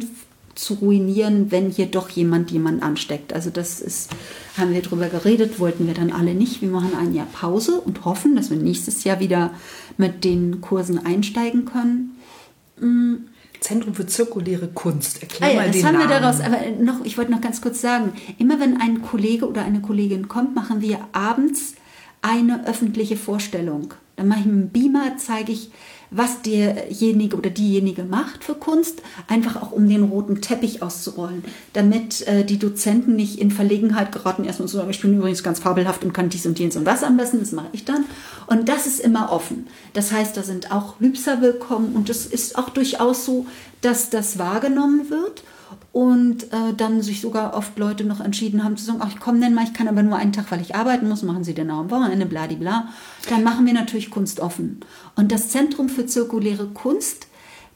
zu 0.55 0.75
ruinieren, 0.75 1.51
wenn 1.51 1.69
hier 1.69 1.87
doch 1.87 2.09
jemand 2.09 2.51
jemand 2.51 2.81
ansteckt. 2.81 3.33
Also 3.33 3.49
das 3.49 3.81
ist, 3.81 4.09
haben 4.57 4.73
wir 4.73 4.81
darüber 4.81 5.09
geredet, 5.09 5.59
wollten 5.59 5.85
wir 5.85 5.93
dann 5.93 6.13
alle 6.13 6.33
nicht. 6.33 6.61
Wir 6.61 6.69
machen 6.69 6.95
ein 6.97 7.13
Jahr 7.13 7.27
Pause 7.33 7.81
und 7.81 8.05
hoffen, 8.05 8.37
dass 8.37 8.49
wir 8.49 8.55
nächstes 8.55 9.03
Jahr 9.03 9.19
wieder 9.19 9.51
mit 9.97 10.23
den 10.23 10.61
Kursen 10.61 11.05
einsteigen 11.05 11.65
können. 11.65 13.32
Zentrum 13.63 13.95
für 13.95 14.05
zirkuläre 14.05 14.67
Kunst. 14.67 15.21
Erklär 15.21 15.49
ah 15.49 15.51
ja, 15.51 15.59
mal 15.59 15.67
das 15.67 15.77
den 15.77 15.85
haben 15.85 15.93
Namen. 15.95 16.09
wir 16.09 16.19
daraus. 16.19 16.41
Aber 16.41 16.57
noch, 16.79 17.05
ich 17.05 17.17
wollte 17.17 17.31
noch 17.31 17.41
ganz 17.41 17.61
kurz 17.61 17.81
sagen: 17.81 18.13
Immer 18.37 18.59
wenn 18.59 18.79
ein 18.79 19.01
Kollege 19.01 19.47
oder 19.47 19.63
eine 19.63 19.81
Kollegin 19.81 20.27
kommt, 20.27 20.53
machen 20.53 20.81
wir 20.81 20.99
abends 21.13 21.75
eine 22.21 22.67
öffentliche 22.67 23.17
Vorstellung. 23.17 23.93
Dann 24.15 24.27
mache 24.27 24.41
ich 24.41 24.45
einen 24.45 24.69
Beamer, 24.69 25.17
zeige 25.17 25.51
ich, 25.51 25.71
was 26.15 26.41
derjenige 26.41 27.35
oder 27.35 27.49
diejenige 27.49 28.03
macht 28.03 28.43
für 28.43 28.55
Kunst, 28.55 29.01
einfach 29.27 29.61
auch 29.61 29.71
um 29.71 29.87
den 29.89 30.03
roten 30.03 30.41
Teppich 30.41 30.81
auszurollen, 30.81 31.43
damit 31.73 32.25
äh, 32.27 32.45
die 32.45 32.59
Dozenten 32.59 33.15
nicht 33.15 33.39
in 33.39 33.51
Verlegenheit 33.51 34.11
geraten, 34.11 34.43
erstmal 34.43 34.67
zu 34.67 34.77
sagen, 34.77 34.89
ich 34.89 35.01
bin 35.01 35.17
übrigens 35.17 35.43
ganz 35.43 35.59
fabelhaft 35.59 36.03
und 36.03 36.13
kann 36.13 36.29
dies 36.29 36.45
und 36.45 36.59
jenes 36.59 36.75
und 36.75 36.85
was 36.85 37.03
am 37.03 37.17
besten, 37.17 37.39
das 37.39 37.51
mache 37.51 37.69
ich 37.73 37.85
dann. 37.85 38.05
Und 38.47 38.69
das 38.69 38.85
ist 38.85 38.99
immer 38.99 39.31
offen. 39.31 39.67
Das 39.93 40.11
heißt, 40.11 40.35
da 40.37 40.43
sind 40.43 40.71
auch 40.71 40.99
Lübser 40.99 41.41
willkommen 41.41 41.95
und 41.95 42.09
es 42.09 42.25
ist 42.25 42.57
auch 42.57 42.69
durchaus 42.69 43.25
so, 43.25 43.45
dass 43.81 44.09
das 44.09 44.37
wahrgenommen 44.37 45.09
wird 45.09 45.43
und 45.91 46.43
äh, 46.51 46.73
dann 46.75 47.01
sich 47.01 47.21
sogar 47.21 47.55
oft 47.55 47.77
Leute 47.77 48.03
noch 48.03 48.19
entschieden 48.19 48.63
haben 48.63 48.77
zu 48.77 48.85
sagen, 48.85 48.99
ach, 49.01 49.09
ich 49.09 49.19
komme 49.19 49.39
denn 49.39 49.53
mal, 49.53 49.63
ich 49.63 49.73
kann 49.73 49.87
aber 49.87 50.03
nur 50.03 50.17
einen 50.17 50.33
Tag, 50.33 50.51
weil 50.51 50.61
ich 50.61 50.75
arbeiten 50.75 51.07
muss, 51.07 51.23
machen 51.23 51.43
Sie 51.43 51.53
denn 51.53 51.71
auch 51.71 51.79
am 51.79 51.91
Wochenende, 51.91 52.25
bladibla. 52.25 52.87
Dann 53.29 53.43
machen 53.43 53.65
wir 53.65 53.73
natürlich 53.73 54.09
Kunst 54.09 54.39
offen. 54.39 54.81
Und 55.15 55.31
das 55.31 55.49
Zentrum 55.49 55.89
für 55.89 56.05
zirkuläre 56.05 56.67
Kunst 56.67 57.27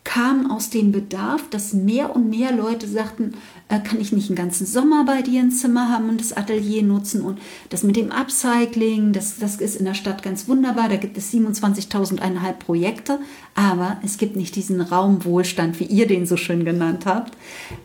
kam 0.07 0.49
aus 0.49 0.69
dem 0.69 0.93
Bedarf, 0.93 1.49
dass 1.49 1.73
mehr 1.73 2.15
und 2.15 2.29
mehr 2.29 2.53
Leute 2.53 2.87
sagten, 2.87 3.33
äh, 3.67 3.77
kann 3.77 3.99
ich 3.99 4.13
nicht 4.13 4.29
einen 4.29 4.37
ganzen 4.37 4.65
Sommer 4.65 5.03
bei 5.03 5.21
dir 5.21 5.41
ein 5.41 5.51
Zimmer 5.51 5.89
haben 5.89 6.07
und 6.07 6.21
das 6.21 6.31
Atelier 6.31 6.81
nutzen 6.81 7.21
und 7.21 7.39
das 7.67 7.83
mit 7.83 7.97
dem 7.97 8.13
Upcycling, 8.13 9.11
das, 9.11 9.37
das 9.37 9.57
ist 9.57 9.75
in 9.75 9.83
der 9.83 9.95
Stadt 9.95 10.23
ganz 10.23 10.47
wunderbar, 10.47 10.87
da 10.87 10.95
gibt 10.95 11.17
es 11.17 11.33
27.000 11.33 12.53
Projekte, 12.53 13.19
aber 13.53 13.97
es 14.01 14.17
gibt 14.17 14.37
nicht 14.37 14.55
diesen 14.55 14.79
Raumwohlstand, 14.79 15.77
wie 15.81 15.87
ihr 15.87 16.07
den 16.07 16.25
so 16.25 16.37
schön 16.37 16.63
genannt 16.63 17.05
habt. 17.05 17.33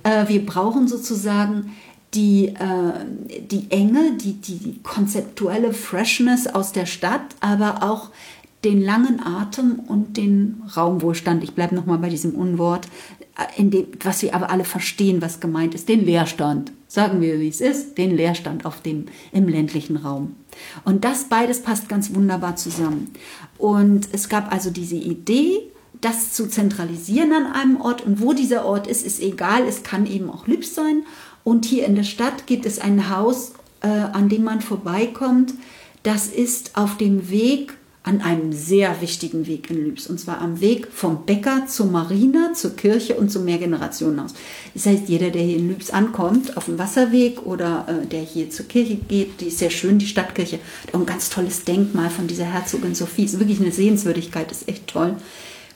Äh, 0.04 0.28
wir 0.28 0.46
brauchen 0.46 0.86
sozusagen 0.86 1.72
die, 2.14 2.50
äh, 2.50 3.40
die 3.50 3.66
Enge, 3.70 4.12
die, 4.12 4.34
die 4.34 4.78
konzeptuelle 4.84 5.72
Freshness 5.72 6.46
aus 6.46 6.70
der 6.70 6.86
Stadt, 6.86 7.34
aber 7.40 7.82
auch 7.82 8.10
den 8.64 8.80
langen 8.80 9.20
Atem 9.20 9.80
und 9.80 10.16
den 10.16 10.62
Raumwohlstand. 10.76 11.42
Ich 11.42 11.54
bleibe 11.54 11.74
nochmal 11.74 11.98
bei 11.98 12.08
diesem 12.08 12.34
Unwort, 12.34 12.86
äh, 13.36 13.60
in 13.60 13.70
dem, 13.70 13.86
was 14.02 14.22
wir 14.22 14.34
aber 14.34 14.50
alle 14.50 14.64
verstehen, 14.64 15.20
was 15.20 15.40
gemeint 15.40 15.74
ist, 15.74 15.88
den 15.88 16.04
Leerstand. 16.04 16.72
Sagen 16.86 17.20
wir, 17.20 17.40
wie 17.40 17.48
es 17.48 17.60
ist, 17.60 17.96
den 17.96 18.14
Leerstand 18.14 18.66
auf 18.66 18.82
dem, 18.82 19.06
im 19.32 19.48
ländlichen 19.48 19.96
Raum. 19.96 20.36
Und 20.84 21.04
das 21.04 21.24
beides 21.24 21.62
passt 21.62 21.88
ganz 21.88 22.14
wunderbar 22.14 22.56
zusammen. 22.56 23.10
Und 23.58 24.08
es 24.12 24.28
gab 24.28 24.52
also 24.52 24.70
diese 24.70 24.96
Idee, 24.96 25.58
das 26.02 26.32
zu 26.32 26.48
zentralisieren 26.48 27.32
an 27.32 27.46
einem 27.46 27.80
Ort. 27.80 28.04
Und 28.04 28.20
wo 28.20 28.34
dieser 28.34 28.66
Ort 28.66 28.86
ist, 28.86 29.06
ist 29.06 29.22
egal. 29.22 29.62
Es 29.66 29.82
kann 29.82 30.06
eben 30.06 30.28
auch 30.30 30.46
Lübs 30.46 30.74
sein. 30.74 31.04
Und 31.44 31.64
hier 31.64 31.86
in 31.86 31.94
der 31.94 32.02
Stadt 32.02 32.46
gibt 32.46 32.66
es 32.66 32.78
ein 32.78 33.08
Haus, 33.08 33.54
äh, 33.80 33.88
an 33.88 34.28
dem 34.28 34.44
man 34.44 34.60
vorbeikommt. 34.60 35.54
Das 36.02 36.26
ist 36.26 36.76
auf 36.76 36.98
dem 36.98 37.30
Weg 37.30 37.74
an 38.04 38.20
einem 38.20 38.52
sehr 38.52 39.00
wichtigen 39.00 39.46
Weg 39.46 39.70
in 39.70 39.76
Lübs. 39.76 40.08
Und 40.08 40.18
zwar 40.18 40.40
am 40.40 40.60
Weg 40.60 40.88
vom 40.92 41.24
Bäcker 41.24 41.66
zur 41.68 41.86
Marina, 41.86 42.52
zur 42.52 42.74
Kirche 42.74 43.14
und 43.14 43.30
zum 43.30 43.44
Mehrgenerationenhaus. 43.44 44.34
Das 44.74 44.86
heißt, 44.86 45.08
jeder, 45.08 45.30
der 45.30 45.42
hier 45.42 45.58
in 45.58 45.68
Lübs 45.68 45.90
ankommt, 45.90 46.56
auf 46.56 46.64
dem 46.64 46.78
Wasserweg 46.78 47.46
oder 47.46 47.86
äh, 47.88 48.06
der 48.06 48.22
hier 48.22 48.50
zur 48.50 48.66
Kirche 48.66 48.96
geht, 48.96 49.40
die 49.40 49.46
ist 49.46 49.58
sehr 49.58 49.70
schön, 49.70 49.98
die 49.98 50.06
Stadtkirche, 50.06 50.58
hat 50.86 50.94
ein 50.94 51.06
ganz 51.06 51.30
tolles 51.30 51.64
Denkmal 51.64 52.10
von 52.10 52.26
dieser 52.26 52.44
Herzogin 52.44 52.96
Sophie. 52.96 53.24
Ist 53.24 53.38
wirklich 53.38 53.60
eine 53.60 53.72
Sehenswürdigkeit, 53.72 54.50
ist 54.50 54.68
echt 54.68 54.88
toll. 54.88 55.16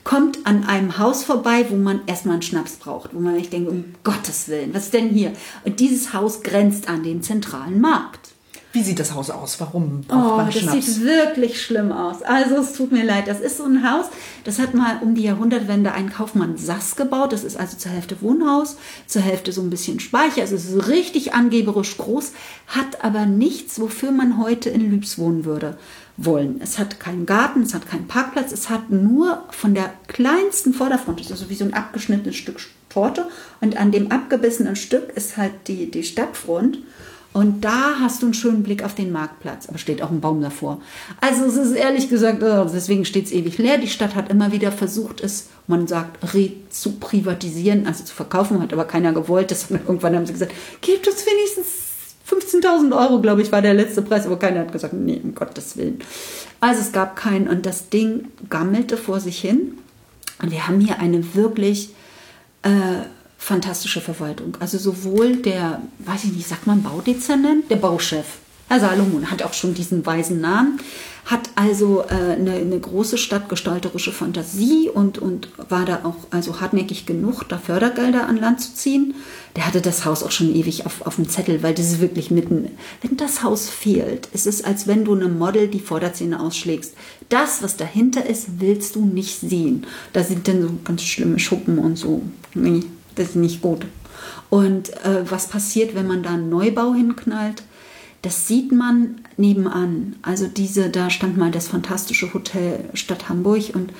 Kommt 0.03 0.45
an 0.45 0.65
einem 0.65 0.97
Haus 0.97 1.23
vorbei, 1.23 1.65
wo 1.69 1.75
man 1.75 2.01
erstmal 2.07 2.35
einen 2.35 2.41
Schnaps 2.41 2.77
braucht, 2.77 3.13
wo 3.13 3.19
man 3.19 3.35
echt 3.35 3.51
denkt, 3.51 3.69
um 3.69 3.85
Gottes 4.03 4.47
Willen, 4.47 4.73
was 4.73 4.85
ist 4.85 4.93
denn 4.93 5.09
hier? 5.09 5.33
Und 5.65 5.79
dieses 5.79 6.13
Haus 6.13 6.43
grenzt 6.43 6.89
an 6.89 7.03
den 7.03 7.21
zentralen 7.21 7.79
Markt. 7.81 8.26
Wie 8.73 8.83
sieht 8.83 8.99
das 8.99 9.13
Haus 9.13 9.29
aus? 9.29 9.59
Warum 9.59 10.01
braucht 10.01 10.33
oh, 10.33 10.37
man 10.37 10.45
das 10.47 10.55
Schnaps? 10.59 10.85
sieht 10.85 11.05
wirklich 11.05 11.61
schlimm 11.61 11.91
aus. 11.91 12.21
Also 12.21 12.55
es 12.57 12.73
tut 12.73 12.91
mir 12.91 13.03
leid. 13.03 13.27
Das 13.27 13.39
ist 13.39 13.57
so 13.57 13.63
ein 13.63 13.89
Haus, 13.89 14.07
das 14.43 14.59
hat 14.59 14.73
mal 14.73 14.99
um 15.01 15.15
die 15.15 15.23
Jahrhundertwende 15.23 15.93
ein 15.93 16.11
Kaufmann 16.11 16.57
Sass 16.57 16.95
gebaut. 16.95 17.33
Das 17.33 17.43
ist 17.43 17.57
also 17.57 17.77
zur 17.77 17.91
Hälfte 17.91 18.21
Wohnhaus, 18.21 18.77
zur 19.07 19.21
Hälfte 19.21 19.51
so 19.51 19.61
ein 19.61 19.69
bisschen 19.69 19.99
Speicher. 19.99 20.41
Also 20.41 20.55
es 20.55 20.65
ist 20.65 20.87
richtig 20.87 21.33
angeberisch 21.33 21.97
groß, 21.97 22.33
hat 22.67 23.03
aber 23.03 23.25
nichts, 23.25 23.79
wofür 23.79 24.11
man 24.11 24.37
heute 24.37 24.69
in 24.69 24.91
Lübs 24.91 25.17
wohnen 25.17 25.45
würde 25.45 25.77
wollen. 26.17 26.59
Es 26.61 26.79
hat 26.79 26.99
keinen 26.99 27.25
Garten, 27.25 27.61
es 27.61 27.73
hat 27.73 27.87
keinen 27.87 28.07
Parkplatz, 28.07 28.51
es 28.51 28.69
hat 28.69 28.89
nur 28.89 29.43
von 29.51 29.75
der 29.75 29.93
kleinsten 30.07 30.73
Vorderfront, 30.73 31.19
das 31.19 31.27
ist 31.27 31.31
also 31.31 31.49
wie 31.49 31.55
so 31.55 31.63
ein 31.63 31.73
abgeschnittenes 31.73 32.35
Stück 32.35 32.59
Torte 32.89 33.27
und 33.61 33.77
an 33.77 33.91
dem 33.91 34.11
abgebissenen 34.11 34.75
Stück 34.75 35.11
ist 35.15 35.37
halt 35.37 35.51
die, 35.67 35.91
die 35.91 36.03
Stadtfront 36.03 36.79
und 37.37 37.63
da 37.63 37.99
hast 37.99 38.23
du 38.23 38.25
einen 38.25 38.33
schönen 38.33 38.63
Blick 38.63 38.83
auf 38.83 38.95
den 38.95 39.11
Marktplatz, 39.11 39.69
aber 39.69 39.77
steht 39.77 40.01
auch 40.01 40.09
ein 40.09 40.21
Baum 40.21 40.41
davor. 40.41 40.81
Also 41.21 41.45
es 41.45 41.55
ist 41.55 41.73
ehrlich 41.73 42.09
gesagt, 42.09 42.41
oh, 42.41 42.65
deswegen 42.65 43.05
steht 43.05 43.27
es 43.27 43.31
ewig 43.31 43.59
leer. 43.59 43.77
Die 43.77 43.87
Stadt 43.87 44.15
hat 44.15 44.31
immer 44.31 44.51
wieder 44.51 44.71
versucht, 44.71 45.21
es, 45.21 45.49
man 45.67 45.85
sagt, 45.85 46.17
zu 46.71 46.93
privatisieren, 46.93 47.85
also 47.85 48.03
zu 48.03 48.15
verkaufen, 48.15 48.59
hat 48.59 48.73
aber 48.73 48.85
keiner 48.85 49.13
gewollt. 49.13 49.51
Das, 49.51 49.69
irgendwann 49.69 50.15
haben 50.15 50.25
sie 50.25 50.33
gesagt, 50.33 50.51
gebt 50.81 51.07
uns 51.07 51.23
wenigstens 51.27 51.67
15.000 52.27 52.99
Euro, 52.99 53.21
glaube 53.21 53.43
ich, 53.43 53.51
war 53.51 53.61
der 53.61 53.75
letzte 53.75 54.01
Preis, 54.01 54.25
aber 54.25 54.39
keiner 54.39 54.61
hat 54.61 54.71
gesagt, 54.71 54.93
nee, 54.93 55.21
um 55.23 55.35
Gottes 55.35 55.77
Willen. 55.77 55.99
Also 56.59 56.81
es 56.81 56.91
gab 56.91 57.15
keinen 57.15 57.47
und 57.47 57.67
das 57.67 57.89
Ding 57.89 58.29
gammelte 58.49 58.97
vor 58.97 59.19
sich 59.19 59.39
hin. 59.39 59.77
Und 60.41 60.49
wir 60.49 60.67
haben 60.67 60.79
hier 60.79 60.97
eine 60.97 61.35
wirklich... 61.35 61.91
Äh, 62.63 63.05
fantastische 63.47 64.01
Verwaltung. 64.01 64.57
Also 64.59 64.77
sowohl 64.77 65.37
der, 65.37 65.81
weiß 65.99 66.25
ich 66.25 66.33
nicht, 66.33 66.47
sagt 66.47 66.67
man 66.67 66.83
Baudezernent, 66.83 67.71
der 67.71 67.77
Bauchef, 67.77 68.25
Herr 68.67 68.81
Salomon 68.81 69.31
hat 69.31 69.41
auch 69.43 69.53
schon 69.53 69.73
diesen 69.73 70.05
weisen 70.05 70.41
Namen, 70.41 70.81
hat 71.23 71.49
also 71.55 72.03
äh, 72.09 72.33
eine, 72.33 72.55
eine, 72.55 72.77
große 72.77 73.17
stadtgestalterische 73.17 74.11
Fantasie 74.11 74.89
und, 74.93 75.17
und 75.17 75.47
war 75.69 75.85
da 75.85 76.01
auch 76.03 76.15
also 76.31 76.59
hartnäckig 76.59 77.05
genug, 77.05 77.47
da 77.47 77.57
Fördergelder 77.57 78.27
an 78.27 78.35
Land 78.35 78.59
zu 78.59 78.75
ziehen. 78.75 79.15
Der 79.55 79.65
hatte 79.65 79.79
das 79.79 80.03
Haus 80.03 80.23
auch 80.23 80.31
schon 80.31 80.53
ewig 80.53 80.85
auf, 80.85 81.05
auf 81.05 81.15
dem 81.15 81.29
Zettel, 81.29 81.63
weil 81.63 81.73
das 81.73 81.85
ist 81.87 82.01
wirklich 82.01 82.29
mitten. 82.31 82.71
Wenn 83.01 83.15
das 83.15 83.43
Haus 83.43 83.69
fehlt, 83.69 84.27
ist 84.33 84.47
es, 84.47 84.65
als 84.65 84.87
wenn 84.87 85.05
du 85.05 85.15
einem 85.15 85.37
Model 85.37 85.69
die 85.69 85.79
Vorderzähne 85.79 86.41
ausschlägst. 86.41 86.93
Das, 87.29 87.63
was 87.63 87.77
dahinter 87.77 88.25
ist, 88.25 88.59
willst 88.59 88.97
du 88.97 89.05
nicht 89.05 89.39
sehen. 89.39 89.87
Da 90.11 90.25
sind 90.25 90.49
dann 90.49 90.61
so 90.61 90.69
ganz 90.83 91.03
schlimme 91.03 91.39
Schuppen 91.39 91.77
und 91.77 91.95
so. 91.95 92.21
Nee, 92.53 92.81
das 93.17 93.29
ist 93.29 93.35
nicht 93.35 93.61
gut. 93.61 93.85
Und 94.49 94.89
äh, 95.03 95.29
was 95.29 95.47
passiert, 95.47 95.95
wenn 95.95 96.07
man 96.07 96.23
da 96.23 96.31
einen 96.31 96.49
Neubau 96.49 96.93
hinknallt? 96.93 97.63
Das 98.21 98.47
sieht 98.47 98.71
man 98.71 99.21
nebenan. 99.37 100.15
Also 100.21 100.47
diese, 100.47 100.89
da 100.89 101.09
stand 101.09 101.37
mal 101.37 101.51
das 101.51 101.67
fantastische 101.67 102.33
Hotel 102.33 102.85
Stadt 102.93 103.29
Hamburg 103.29 103.71
und 103.73 103.91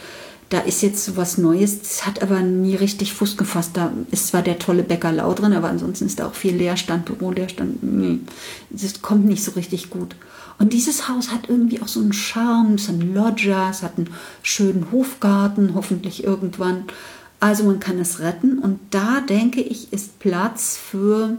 da 0.49 0.59
ist 0.59 0.81
jetzt 0.81 1.03
so 1.03 1.17
was 1.17 1.37
Neues. 1.37 1.79
Das 1.81 2.05
hat 2.05 2.21
aber 2.21 2.39
nie 2.39 2.75
richtig 2.75 3.13
Fuß 3.13 3.35
gefasst. 3.35 3.71
Da 3.73 3.91
ist 4.11 4.27
zwar 4.27 4.41
der 4.41 4.59
tolle 4.59 4.83
Bäcker 4.83 5.11
Lau 5.11 5.33
drin, 5.33 5.53
aber 5.53 5.69
ansonsten 5.69 6.05
ist 6.05 6.19
da 6.19 6.27
auch 6.27 6.33
viel 6.33 6.55
Leerstand, 6.55 7.05
Büroleerstand. 7.05 7.83
Nee, 7.83 8.19
das 8.69 9.01
kommt 9.01 9.25
nicht 9.25 9.43
so 9.43 9.51
richtig 9.51 9.89
gut. 9.89 10.15
Und 10.57 10.73
dieses 10.73 11.07
Haus 11.07 11.31
hat 11.31 11.49
irgendwie 11.49 11.81
auch 11.81 11.87
so 11.87 11.99
einen 11.99 12.13
Charme. 12.13 12.75
Es 12.75 12.87
hat 12.87 12.95
einen 12.95 13.13
Lodger, 13.13 13.67
es 13.69 13.83
hat 13.83 13.97
einen 13.97 14.09
schönen 14.41 14.87
Hofgarten, 14.91 15.75
hoffentlich 15.75 16.23
irgendwann. 16.23 16.85
Also 17.39 17.63
man 17.63 17.79
kann 17.79 17.99
es 17.99 18.19
retten 18.19 18.59
und 18.59 18.79
da 18.89 19.21
denke 19.21 19.61
ich, 19.61 19.93
ist 19.93 20.19
Platz 20.19 20.75
für, 20.75 21.37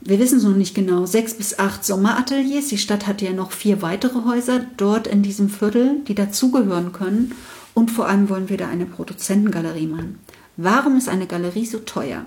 wir 0.00 0.18
wissen 0.18 0.38
es 0.38 0.44
noch 0.44 0.56
nicht 0.56 0.74
genau, 0.74 1.04
sechs 1.04 1.34
bis 1.34 1.58
acht 1.58 1.84
Sommerateliers. 1.84 2.68
Die 2.68 2.78
Stadt 2.78 3.06
hat 3.06 3.20
ja 3.20 3.32
noch 3.32 3.52
vier 3.52 3.82
weitere 3.82 4.24
Häuser 4.24 4.64
dort 4.78 5.06
in 5.06 5.22
diesem 5.22 5.50
Viertel, 5.50 6.00
die 6.08 6.14
dazugehören 6.14 6.92
können. 6.92 7.32
Und 7.74 7.90
vor 7.90 8.06
allem 8.06 8.28
wollen 8.28 8.48
wir 8.48 8.56
da 8.56 8.68
eine 8.68 8.86
Produzentengalerie 8.86 9.86
machen. 9.86 10.18
Warum 10.56 10.96
ist 10.96 11.08
eine 11.08 11.26
Galerie 11.26 11.66
so 11.66 11.78
teuer? 11.78 12.26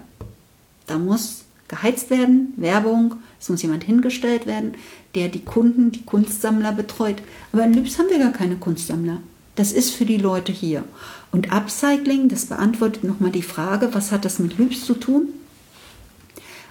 Da 0.87 0.97
muss 0.97 1.45
geheizt 1.67 2.09
werden, 2.09 2.53
Werbung, 2.57 3.15
es 3.39 3.49
muss 3.49 3.61
jemand 3.61 3.83
hingestellt 3.83 4.45
werden, 4.45 4.75
der 5.15 5.29
die 5.29 5.43
Kunden, 5.43 5.91
die 5.91 6.03
Kunstsammler 6.03 6.71
betreut. 6.71 7.17
Aber 7.51 7.63
in 7.63 7.73
Lübs 7.73 7.97
haben 7.97 8.09
wir 8.09 8.19
gar 8.19 8.31
keine 8.31 8.55
Kunstsammler. 8.55 9.19
Das 9.55 9.71
ist 9.71 9.91
für 9.91 10.05
die 10.05 10.17
Leute 10.17 10.51
hier. 10.51 10.83
Und 11.31 11.51
Upcycling, 11.51 12.29
das 12.29 12.45
beantwortet 12.45 13.03
nochmal 13.03 13.31
die 13.31 13.41
Frage, 13.41 13.93
was 13.93 14.11
hat 14.11 14.25
das 14.25 14.39
mit 14.39 14.57
Lübs 14.57 14.85
zu 14.85 14.93
tun? 14.93 15.29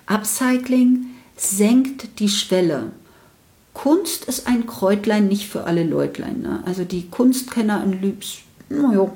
Upcycling 0.07 1.07
senkt 1.37 2.21
die 2.21 2.29
Schwelle. 2.29 2.93
Kunst 3.73 4.27
ist 4.27 4.47
ein 4.47 4.67
Kräutlein 4.67 5.29
nicht 5.29 5.49
für 5.49 5.65
alle 5.65 5.85
Leutlein. 5.85 6.43
Ne? 6.43 6.63
Also 6.65 6.85
die 6.85 7.09
Kunstkenner 7.09 7.83
in 7.83 8.01
Lübs, 8.01 8.39
naja, 8.69 9.11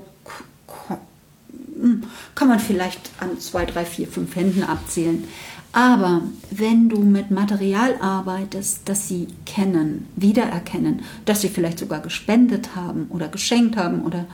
kann 2.35 2.49
man 2.49 2.59
vielleicht 2.59 3.11
an 3.21 3.39
zwei, 3.39 3.65
drei, 3.65 3.85
vier, 3.85 4.09
fünf 4.09 4.35
Händen 4.35 4.65
abzählen. 4.65 5.25
Aber 5.73 6.23
wenn 6.51 6.89
du 6.89 7.01
mit 7.01 7.31
Material 7.31 7.97
arbeitest, 8.01 8.81
das 8.87 9.07
sie 9.07 9.29
kennen, 9.45 10.09
wiedererkennen, 10.17 11.03
das 11.25 11.43
sie 11.43 11.49
vielleicht 11.49 11.79
sogar 11.79 12.01
gespendet 12.01 12.75
haben 12.75 13.07
oder 13.11 13.29
geschenkt 13.29 13.77
haben 13.77 14.03
oder 14.03 14.27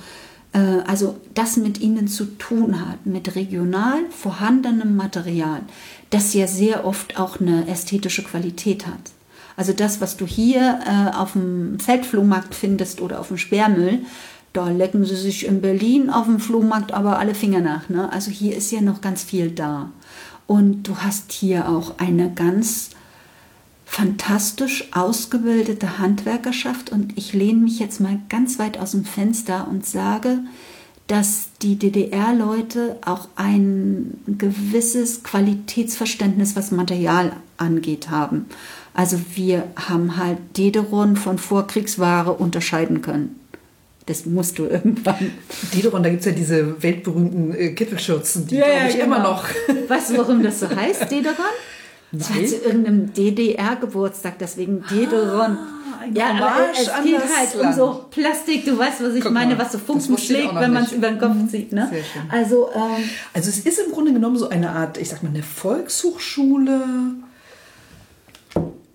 äh, 0.53 0.59
also 0.87 1.17
das 1.35 1.57
mit 1.57 1.81
ihnen 1.81 2.07
zu 2.09 2.25
tun 2.39 2.81
hat, 2.81 3.05
mit 3.05 3.35
regional 3.35 3.99
vorhandenem 4.11 4.97
Material, 4.97 5.61
das 6.11 6.35
ja 6.35 6.47
sehr 6.47 6.87
oft 6.87 7.19
auch 7.19 7.41
eine 7.41 7.67
ästhetische 7.69 8.23
Qualität 8.23 8.87
hat. 8.87 9.13
Also 9.57 9.73
das, 9.73 10.01
was 10.01 10.17
du 10.17 10.27
hier 10.27 10.81
äh, 10.87 11.17
auf 11.17 11.33
dem 11.33 11.79
Feldflohmarkt 11.79 12.55
findest 12.55 13.01
oder 13.01 13.21
auf 13.21 13.29
dem 13.29 13.39
Sperrmüll, 13.39 14.01
Da 14.55 14.71
lecken 14.71 15.05
sie 15.05 15.17
sich 15.17 15.47
in 15.47 15.61
Berlin 15.61 16.11
auf 16.11 16.27
dem 16.27 16.39
Flohmarkt 16.39 16.93
aber 16.93 17.19
alle 17.19 17.35
Finger 17.35 17.61
nach. 17.61 17.89
Ne? 17.89 18.11
Also 18.13 18.31
hier 18.31 18.57
ist 18.57 18.71
ja 18.71 18.81
noch 18.81 19.01
ganz 19.01 19.25
viel 19.25 19.51
da. 19.51 19.91
Und 20.47 20.85
du 20.85 20.99
hast 20.99 21.33
hier 21.33 21.69
auch 21.69 21.99
eine 21.99 22.33
ganz 22.33 22.91
fantastisch 23.87 24.89
ausgebildete 24.93 25.99
Handwerkerschaft. 25.99 26.91
Und 26.91 27.17
ich 27.17 27.33
lehne 27.33 27.61
mich 27.61 27.79
jetzt 27.79 28.01
mal 28.01 28.19
ganz 28.29 28.59
weit 28.59 28.79
aus 28.79 28.93
dem 28.93 29.05
Fenster 29.05 29.69
und 29.69 29.87
sage, 29.87 30.41
dass 31.07 31.51
die 31.61 31.79
DDR-Leute 31.79 32.99
auch 33.05 33.29
ein 33.37 34.19
gewisses 34.27 35.23
Qualitätsverständnis, 35.23 36.57
was 36.57 36.71
Material 36.71 37.33
angeht, 37.59 38.11
haben. 38.11 38.47
Also 38.95 39.21
wir 39.35 39.65
haben 39.77 40.17
halt 40.17 40.39
Dederon 40.57 41.17
von 41.17 41.39
Vorkriegsware 41.39 42.33
unterscheiden 42.33 43.03
können. 43.03 43.39
Das 44.07 44.27
musst 44.27 44.59
du 44.59 44.67
irgendwann. 44.67 45.33
Dederon, 45.75 46.03
da 46.03 46.11
gibt 46.11 46.21
es 46.21 46.27
ja 46.27 46.33
diese 46.33 46.83
weltberühmten 46.83 47.55
äh, 47.55 47.71
Kittelschürzen, 47.71 48.47
die 48.47 48.57
ja, 48.57 48.67
glaube 48.67 48.89
ich 48.91 48.99
immer 48.99 49.19
noch. 49.21 49.45
Weißt 49.89 50.11
du, 50.11 50.19
warum 50.19 50.43
das 50.43 50.61
so 50.61 50.69
heißt, 50.69 51.11
Dederon? 51.11 51.37
Das 52.13 52.31
war 52.31 52.45
zu 52.45 52.57
irgendeinem 52.57 53.13
DDR-Geburtstag, 53.13 54.39
deswegen 54.39 54.85
Dederon. 54.91 55.57
Ah, 55.59 55.85
ja, 56.13 56.31
aber 56.33 56.71
es 56.73 56.91
geht 57.03 57.19
halt 57.19 57.55
um 57.61 57.73
so 57.73 58.05
Plastik, 58.11 58.67
du 58.67 58.79
weißt, 58.79 59.03
was 59.03 59.15
ich 59.15 59.23
Guck 59.23 59.33
meine, 59.33 59.57
mal, 59.57 59.65
was 59.65 59.73
so 59.73 59.79
Funken 59.79 60.19
schlägt, 60.19 60.55
wenn 60.55 60.73
man 60.73 60.85
es 60.85 60.93
über 60.93 61.09
den 61.09 61.19
Kopf 61.19 61.35
mhm. 61.35 61.49
zieht. 61.49 61.73
Ne? 61.73 61.91
Also, 62.29 62.69
ähm, 62.75 63.09
also 63.33 63.49
es 63.49 63.59
ist 63.61 63.79
im 63.79 63.93
Grunde 63.93 64.13
genommen 64.13 64.37
so 64.37 64.49
eine 64.49 64.71
Art, 64.71 64.99
ich 64.99 65.09
sag 65.09 65.23
mal, 65.23 65.31
eine 65.31 65.43
Volkshochschule. 65.43 66.85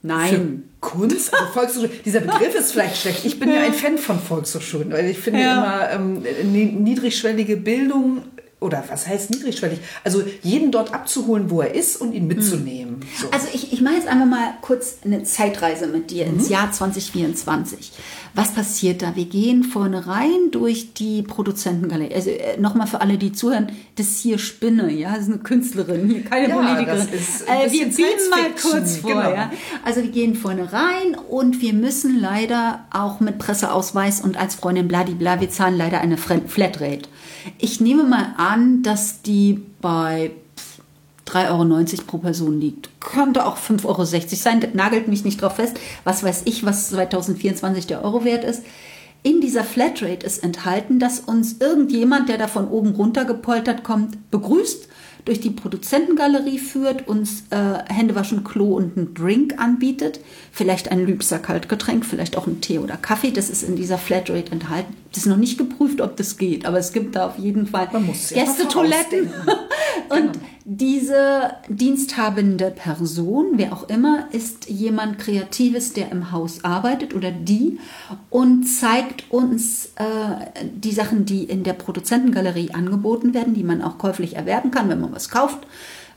Nein. 0.02 0.69
Kunst, 0.90 1.34
also 1.34 1.46
Volkshochschule. 1.54 1.90
Dieser 2.04 2.22
Begriff 2.22 2.56
ist 2.56 2.72
vielleicht 2.72 2.98
schlecht. 2.98 3.26
Ich 3.26 3.40
bin 3.40 3.50
ja, 3.50 3.58
ja 3.58 3.62
ein 3.64 3.74
Fan 3.74 3.98
von 3.98 4.20
Volkshochschulen, 4.20 4.92
weil 4.92 5.06
ich 5.10 5.20
finde 5.20 5.42
ja. 5.42 5.86
immer 5.88 5.90
ähm, 5.92 6.84
niedrigschwellige 6.84 7.58
Bildung 7.58 8.24
oder 8.60 8.84
was 8.90 9.08
heißt 9.08 9.30
niedrigschwellig? 9.30 9.80
Also 10.04 10.24
jeden 10.42 10.72
dort 10.72 10.94
abzuholen, 10.94 11.50
wo 11.50 11.62
er 11.62 11.74
ist 11.74 11.98
und 11.98 12.14
ihn 12.14 12.28
mitzunehmen. 12.28 12.89
So. 13.20 13.30
Also 13.32 13.48
ich, 13.54 13.74
ich 13.74 13.82
mache 13.82 13.96
jetzt 13.96 14.08
einfach 14.08 14.26
mal 14.26 14.54
kurz 14.62 14.98
eine 15.04 15.24
Zeitreise 15.24 15.88
mit 15.88 16.12
dir 16.12 16.26
mhm. 16.26 16.36
ins 16.36 16.50
Jahr 16.50 16.72
2024. 16.72 17.92
Was 18.36 18.54
passiert 18.54 19.02
da? 19.02 19.16
Wir 19.16 19.26
gehen 19.26 19.64
vorne 19.64 20.06
rein 20.08 20.52
durch 20.52 20.94
die 20.94 21.24
Produzentengalerie. 21.24 22.14
Also 22.14 22.30
äh, 22.30 22.60
nochmal 22.60 22.88
für 22.88 23.02
alle, 23.02 23.18
die 23.18 23.32
zuhören, 23.32 23.72
das 23.96 24.20
hier 24.20 24.38
Spinne, 24.38 24.92
ja, 24.92 25.14
das 25.14 25.24
ist 25.24 25.30
eine 25.30 25.40
Künstlerin, 25.40 26.08
hier 26.08 26.24
keine 26.24 26.50
ja, 26.50 26.56
Politikerin. 26.56 27.08
Äh, 27.08 27.72
wir 27.72 27.86
bieten 27.86 28.30
mal 28.30 28.50
kurz 28.62 28.98
vor, 28.98 29.12
genau. 29.12 29.32
ja. 29.34 29.52
Also 29.84 30.04
wir 30.04 30.12
gehen 30.12 30.36
vorne 30.36 30.72
rein 30.72 31.16
und 31.28 31.62
wir 31.62 31.74
müssen 31.74 32.20
leider 32.20 32.86
auch 32.92 33.20
mit 33.20 33.40
Presseausweis 33.40 34.22
und 34.22 34.38
als 34.38 34.56
Freundin 34.56 34.88
bladibla, 34.88 35.42
wir 35.42 35.50
zahlen 35.50 35.78
leider 35.78 36.00
eine 36.02 36.18
Flatrate. 36.18 37.10
Ich 37.58 37.82
nehme 37.82 38.04
mal 38.04 38.34
an, 38.38 38.84
dass 38.84 39.22
die 39.22 39.62
bei 39.82 40.32
3,90 41.30 41.50
Euro 41.50 42.04
pro 42.08 42.18
Person 42.18 42.60
liegt. 42.60 42.90
Könnte 43.00 43.46
auch 43.46 43.58
5,60 43.58 43.86
Euro 43.86 44.06
sein, 44.06 44.62
das 44.62 44.74
nagelt 44.74 45.08
mich 45.08 45.24
nicht 45.24 45.42
drauf 45.42 45.56
fest. 45.56 45.80
Was 46.04 46.24
weiß 46.24 46.44
ich, 46.46 46.66
was 46.66 46.90
2024 46.90 47.88
der 47.88 48.04
Euro 48.04 48.26
wert 48.26 48.44
ist. 48.44 48.64
In 49.22 49.42
dieser 49.42 49.66
Flatrate 49.66 50.26
ist 50.26 50.44
enthalten, 50.44 50.98
dass 50.98 51.20
uns 51.20 51.58
irgendjemand, 51.60 52.30
der 52.30 52.38
da 52.38 52.48
von 52.48 52.70
oben 52.70 52.92
runter 52.92 53.26
gepoltert 53.26 53.84
kommt, 53.84 54.32
begrüßt 54.32 54.88
durch 55.26 55.42
die 55.42 55.50
Produzentengalerie 55.50 56.58
führt, 56.58 57.08
uns 57.08 57.44
äh, 57.50 57.94
Händewaschen, 57.94 58.44
Klo 58.44 58.76
und 58.76 58.98
einen 58.98 59.14
Drink 59.14 59.56
anbietet, 59.58 60.20
vielleicht 60.52 60.92
ein 60.92 61.06
Lübser 61.06 61.38
Kaltgetränk, 61.38 62.06
vielleicht 62.06 62.38
auch 62.38 62.48
einen 62.48 62.62
Tee 62.62 62.80
oder 62.80 62.98
Kaffee, 62.98 63.32
das 63.32 63.50
ist 63.50 63.64
in 63.64 63.76
dieser 63.76 63.98
Flatrate 63.98 64.52
enthalten. 64.52 64.96
Das 65.12 65.24
ist 65.24 65.26
noch 65.28 65.38
nicht 65.38 65.58
geprüft, 65.58 66.02
ob 66.02 66.16
das 66.18 66.38
geht, 66.38 66.66
aber 66.66 66.80
es 66.80 66.94
gibt 66.94 67.16
da 67.16 67.28
auf 67.28 67.38
jeden 67.38 67.68
Fall 67.68 67.90
Gästetoiletten. 67.90 69.30
und 70.10 70.34
genau. 70.34 70.46
Diese 70.72 71.54
diensthabende 71.68 72.70
Person, 72.70 73.54
wer 73.56 73.74
auch 73.74 73.90
immer, 73.90 74.28
ist 74.32 74.70
jemand 74.70 75.18
Kreatives, 75.18 75.94
der 75.94 76.12
im 76.12 76.32
Haus 76.32 76.64
arbeitet 76.64 77.16
oder 77.16 77.32
die 77.32 77.80
und 78.30 78.66
zeigt 78.66 79.32
uns 79.32 79.94
äh, 79.96 80.62
die 80.72 80.92
Sachen, 80.92 81.26
die 81.26 81.46
in 81.46 81.64
der 81.64 81.74
Produzentengalerie 81.74 82.70
angeboten 82.70 83.34
werden, 83.34 83.56
die 83.56 83.64
man 83.64 83.82
auch 83.82 83.98
käuflich 83.98 84.36
erwerben 84.36 84.70
kann, 84.70 84.90
wenn 84.90 85.02
man 85.02 85.12
was 85.12 85.30
kauft. 85.30 85.58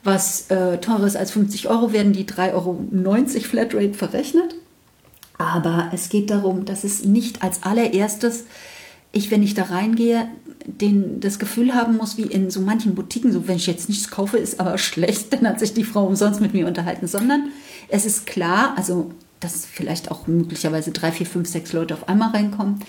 Was 0.04 0.50
äh, 0.50 0.76
teurer 0.76 1.06
ist 1.06 1.16
als 1.16 1.30
50 1.30 1.70
Euro, 1.70 1.94
werden 1.94 2.12
die 2.12 2.26
3,90 2.26 2.52
Euro 2.52 2.78
Flatrate 3.40 3.94
verrechnet. 3.94 4.54
Aber 5.38 5.88
es 5.94 6.10
geht 6.10 6.28
darum, 6.28 6.66
dass 6.66 6.84
es 6.84 7.06
nicht 7.06 7.42
als 7.42 7.62
allererstes 7.62 8.44
ich, 9.12 9.30
wenn 9.30 9.42
ich 9.42 9.54
da 9.54 9.64
reingehe, 9.64 10.26
den, 10.66 11.20
das 11.20 11.38
Gefühl 11.38 11.74
haben 11.74 11.96
muss, 11.96 12.16
wie 12.16 12.22
in 12.22 12.50
so 12.50 12.60
manchen 12.60 12.94
Boutiquen, 12.94 13.32
so 13.32 13.48
wenn 13.48 13.56
ich 13.56 13.66
jetzt 13.66 13.88
nichts 13.88 14.10
kaufe, 14.10 14.38
ist 14.38 14.60
aber 14.60 14.78
schlecht, 14.78 15.32
dann 15.32 15.46
hat 15.46 15.60
sich 15.60 15.74
die 15.74 15.84
Frau 15.84 16.06
umsonst 16.06 16.40
mit 16.40 16.54
mir 16.54 16.66
unterhalten, 16.66 17.06
sondern 17.06 17.50
es 17.88 18.06
ist 18.06 18.26
klar, 18.26 18.74
also 18.76 19.10
dass 19.40 19.66
vielleicht 19.66 20.10
auch 20.10 20.26
möglicherweise 20.28 20.92
drei, 20.92 21.10
vier, 21.10 21.26
fünf, 21.26 21.48
sechs 21.48 21.72
Leute 21.72 21.94
auf 21.94 22.08
einmal 22.08 22.30
reinkommen, 22.30 22.80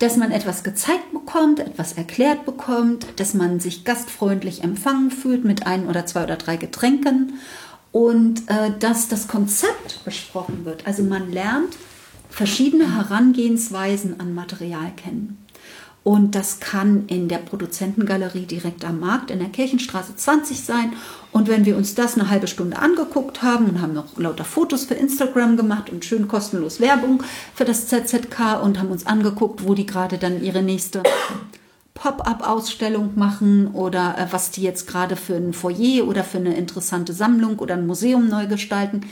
dass 0.00 0.16
man 0.16 0.32
etwas 0.32 0.64
gezeigt 0.64 1.12
bekommt, 1.12 1.60
etwas 1.60 1.92
erklärt 1.92 2.44
bekommt, 2.44 3.06
dass 3.16 3.32
man 3.32 3.60
sich 3.60 3.84
gastfreundlich 3.84 4.64
empfangen 4.64 5.12
fühlt 5.12 5.44
mit 5.44 5.66
ein 5.66 5.86
oder 5.86 6.04
zwei 6.04 6.24
oder 6.24 6.36
drei 6.36 6.56
Getränken 6.56 7.34
und 7.92 8.50
äh, 8.50 8.72
dass 8.80 9.06
das 9.06 9.28
Konzept 9.28 10.04
besprochen 10.04 10.64
wird. 10.64 10.84
Also 10.84 11.04
man 11.04 11.30
lernt 11.30 11.76
verschiedene 12.28 12.96
Herangehensweisen 12.96 14.18
an 14.18 14.34
Material 14.34 14.90
kennen. 14.96 15.43
Und 16.04 16.34
das 16.34 16.60
kann 16.60 17.06
in 17.06 17.28
der 17.28 17.38
Produzentengalerie 17.38 18.44
direkt 18.44 18.84
am 18.84 19.00
Markt 19.00 19.30
in 19.30 19.38
der 19.38 19.48
Kirchenstraße 19.48 20.14
20 20.14 20.60
sein. 20.60 20.92
Und 21.32 21.48
wenn 21.48 21.64
wir 21.64 21.78
uns 21.78 21.94
das 21.94 22.18
eine 22.18 22.28
halbe 22.28 22.46
Stunde 22.46 22.78
angeguckt 22.78 23.42
haben 23.42 23.64
und 23.64 23.80
haben 23.80 23.94
noch 23.94 24.18
lauter 24.18 24.44
Fotos 24.44 24.84
für 24.84 24.94
Instagram 24.94 25.56
gemacht 25.56 25.88
und 25.88 26.04
schön 26.04 26.28
kostenlos 26.28 26.78
Werbung 26.78 27.22
für 27.54 27.64
das 27.64 27.88
ZZK 27.88 28.62
und 28.62 28.78
haben 28.78 28.90
uns 28.90 29.06
angeguckt, 29.06 29.66
wo 29.66 29.72
die 29.72 29.86
gerade 29.86 30.18
dann 30.18 30.42
ihre 30.42 30.62
nächste 30.62 31.02
Pop-up-Ausstellung 31.94 33.12
machen 33.14 33.68
oder 33.68 34.16
äh, 34.18 34.26
was 34.30 34.50
die 34.50 34.62
jetzt 34.62 34.86
gerade 34.86 35.16
für 35.16 35.36
ein 35.36 35.52
Foyer 35.52 36.06
oder 36.06 36.24
für 36.24 36.38
eine 36.38 36.56
interessante 36.56 37.12
Sammlung 37.12 37.60
oder 37.60 37.74
ein 37.74 37.86
Museum 37.86 38.28
neu 38.28 38.46
gestalten, 38.46 39.02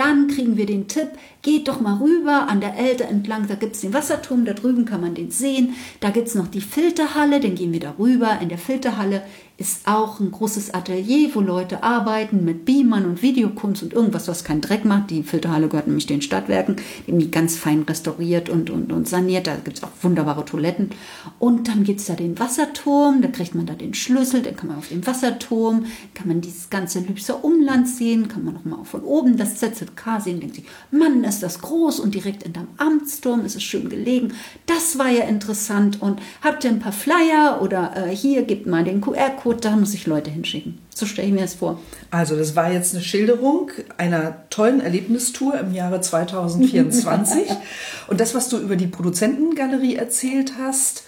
dann 0.00 0.28
kriegen 0.28 0.56
wir 0.56 0.64
den 0.64 0.88
Tipp, 0.88 1.10
geht 1.42 1.68
doch 1.68 1.82
mal 1.82 1.98
rüber 1.98 2.48
an 2.48 2.62
der 2.62 2.78
Elde 2.78 3.04
entlang, 3.04 3.46
da 3.48 3.54
gibt 3.54 3.74
es 3.74 3.82
den 3.82 3.92
Wasserturm, 3.92 4.46
da 4.46 4.54
drüben 4.54 4.86
kann 4.86 5.02
man 5.02 5.14
den 5.14 5.30
sehen. 5.30 5.74
Da 6.00 6.08
gibt 6.08 6.28
es 6.28 6.34
noch 6.34 6.48
die 6.48 6.62
Filterhalle, 6.62 7.38
dann 7.38 7.54
gehen 7.54 7.72
wir 7.72 7.80
da 7.80 7.94
rüber. 7.98 8.38
In 8.40 8.48
der 8.48 8.56
Filterhalle 8.56 9.22
ist 9.60 9.86
auch 9.86 10.20
ein 10.20 10.30
großes 10.30 10.72
Atelier, 10.72 11.34
wo 11.34 11.42
Leute 11.42 11.82
arbeiten 11.82 12.46
mit 12.46 12.64
Beamern 12.64 13.04
und 13.04 13.20
Videokunst 13.20 13.82
und 13.82 13.92
irgendwas, 13.92 14.26
was 14.26 14.42
keinen 14.42 14.62
Dreck 14.62 14.86
macht. 14.86 15.10
Die 15.10 15.22
Filterhalle 15.22 15.68
gehört 15.68 15.86
nämlich 15.86 16.06
den 16.06 16.22
Stadtwerken, 16.22 16.76
die 17.06 17.30
ganz 17.30 17.56
fein 17.56 17.82
restauriert 17.82 18.48
und, 18.48 18.70
und, 18.70 18.90
und 18.90 19.06
saniert. 19.06 19.46
Da 19.46 19.56
gibt 19.56 19.76
es 19.76 19.82
auch 19.82 19.90
wunderbare 20.00 20.46
Toiletten. 20.46 20.92
Und 21.38 21.68
dann 21.68 21.84
gibt 21.84 22.00
es 22.00 22.06
da 22.06 22.14
den 22.14 22.38
Wasserturm, 22.38 23.20
da 23.20 23.28
kriegt 23.28 23.54
man 23.54 23.66
da 23.66 23.74
den 23.74 23.92
Schlüssel, 23.92 24.40
dann 24.40 24.56
kann 24.56 24.68
man 24.68 24.78
auf 24.78 24.88
den 24.88 25.06
Wasserturm, 25.06 25.84
kann 26.14 26.28
man 26.28 26.40
dieses 26.40 26.70
ganze 26.70 27.00
Lübser 27.00 27.44
Umland 27.44 27.86
sehen, 27.86 28.28
kann 28.28 28.46
man 28.46 28.54
nochmal 28.54 28.86
von 28.86 29.02
oben 29.02 29.36
das 29.36 29.56
ZZK 29.56 30.22
sehen, 30.24 30.40
denkt 30.40 30.54
sich, 30.54 30.64
Mann, 30.90 31.22
ist 31.22 31.42
das 31.42 31.60
groß 31.60 32.00
und 32.00 32.14
direkt 32.14 32.44
in 32.44 32.54
dem 32.54 32.68
Amtsturm 32.78 33.44
ist 33.44 33.56
es 33.56 33.62
schön 33.62 33.90
gelegen. 33.90 34.32
Das 34.64 34.98
war 34.98 35.10
ja 35.10 35.24
interessant 35.24 36.00
und 36.00 36.18
habt 36.42 36.64
ihr 36.64 36.70
ein 36.70 36.80
paar 36.80 36.92
Flyer 36.92 37.60
oder 37.60 37.92
äh, 37.94 38.16
hier, 38.16 38.44
gebt 38.44 38.66
mal 38.66 38.84
den 38.84 39.02
QR-Code 39.02 39.49
Code, 39.50 39.60
da 39.62 39.74
muss 39.74 39.94
ich 39.94 40.06
Leute 40.06 40.30
hinschicken. 40.30 40.78
So 40.94 41.06
stelle 41.06 41.26
ich 41.26 41.34
mir 41.34 41.40
das 41.40 41.54
vor. 41.54 41.80
Also 42.12 42.36
das 42.36 42.54
war 42.54 42.70
jetzt 42.70 42.94
eine 42.94 43.02
Schilderung 43.02 43.72
einer 43.96 44.48
tollen 44.48 44.80
Erlebnistour 44.80 45.58
im 45.58 45.74
Jahre 45.74 46.00
2024. 46.00 47.48
Und 48.06 48.20
das, 48.20 48.32
was 48.36 48.48
du 48.48 48.58
über 48.58 48.76
die 48.76 48.86
Produzentengalerie 48.86 49.96
erzählt 49.96 50.52
hast, 50.60 51.02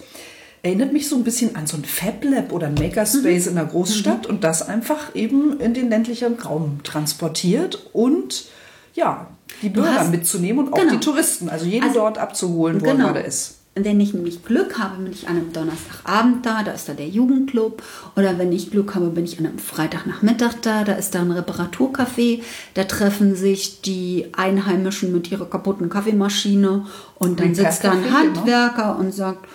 erinnert 0.61 0.91
mich 0.91 1.07
so 1.07 1.15
ein 1.15 1.23
bisschen 1.23 1.55
an 1.55 1.67
so 1.67 1.77
ein 1.77 1.85
Fab 1.85 2.21
Lab 2.25 2.51
oder 2.51 2.67
ein 2.67 2.73
Makerspace 2.73 3.45
mhm. 3.45 3.51
in 3.53 3.57
einer 3.57 3.69
Großstadt 3.69 4.23
mhm. 4.23 4.35
und 4.35 4.43
das 4.43 4.67
einfach 4.67 5.15
eben 5.15 5.61
in 5.61 5.73
den 5.73 5.89
ländlichen 5.89 6.33
Raum 6.33 6.81
transportiert 6.83 7.87
und 7.93 8.45
ja, 8.93 9.27
die 9.61 9.69
Bürger 9.69 9.99
hast, 9.99 10.11
mitzunehmen 10.11 10.67
und 10.67 10.73
auch 10.73 10.79
genau. 10.79 10.91
die 10.91 10.99
Touristen, 10.99 11.47
also 11.47 11.65
jeden 11.65 11.87
also, 11.87 11.99
dort 11.99 12.17
abzuholen, 12.17 12.81
wo 12.81 12.85
genau. 12.85 13.07
er 13.07 13.13
gerade 13.13 13.25
ist 13.25 13.62
wenn 13.75 13.99
ich 13.99 14.13
nämlich 14.13 14.45
Glück 14.45 14.77
habe, 14.77 15.01
bin 15.01 15.11
ich 15.11 15.27
an 15.27 15.37
einem 15.37 15.51
Donnerstagabend 15.51 16.45
da, 16.45 16.61
da 16.61 16.71
ist 16.73 16.87
da 16.87 16.93
der 16.93 17.07
Jugendclub. 17.07 17.81
Oder 18.15 18.37
wenn 18.37 18.51
ich 18.51 18.69
Glück 18.69 18.93
habe, 18.93 19.07
bin 19.07 19.25
ich 19.25 19.39
an 19.39 19.47
einem 19.47 19.57
Freitagnachmittag 19.57 20.53
da, 20.61 20.83
da 20.83 20.93
ist 20.93 21.15
da 21.15 21.21
ein 21.21 21.31
Reparaturcafé. 21.31 22.41
Da 22.75 22.83
treffen 22.83 23.35
sich 23.35 23.81
die 23.81 24.27
Einheimischen 24.33 25.11
mit 25.11 25.31
ihrer 25.31 25.49
kaputten 25.49 25.89
Kaffeemaschine 25.89 26.85
und 27.15 27.39
dann 27.39 27.55
sitzt 27.55 27.83
da 27.83 27.91
ein 27.91 28.13
Handwerker 28.13 28.97
und 28.99 29.11
sagt, 29.11 29.47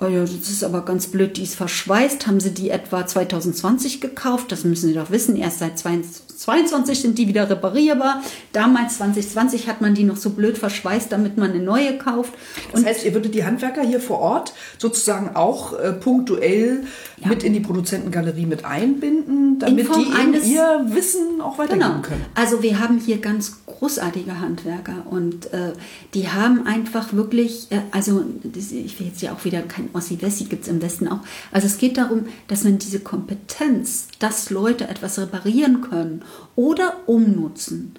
oh 0.00 0.06
ja, 0.06 0.20
das 0.20 0.50
ist 0.50 0.64
aber 0.64 0.84
ganz 0.84 1.06
blöd, 1.06 1.36
die 1.36 1.42
ist 1.42 1.54
verschweißt. 1.54 2.26
Haben 2.26 2.40
Sie 2.40 2.50
die 2.50 2.70
etwa 2.70 3.06
2020 3.06 4.00
gekauft? 4.00 4.50
Das 4.50 4.64
müssen 4.64 4.88
Sie 4.88 4.94
doch 4.94 5.10
wissen. 5.10 5.36
Erst 5.36 5.60
seit 5.60 5.78
2022 5.78 7.00
sind 7.00 7.18
die 7.18 7.28
wieder 7.28 7.48
reparierbar. 7.48 8.22
Damals 8.52 8.98
2020 8.98 9.68
hat 9.68 9.80
man 9.80 9.94
die 9.94 10.04
noch 10.04 10.16
so 10.16 10.30
blöd 10.30 10.58
verschweißt, 10.58 11.12
damit 11.12 11.36
man 11.36 11.52
eine 11.52 11.62
neue 11.62 11.96
kauft. 11.96 12.32
Und 12.72 12.82
das 12.82 12.84
heißt, 12.84 13.04
ihr 13.04 13.14
würdet 13.14 13.34
die 13.34 13.44
Handwerker 13.44 13.82
hier 13.82 14.00
vor 14.00 14.18
Ort 14.18 14.52
sozusagen 14.78 15.36
auch 15.36 15.78
äh, 15.78 15.92
punktuell 15.92 16.84
ja. 17.18 17.28
mit 17.28 17.44
in 17.44 17.52
die 17.52 17.60
Produzentengalerie 17.60 18.46
mit 18.46 18.64
einbinden, 18.64 19.58
damit 19.58 19.88
die 19.94 20.52
ihr 20.52 20.86
Wissen 20.88 21.40
auch 21.40 21.58
weitergeben 21.58 21.88
genau. 21.88 22.02
können. 22.02 22.24
Also 22.34 22.62
wir 22.62 22.80
haben 22.80 22.98
hier 22.98 23.18
ganz 23.18 23.58
großartige 23.66 24.40
Handwerker 24.40 25.04
und 25.08 25.52
äh, 25.52 25.72
die 26.14 26.28
haben 26.28 26.66
einfach 26.66 27.12
wirklich, 27.12 27.68
äh, 27.70 27.80
also 27.92 28.24
ich 28.42 28.98
will 28.98 29.06
jetzt 29.06 29.22
ja 29.22 29.32
auch 29.32 29.44
wieder 29.44 29.62
kein 29.62 29.83
Ossi-Wessi 29.92 30.44
gibt 30.44 30.62
es 30.62 30.68
im 30.68 30.82
Westen 30.82 31.08
auch. 31.08 31.20
Also 31.52 31.66
es 31.66 31.78
geht 31.78 31.96
darum, 31.96 32.26
dass 32.48 32.64
man 32.64 32.78
diese 32.78 33.00
Kompetenz, 33.00 34.08
dass 34.18 34.50
Leute 34.50 34.88
etwas 34.88 35.18
reparieren 35.18 35.80
können 35.80 36.22
oder 36.56 36.96
umnutzen, 37.06 37.94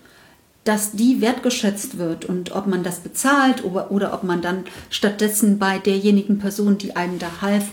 dass 0.65 0.93
die 0.93 1.21
wertgeschätzt 1.21 2.00
wird 2.00 2.26
und 2.26 2.56
ob 2.56 2.65
man 2.65 2.84
das 2.84 3.00
bezahlt 3.00 3.63
oder, 3.63 3.91
oder 3.91 4.13
ob 4.13 4.24
man 4.24 4.41
dann 4.41 4.63
stattdessen 4.89 5.60
bei 5.60 5.78
derjenigen 5.78 6.39
Person, 6.39 6.80
die 6.80 6.95
einem 6.95 7.19
da 7.19 7.28
half, 7.41 7.65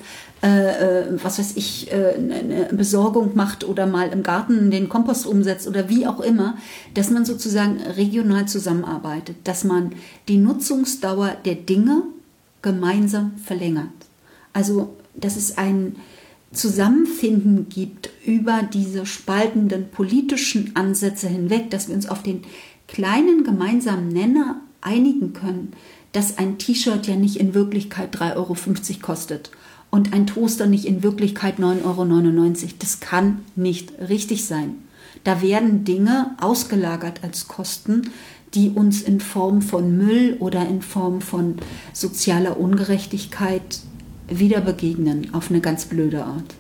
äh, 0.43 1.01
äh, 1.01 1.05
was 1.23 1.39
weiß 1.39 1.57
ich, 1.57 1.91
äh, 1.91 2.15
eine 2.17 2.69
Besorgung 2.73 3.35
macht 3.35 3.65
oder 3.65 3.87
mal 3.87 4.11
im 4.11 4.23
Garten 4.23 4.71
den 4.71 4.91
Kompost 4.91 5.27
umsetzt 5.27 5.67
oder 5.67 5.89
wie 5.89 6.07
auch 6.07 6.21
immer, 6.21 6.59
dass 6.93 7.11
man 7.11 7.25
sozusagen 7.25 7.81
regional 7.97 8.47
zusammenarbeitet, 8.47 9.37
dass 9.45 9.65
man 9.65 9.93
die 10.29 10.37
Nutzungsdauer 10.37 11.37
der 11.47 11.55
Dinge 11.55 12.03
gemeinsam 12.63 13.33
verlängert. 13.45 13.89
Also, 14.53 14.97
dass 15.15 15.37
es 15.37 15.59
ein 15.59 15.97
Zusammenfinden 16.53 17.69
gibt 17.69 18.11
über 18.25 18.63
diese 18.63 19.07
spaltenden 19.07 19.91
politischen 19.91 20.77
Ansätze 20.77 21.29
hinweg, 21.29 21.71
dass 21.71 21.89
wir 21.89 21.95
uns 21.95 22.09
auf 22.09 22.23
den 22.23 22.43
kleinen 22.89 23.43
gemeinsamen 23.45 24.09
Nenner 24.09 24.61
einigen 24.81 25.33
können, 25.33 25.73
dass 26.13 26.37
ein 26.39 26.59
T-Shirt 26.59 27.07
ja 27.07 27.17
nicht 27.17 27.37
in 27.37 27.55
Wirklichkeit 27.55 28.15
3,50 28.15 28.37
Euro 28.37 28.57
kostet 29.01 29.51
und 29.91 30.13
ein 30.13 30.27
Toaster 30.27 30.67
nicht 30.67 30.85
in 30.85 31.03
Wirklichkeit 31.03 31.59
9,99 31.59 31.85
Euro. 31.85 32.73
Das 32.79 33.01
kann 33.01 33.41
nicht 33.57 33.93
richtig 34.09 34.45
sein. 34.45 34.77
Da 35.25 35.41
werden 35.41 35.85
Dinge 35.85 36.35
ausgelagert 36.41 37.21
als 37.23 37.49
Kosten, 37.49 38.11
die 38.55 38.71
uns 38.71 39.03
in 39.03 39.21
Form 39.21 39.63
von 39.63 39.97
Müll 39.97 40.37
oder 40.39 40.67
in 40.69 40.83
Form 40.83 41.21
von 41.21 41.57
sozialer 41.93 42.59
Ungerechtigkeit 42.59 43.81
wieder 44.29 44.61
begegnen, 44.61 45.33
auf 45.33 45.51
eine 45.51 45.61
ganz 45.61 45.87
blöde 45.87 46.25
Art. 46.25 46.55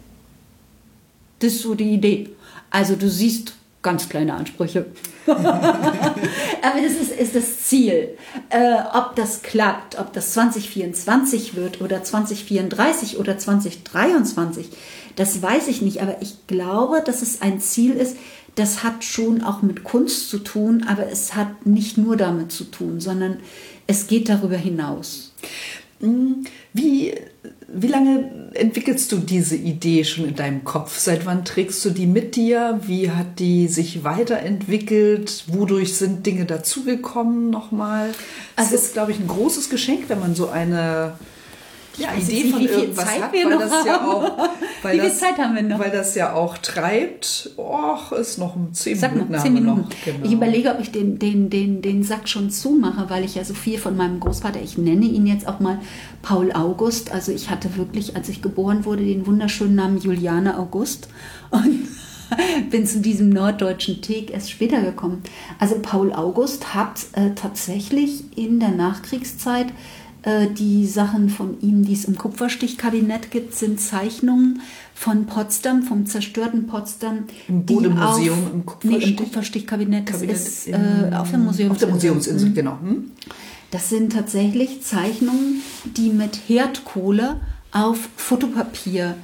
Das 1.41 1.55
ist 1.55 1.63
so 1.63 1.75
die 1.75 1.95
Idee. 1.95 2.31
Also 2.71 2.97
du 2.97 3.09
siehst 3.09 3.55
ganz 3.83 4.09
kleine 4.09 4.35
Ansprüche. 4.35 4.87
Aber 5.27 6.81
das 6.83 6.93
ist, 6.93 7.13
ist 7.13 7.35
das 7.35 7.63
Ziel. 7.63 8.17
Äh, 8.49 8.77
ob 8.95 9.17
das 9.17 9.43
klappt, 9.43 9.99
ob 9.99 10.13
das 10.13 10.33
2024 10.33 11.55
wird 11.55 11.81
oder 11.81 12.03
2034 12.03 13.19
oder 13.19 13.39
2023, 13.39 14.69
das 15.17 15.43
weiß 15.43 15.69
ich 15.69 15.83
nicht. 15.83 16.01
Aber 16.01 16.17
ich 16.21 16.47
glaube, 16.47 17.03
dass 17.05 17.23
es 17.23 17.43
ein 17.43 17.61
Ziel 17.61 17.93
ist, 17.93 18.17
das 18.55 18.83
hat 18.83 19.05
schon 19.05 19.43
auch 19.43 19.63
mit 19.63 19.85
Kunst 19.85 20.29
zu 20.29 20.39
tun, 20.39 20.85
aber 20.87 21.09
es 21.09 21.35
hat 21.35 21.67
nicht 21.67 21.97
nur 21.99 22.17
damit 22.17 22.53
zu 22.53 22.65
tun, 22.65 23.01
sondern 23.01 23.39
es 23.87 24.07
geht 24.07 24.29
darüber 24.29 24.57
hinaus. 24.57 25.33
Hm, 26.01 26.45
wie 26.73 27.15
wie 27.75 27.87
lange 27.87 28.51
entwickelst 28.53 29.11
du 29.13 29.17
diese 29.17 29.57
Idee 29.57 30.05
schon 30.05 30.27
in 30.27 30.35
deinem 30.35 30.63
Kopf? 30.63 30.99
Seit 30.99 31.25
wann 31.25 31.45
trägst 31.45 31.83
du 31.85 31.91
die 31.91 32.07
mit 32.07 32.37
dir? 32.37 32.81
Wie 32.87 33.11
hat 33.11 33.39
die 33.39 33.67
sich 33.67 34.05
weiterentwickelt? 34.05 35.45
Wodurch 35.47 35.95
sind 35.95 36.27
Dinge 36.27 36.45
dazugekommen 36.45 37.49
nochmal? 37.49 38.11
Also 38.57 38.75
es 38.75 38.85
ist, 38.85 38.93
glaube 38.93 39.13
ich, 39.13 39.21
ein 39.21 39.27
großes 39.27 39.71
Geschenk, 39.71 40.05
wenn 40.09 40.21
man 40.21 40.35
so 40.35 40.51
eine 40.51 41.15
ja, 41.97 42.09
Idee 42.15 42.45
nicht, 42.45 42.53
von 42.53 42.61
irgendwas 42.63 43.05
Zeit 43.05 43.23
hat, 43.23 43.33
weil 43.33 43.59
das 43.59 43.85
ja 43.85 44.07
auch, 44.07 44.39
weil 44.83 44.97
wie 44.97 45.01
viel 45.01 45.09
das, 45.09 45.19
Zeit 45.19 45.39
haben 45.39 45.55
wir 45.55 45.63
noch? 45.63 45.79
Weil 45.79 45.91
das 45.91 46.15
ja 46.15 46.33
auch 46.33 46.59
treibt. 46.59 47.51
Och, 47.57 48.13
ist 48.13 48.39
noch 48.39 48.57
zehn 48.73 48.99
Sag 48.99 49.13
Minuten. 49.13 49.33
Noch, 49.33 49.43
zehn 49.43 49.53
Minuten. 49.53 49.81
Noch. 49.83 49.89
Genau. 50.05 50.25
Ich 50.25 50.33
überlege, 50.33 50.71
ob 50.71 50.81
ich 50.81 50.91
den, 50.91 51.19
den, 51.19 51.51
den, 51.51 51.83
den 51.83 52.03
Sack 52.03 52.29
schon 52.29 52.51
zumache, 52.51 53.11
weil 53.11 53.25
ich 53.25 53.35
ja 53.35 53.45
so 53.45 53.55
viel 53.55 53.79
von 53.79 53.97
meinem 53.97 54.21
Großvater, 54.21 54.61
ich 54.63 54.79
nenne 54.79 55.07
ihn 55.07 55.27
jetzt 55.27 55.47
auch 55.47 55.61
mal 55.61 55.79
Paul 56.23 56.53
August. 56.53 57.13
Also 57.13 57.33
ich 57.33 57.51
hatte 57.51 57.77
wirklich, 57.77 58.17
als 58.17 58.29
ich 58.29 58.43
geboren 58.43 58.85
wurde, 58.85 59.05
den 59.05 59.27
wunderschönen 59.27 59.75
Namen 59.75 59.99
Juliane 59.99 60.59
August 60.59 61.09
und 61.51 61.89
bin 62.71 62.87
zu 62.87 63.01
diesem 63.01 63.31
norddeutschen 63.31 64.01
Teg 64.01 64.31
erst 64.31 64.51
später 64.51 64.81
gekommen. 64.81 65.23
Also 65.59 65.79
Paul 65.81 66.13
August 66.13 66.75
hat 66.75 67.01
äh, 67.13 67.31
tatsächlich 67.35 68.37
in 68.37 68.61
der 68.61 68.71
Nachkriegszeit 68.71 69.67
die 70.25 70.87
Sachen 70.87 71.31
von 71.31 71.61
ihm, 71.61 71.85
die 71.85 71.95
es 71.95 72.05
im 72.05 72.17
Kupferstichkabinett 72.17 73.31
gibt, 73.33 73.55
sind 73.55 73.81
Zeichnungen 73.81 74.61
von 74.95 75.27
Potsdam, 75.27 75.83
vom 75.83 76.07
zerstörten 76.07 76.69
Potsdam. 76.69 77.25
Im 77.49 77.67
Bodemuseum 77.67 78.39
im 78.53 78.67
Kupferstich? 78.67 79.05
Nee, 79.05 79.11
im 79.11 79.17
Kupferstichkabinett. 79.17 80.09
Das 80.09 80.21
Kabinett 80.21 80.37
ist 80.37 80.69
äh, 80.69 81.11
auf 81.15 81.31
der 81.31 81.41
Museumsinsel. 81.41 81.71
Auf 81.71 81.79
der 81.79 81.89
Museumsinsel, 81.89 82.49
mhm. 82.51 82.55
genau. 82.55 82.79
Hm? 82.81 83.11
Das 83.73 83.89
sind 83.89 84.13
tatsächlich 84.13 84.83
Zeichnungen, 84.83 85.63
die 85.97 86.11
mit 86.11 86.39
Herdkohle 86.47 87.41
auf 87.73 87.99
Fotopapier 88.17 89.17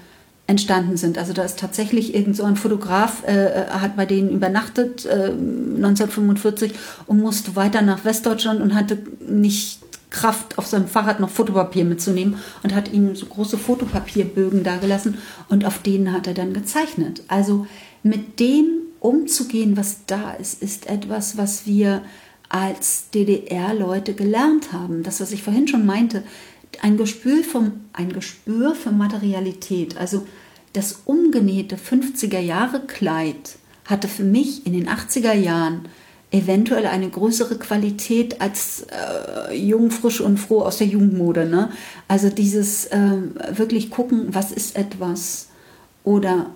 entstanden 0.47 0.97
sind. 0.97 1.19
Also 1.19 1.35
da 1.35 1.43
ist 1.43 1.59
tatsächlich 1.59 2.15
irgend 2.15 2.35
so 2.35 2.45
ein 2.45 2.57
Fotograf, 2.57 3.23
äh, 3.25 3.67
hat 3.69 3.97
bei 3.97 4.07
denen 4.07 4.31
übernachtet 4.31 5.05
äh, 5.05 5.31
1945 5.31 6.73
und 7.07 7.21
musste 7.21 7.55
weiter 7.55 7.83
nach 7.83 8.07
Westdeutschland 8.07 8.63
und 8.63 8.75
hatte 8.75 8.99
nicht 9.29 9.81
Kraft, 10.11 10.59
auf 10.59 10.67
seinem 10.67 10.89
Fahrrad 10.89 11.21
noch 11.21 11.29
Fotopapier 11.29 11.85
mitzunehmen 11.85 12.39
und 12.63 12.75
hat 12.75 12.93
ihm 12.93 13.15
so 13.15 13.27
große 13.27 13.59
Fotopapierbögen 13.59 14.65
dagelassen 14.65 15.19
und 15.49 15.65
auf 15.65 15.83
denen 15.83 16.13
hat 16.13 16.27
er 16.27 16.35
dann 16.35 16.55
gezeichnet. 16.55 17.23
Also 17.29 17.67
mit 18.03 18.41
dem 18.41 18.79
umzugehen, 19.01 19.77
was 19.77 20.07
da 20.07 20.33
ist, 20.33 20.63
ist 20.63 20.87
etwas, 20.87 21.37
was 21.37 21.67
wir 21.67 22.03
als 22.49 23.11
DDR-Leute 23.11 24.15
gelernt 24.15 24.73
haben. 24.73 25.03
Das, 25.03 25.21
was 25.21 25.33
ich 25.33 25.43
vorhin 25.43 25.69
schon 25.69 25.85
meinte, 25.85 26.23
ein 26.81 26.97
Gespür, 26.97 27.45
vom, 27.45 27.73
ein 27.93 28.13
Gespür 28.13 28.75
für 28.75 28.91
Materialität. 28.91 29.97
Also 29.99 30.27
das 30.73 31.03
umgenähte 31.05 31.77
50er 31.77 32.41
Jahre 32.41 32.81
Kleid 32.81 33.57
hatte 33.85 34.09
für 34.09 34.25
mich 34.25 34.67
in 34.67 34.73
den 34.73 34.89
80er 34.89 35.35
Jahren 35.35 35.83
eventuell 36.31 36.87
eine 36.87 37.09
größere 37.09 37.57
Qualität 37.57 38.41
als 38.41 38.87
äh, 38.91 39.55
jung, 39.55 39.91
frisch 39.91 40.21
und 40.21 40.39
froh 40.39 40.61
aus 40.61 40.79
der 40.79 40.87
Jugendmode. 40.87 41.47
Ne? 41.47 41.71
Also 42.07 42.29
dieses 42.29 42.87
äh, 42.87 43.17
wirklich 43.53 43.91
gucken, 43.91 44.29
was 44.33 44.53
ist 44.53 44.77
etwas 44.77 45.49
oder 46.05 46.47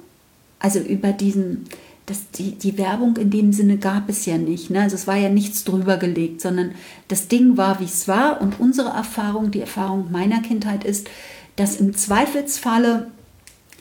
also 0.59 0.79
über 0.79 1.13
diesen, 1.13 1.67
das, 2.07 2.31
die, 2.33 2.53
die 2.53 2.77
Werbung 2.77 3.17
in 3.17 3.31
dem 3.31 3.53
Sinne 3.53 3.79
gab 3.79 4.09
es 4.09 4.27
ja 4.27 4.37
nicht. 4.37 4.71
Ne? 4.71 4.83
Also 4.83 4.95
es 4.95 5.07
war 5.07 5.17
ja 5.17 5.31
nichts 5.31 5.65
drüber 5.65 5.97
gelegt, 5.97 6.43
sondern 6.43 6.73
das 7.09 7.29
Ding 7.29 7.57
war, 7.57 7.81
wie 7.81 7.85
es 7.85 8.07
war 8.07 8.43
und 8.43 8.61
unsere 8.61 8.91
Erfahrung, 8.91 9.51
die 9.51 9.61
Erfahrung 9.61 10.13
meiner 10.13 10.43
Kindheit 10.43 10.85
ist, 10.85 11.09
dass 11.57 11.77
im 11.77 11.95
Zweifelsfalle 11.95 13.11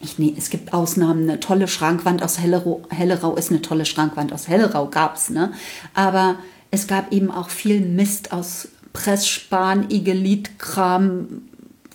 ich, 0.02 0.20
nee, 0.20 0.34
es 0.38 0.50
gibt 0.50 0.74
Ausnahmen, 0.74 1.24
eine 1.24 1.40
tolle 1.40 1.68
Schrankwand 1.68 2.24
aus 2.24 2.40
Hellerau, 2.40 2.82
Hellerau 2.90 3.36
ist 3.36 3.52
eine 3.52 3.62
tolle 3.62 3.86
Schrankwand 3.86 4.34
aus 4.34 4.48
Hellerau, 4.48 4.88
gab 4.88 5.16
es, 5.16 5.30
ne? 5.30 5.52
Aber 5.94 6.36
es 6.72 6.88
gab 6.88 7.12
eben 7.12 7.32
auch 7.32 7.50
viel 7.50 7.82
Mist 7.82 8.32
aus 8.32 8.70
Pressspan, 8.94 9.90
Igelit-Kram, 9.90 11.44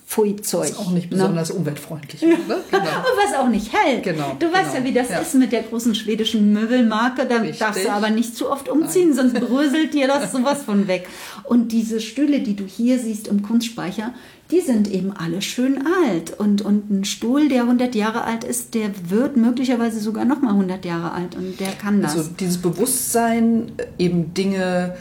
Pfui-Zeug. 0.07 0.69
Ist 0.69 0.79
auch 0.79 0.91
nicht 0.91 1.11
ne? 1.11 1.17
besonders 1.17 1.49
ne? 1.49 1.55
umweltfreundlich. 1.55 2.21
Ne? 2.21 2.37
Genau. 2.37 2.57
Und 2.71 3.17
was 3.25 3.37
auch 3.37 3.49
nicht 3.49 3.73
hält. 3.73 4.03
Genau, 4.03 4.37
du 4.39 4.51
weißt 4.51 4.71
genau. 4.71 4.77
ja, 4.77 4.83
wie 4.85 4.93
das 4.93 5.09
ja. 5.09 5.19
ist 5.19 5.35
mit 5.35 5.51
der 5.51 5.63
großen 5.63 5.95
schwedischen 5.95 6.53
Möbelmarke. 6.53 7.25
Da 7.25 7.37
Richtig. 7.37 7.59
darfst 7.59 7.83
du 7.83 7.91
aber 7.91 8.09
nicht 8.09 8.35
zu 8.35 8.49
oft 8.49 8.69
umziehen, 8.69 9.09
Nein. 9.13 9.31
sonst 9.31 9.45
bröselt 9.45 9.93
dir 9.93 10.07
das 10.07 10.31
sowas 10.31 10.63
von 10.63 10.87
weg. 10.87 11.09
Und 11.43 11.73
diese 11.73 11.99
Stühle, 11.99 12.39
die 12.39 12.55
du 12.55 12.63
hier 12.63 12.99
siehst 12.99 13.27
im 13.27 13.43
Kunstspeicher, 13.43 14.13
die 14.51 14.61
sind 14.61 14.89
eben 14.89 15.11
alle 15.11 15.41
schön 15.41 15.85
alt. 16.03 16.37
Und, 16.39 16.61
und 16.61 16.89
ein 16.89 17.05
Stuhl, 17.05 17.49
der 17.49 17.63
100 17.63 17.95
Jahre 17.95 18.23
alt 18.23 18.43
ist, 18.43 18.73
der 18.73 18.89
wird 19.09 19.35
möglicherweise 19.35 19.99
sogar 19.99 20.25
noch 20.25 20.41
mal 20.41 20.51
100 20.51 20.85
Jahre 20.85 21.11
alt 21.11 21.35
und 21.35 21.59
der 21.59 21.71
kann 21.71 22.01
das. 22.01 22.17
Also 22.17 22.29
dieses 22.39 22.57
Bewusstsein, 22.57 23.71
eben 23.97 24.33
Dinge 24.33 24.95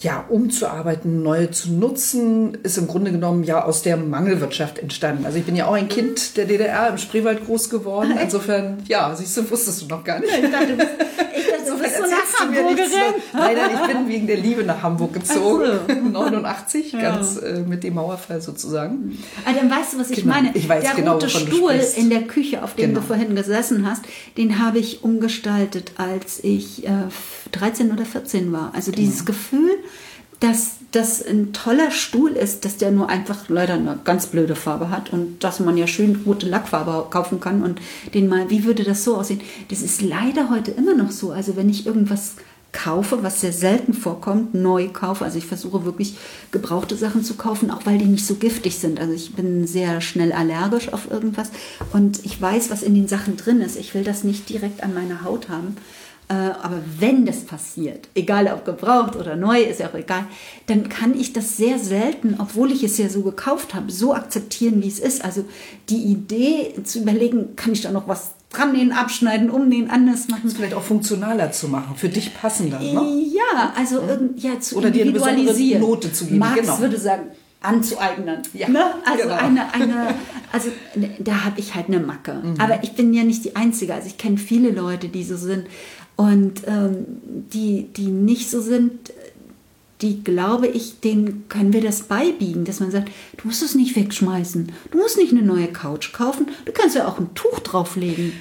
ja, 0.00 0.24
umzuarbeiten, 0.28 1.22
neue 1.22 1.50
zu 1.50 1.72
nutzen, 1.72 2.56
ist 2.62 2.78
im 2.78 2.86
Grunde 2.86 3.10
genommen 3.10 3.42
ja 3.42 3.64
aus 3.64 3.82
der 3.82 3.96
Mangelwirtschaft 3.96 4.78
entstanden. 4.78 5.26
Also 5.26 5.38
ich 5.38 5.44
bin 5.44 5.56
ja 5.56 5.66
auch 5.66 5.72
ein 5.72 5.88
Kind 5.88 6.36
der 6.36 6.44
DDR 6.44 6.88
im 6.90 6.98
Spreewald 6.98 7.44
groß 7.44 7.68
geworden. 7.68 8.14
Insofern, 8.22 8.78
ja, 8.86 9.14
siehst 9.16 9.36
du, 9.36 9.50
wusstest 9.50 9.82
du 9.82 9.86
noch 9.86 10.04
gar 10.04 10.20
nicht. 10.20 10.32
Ich 10.32 10.50
dachte, 10.50 10.66
du 10.68 10.76
bist, 10.76 10.90
ich 11.32 11.46
dachte, 11.46 11.66
du 11.66 11.78
bist 11.78 11.96
so 11.96 12.02
eine. 12.04 12.14
Nein, 13.32 13.56
nein, 13.56 13.70
ich 13.74 13.86
bin 13.94 14.08
wegen 14.08 14.26
der 14.28 14.36
Liebe 14.36 14.62
nach 14.62 14.82
Hamburg 14.82 15.14
gezogen. 15.14 15.64
Ach 15.88 15.94
so. 15.94 16.10
89, 16.10 16.92
ganz 17.00 17.36
äh, 17.38 17.60
mit 17.66 17.82
dem 17.82 17.94
Mauerfall 17.94 18.40
sozusagen. 18.40 19.18
Ah, 19.44 19.52
dann 19.52 19.68
weißt 19.70 19.94
du, 19.94 19.98
was 19.98 20.10
ich 20.10 20.22
Genau. 20.22 20.34
meine. 20.34 20.50
Ich 20.54 20.68
weiß 20.68 20.84
der 20.84 20.94
genau, 20.94 21.14
rote 21.14 21.28
Stuhl 21.28 21.80
in 21.96 22.08
der 22.10 22.22
Küche, 22.22 22.62
auf 22.62 22.74
dem 22.74 22.90
Genau. 22.90 23.00
du 23.00 23.06
vorhin 23.06 23.34
gesessen 23.34 23.88
hast, 23.88 24.02
den 24.36 24.64
habe 24.64 24.78
ich 24.78 25.02
umgestaltet, 25.02 25.92
als 25.96 26.42
ich 26.44 26.86
äh, 26.86 26.90
13 27.52 27.92
oder 27.92 28.04
14 28.04 28.52
war. 28.52 28.72
Also 28.74 28.90
Genau. 28.90 29.04
dieses 29.04 29.24
Gefühl, 29.24 29.70
dass 30.40 30.76
das 30.92 31.26
ein 31.26 31.52
toller 31.52 31.90
Stuhl 31.90 32.30
ist, 32.30 32.64
dass 32.64 32.76
der 32.76 32.90
nur 32.92 33.08
einfach 33.08 33.48
leider 33.48 33.74
eine 33.74 33.98
ganz 34.04 34.26
blöde 34.26 34.54
Farbe 34.54 34.88
hat 34.90 35.12
und 35.12 35.42
dass 35.42 35.60
man 35.60 35.76
ja 35.76 35.86
schön 35.86 36.22
rote 36.24 36.48
Lackfarbe 36.48 37.08
kaufen 37.10 37.40
kann 37.40 37.62
und 37.62 37.80
den 38.14 38.28
mal, 38.28 38.48
wie 38.48 38.64
würde 38.64 38.84
das 38.84 39.04
so 39.04 39.16
aussehen? 39.16 39.40
Das 39.68 39.82
ist 39.82 40.00
leider 40.00 40.48
heute 40.48 40.70
immer 40.70 40.94
noch 40.94 41.10
so. 41.10 41.32
Also 41.32 41.56
wenn 41.56 41.68
ich 41.68 41.86
irgendwas 41.86 42.36
kaufe, 42.72 43.22
was 43.22 43.40
sehr 43.40 43.52
selten 43.52 43.94
vorkommt, 43.94 44.54
neu 44.54 44.88
kaufe. 44.88 45.24
Also 45.24 45.38
ich 45.38 45.46
versuche 45.46 45.84
wirklich 45.84 46.16
gebrauchte 46.50 46.96
Sachen 46.96 47.24
zu 47.24 47.34
kaufen, 47.34 47.70
auch 47.70 47.86
weil 47.86 47.98
die 47.98 48.04
nicht 48.04 48.26
so 48.26 48.34
giftig 48.34 48.78
sind. 48.78 49.00
Also 49.00 49.14
ich 49.14 49.34
bin 49.34 49.66
sehr 49.66 50.00
schnell 50.00 50.32
allergisch 50.32 50.92
auf 50.92 51.10
irgendwas 51.10 51.50
und 51.92 52.24
ich 52.24 52.40
weiß, 52.40 52.70
was 52.70 52.82
in 52.82 52.94
den 52.94 53.08
Sachen 53.08 53.36
drin 53.36 53.60
ist. 53.60 53.76
Ich 53.76 53.94
will 53.94 54.04
das 54.04 54.22
nicht 54.22 54.48
direkt 54.48 54.82
an 54.82 54.94
meiner 54.94 55.24
Haut 55.24 55.48
haben. 55.48 55.76
Äh, 56.28 56.34
Aber 56.34 56.80
wenn 56.98 57.24
das 57.24 57.44
passiert, 57.44 58.08
egal 58.14 58.52
ob 58.52 58.64
gebraucht 58.64 59.16
oder 59.16 59.34
neu, 59.34 59.62
ist 59.62 59.80
ja 59.80 59.88
auch 59.88 59.94
egal, 59.94 60.26
dann 60.66 60.88
kann 60.88 61.18
ich 61.18 61.32
das 61.32 61.56
sehr 61.56 61.78
selten, 61.78 62.36
obwohl 62.38 62.70
ich 62.70 62.82
es 62.82 62.98
ja 62.98 63.08
so 63.08 63.22
gekauft 63.22 63.74
habe, 63.74 63.90
so 63.90 64.14
akzeptieren, 64.14 64.82
wie 64.82 64.88
es 64.88 64.98
ist. 64.98 65.24
Also 65.24 65.44
die 65.88 66.02
Idee 66.02 66.74
zu 66.84 67.00
überlegen, 67.00 67.56
kann 67.56 67.72
ich 67.72 67.80
da 67.80 67.90
noch 67.90 68.08
was 68.08 68.32
dran 68.50 68.72
nähen, 68.72 68.92
abschneiden, 68.92 69.50
umnähen, 69.50 69.90
anders 69.90 70.28
machen. 70.28 70.50
Vielleicht 70.50 70.74
auch 70.74 70.82
funktionaler 70.82 71.52
zu 71.52 71.68
machen, 71.68 71.96
für 71.96 72.08
dich 72.08 72.34
passender. 72.34 72.78
Ne? 72.78 73.24
Ja, 73.32 73.72
also 73.76 74.00
irgend, 74.00 74.42
ja, 74.42 74.58
zu 74.60 74.76
Oder 74.76 74.90
dir 74.90 75.02
eine 75.02 75.12
besondere. 75.12 75.78
Note 75.78 76.12
zu 76.12 76.26
geben, 76.26 76.38
Marx 76.38 76.60
genau. 76.60 76.78
würde 76.78 76.98
sagen, 76.98 77.24
anzueignen. 77.60 78.42
Ja, 78.52 78.68
ne? 78.68 78.94
Also 79.04 79.24
genau. 79.24 79.34
eine, 79.34 79.72
eine, 79.74 80.14
also 80.52 80.68
da 81.18 81.44
habe 81.44 81.58
ich 81.60 81.74
halt 81.74 81.88
eine 81.88 82.00
Macke. 82.00 82.34
Mhm. 82.34 82.54
Aber 82.58 82.82
ich 82.82 82.92
bin 82.92 83.12
ja 83.12 83.24
nicht 83.24 83.44
die 83.44 83.56
Einzige. 83.56 83.94
Also 83.94 84.06
ich 84.06 84.18
kenne 84.18 84.38
viele 84.38 84.70
Leute, 84.70 85.08
die 85.08 85.24
so 85.24 85.36
sind. 85.36 85.66
Und 86.18 86.62
ähm, 86.66 87.06
die, 87.52 87.86
die 87.96 88.08
nicht 88.08 88.50
so 88.50 88.60
sind, 88.60 89.12
die 90.00 90.24
glaube 90.24 90.66
ich, 90.66 90.98
denen 90.98 91.48
können 91.48 91.72
wir 91.72 91.80
das 91.80 92.02
beibiegen, 92.02 92.64
dass 92.64 92.80
man 92.80 92.90
sagt, 92.90 93.08
du 93.36 93.46
musst 93.46 93.62
es 93.62 93.76
nicht 93.76 93.94
wegschmeißen. 93.94 94.72
Du 94.90 94.98
musst 94.98 95.16
nicht 95.16 95.30
eine 95.30 95.42
neue 95.42 95.68
Couch 95.68 96.12
kaufen. 96.12 96.48
Du 96.64 96.72
kannst 96.72 96.96
ja 96.96 97.06
auch 97.06 97.20
ein 97.20 97.34
Tuch 97.34 97.60
drauflegen. 97.60 98.32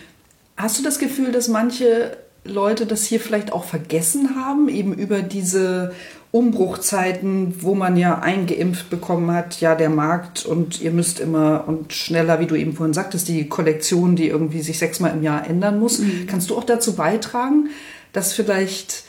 Hast 0.55 0.79
du 0.79 0.83
das 0.83 0.97
Gefühl, 0.97 1.31
dass 1.31 1.49
manche 1.49 2.17
Leute 2.43 2.87
das 2.87 3.05
hier 3.05 3.19
vielleicht 3.19 3.53
auch 3.53 3.63
vergessen 3.63 4.35
haben, 4.35 4.69
eben 4.69 4.95
über 4.95 5.21
diese 5.21 5.93
Umbruchzeiten, 6.37 7.55
wo 7.63 7.73
man 7.73 7.97
ja 7.97 8.19
eingeimpft 8.19 8.91
bekommen 8.91 9.31
hat, 9.31 9.59
ja, 9.59 9.73
der 9.73 9.89
Markt 9.89 10.45
und 10.45 10.79
ihr 10.79 10.91
müsst 10.91 11.19
immer 11.19 11.63
und 11.65 11.93
schneller, 11.93 12.39
wie 12.39 12.45
du 12.45 12.53
eben 12.53 12.73
vorhin 12.73 12.93
sagtest, 12.93 13.27
die 13.27 13.49
Kollektion, 13.49 14.15
die 14.15 14.27
irgendwie 14.27 14.61
sich 14.61 14.77
sechsmal 14.77 15.13
im 15.13 15.23
Jahr 15.23 15.49
ändern 15.49 15.79
muss. 15.79 15.99
Kannst 16.27 16.51
du 16.51 16.55
auch 16.55 16.63
dazu 16.63 16.95
beitragen, 16.95 17.69
dass 18.13 18.33
vielleicht 18.33 19.05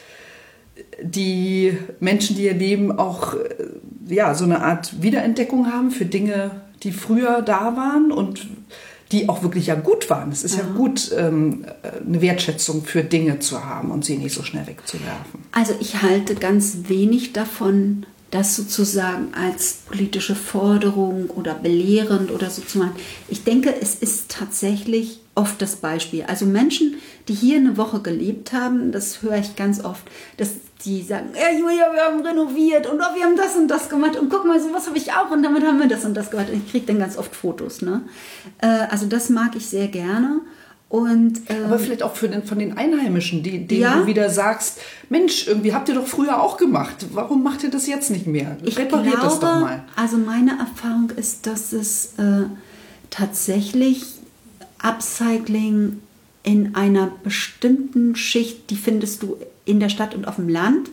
die 1.03 1.76
Menschen, 2.01 2.37
die 2.37 2.45
ihr 2.45 2.55
leben, 2.55 2.99
auch 2.99 3.35
äh, 3.35 3.39
ja, 4.09 4.35
so 4.35 4.45
eine 4.45 4.62
Art 4.62 5.03
Wiederentdeckung 5.03 5.70
haben 5.70 5.91
für 5.91 6.07
Dinge, 6.07 6.62
die 6.83 6.93
früher 6.93 7.43
da 7.43 7.76
waren 7.76 8.11
und 8.11 8.47
die 9.12 9.28
auch 9.28 9.42
wirklich 9.42 9.66
ja 9.66 9.74
gut 9.74 10.11
waren. 10.11 10.30
Es 10.30 10.44
ist 10.44 10.56
ja, 10.56 10.64
gut, 10.76 11.12
ähm, 11.16 11.64
eine 12.06 12.20
Wertschätzung 12.20 12.84
für 12.84 13.02
Dinge 13.02 13.38
zu 13.38 13.64
haben 13.64 13.90
und 13.90 14.04
sie 14.04 14.18
nicht 14.18 14.34
so 14.34 14.42
schnell 14.42 14.66
wegzuwerfen. 14.66 15.44
Also 15.52 15.74
ich 15.80 16.02
halte 16.02 16.34
ganz 16.34 16.78
wenig 16.88 17.32
davon, 17.32 18.04
das 18.31 18.57
sozusagen 18.57 19.33
als 19.35 19.79
politische 19.87 20.35
Forderung 20.35 21.31
oder 21.31 21.55
belehrend 21.55 22.31
oder 22.31 22.51
so 22.51 22.62
zu 22.62 22.79
machen. 22.79 22.97
Ich 23.29 23.45
denke, 23.45 23.74
es 23.81 23.95
ist 23.95 24.31
tatsächlich 24.31 25.20
oft 25.35 25.62
das 25.62 25.76
Beispiel. 25.76 26.24
Also 26.24 26.45
Menschen, 26.45 26.97
die 27.29 27.35
hier 27.35 27.57
eine 27.57 27.76
Woche 27.76 28.01
gelebt 28.01 28.53
haben, 28.53 28.93
das 28.93 29.22
höre 29.22 29.39
ich 29.39 29.57
ganz 29.57 29.83
oft, 29.83 30.03
dass 30.37 30.51
die 30.85 31.03
sagen, 31.03 31.31
ja 31.35 31.57
Julia, 31.57 31.93
wir 31.93 32.03
haben 32.03 32.20
renoviert 32.20 32.87
und 32.87 33.01
oh, 33.01 33.14
wir 33.14 33.24
haben 33.24 33.37
das 33.37 33.57
und 33.57 33.68
das 33.68 33.89
gemacht 33.89 34.16
und 34.16 34.29
guck 34.29 34.45
mal, 34.45 34.61
sowas 34.61 34.87
habe 34.87 34.99
ich 34.99 35.12
auch 35.12 35.31
und 35.31 35.43
damit 35.43 35.64
haben 35.64 35.81
wir 35.81 35.89
das 35.89 36.05
und 36.05 36.14
das 36.14 36.31
gemacht. 36.31 36.51
Und 36.51 36.64
ich 36.64 36.70
kriege 36.70 36.87
dann 36.87 36.99
ganz 36.99 37.16
oft 37.16 37.35
Fotos. 37.35 37.83
Ne? 37.83 38.03
Äh, 38.61 38.66
also 38.91 39.07
das 39.07 39.31
mag 39.31 39.57
ich 39.57 39.66
sehr 39.66 39.89
gerne. 39.89 40.41
Und, 40.91 41.41
ähm, 41.51 41.66
Aber 41.66 41.78
vielleicht 41.78 42.03
auch 42.03 42.16
für 42.16 42.28
den, 42.28 42.45
von 42.45 42.59
den 42.59 42.78
Einheimischen, 42.78 43.43
die, 43.43 43.66
denen 43.66 43.80
Ja. 43.82 44.01
du 44.01 44.07
wieder 44.07 44.30
sagst, 44.30 44.78
Mensch, 45.11 45.47
irgendwie 45.47 45.74
habt 45.74 45.89
ihr 45.91 45.95
doch 45.95 46.07
früher 46.07 46.43
auch 46.43 46.57
gemacht. 46.57 47.07
Warum 47.12 47.43
macht 47.43 47.62
ihr 47.62 47.70
das 47.70 47.86
jetzt 47.86 48.11
nicht 48.11 48.26
mehr? 48.26 48.57
Ich 48.64 48.78
Repariert 48.78 49.16
glaube, 49.20 49.26
das 49.28 49.39
doch 49.41 49.61
mal. 49.61 49.84
also 49.97 50.16
meine 50.16 50.53
Erfahrung 50.59 51.11
ist, 51.14 51.47
dass 51.47 51.72
es 51.74 52.14
äh, 52.18 52.45
tatsächlich 53.11 54.05
Upcycling 54.78 56.01
in 56.43 56.74
einer 56.74 57.11
bestimmten 57.22 58.16
Schicht, 58.16 58.70
die 58.70 58.76
findest 58.76 59.22
du 59.22 59.36
in 59.64 59.80
der 59.80 59.91
Stadt 59.91 60.14
und 60.14 60.26
auf 60.26 60.36
dem 60.36 60.49
Land, 60.49 60.89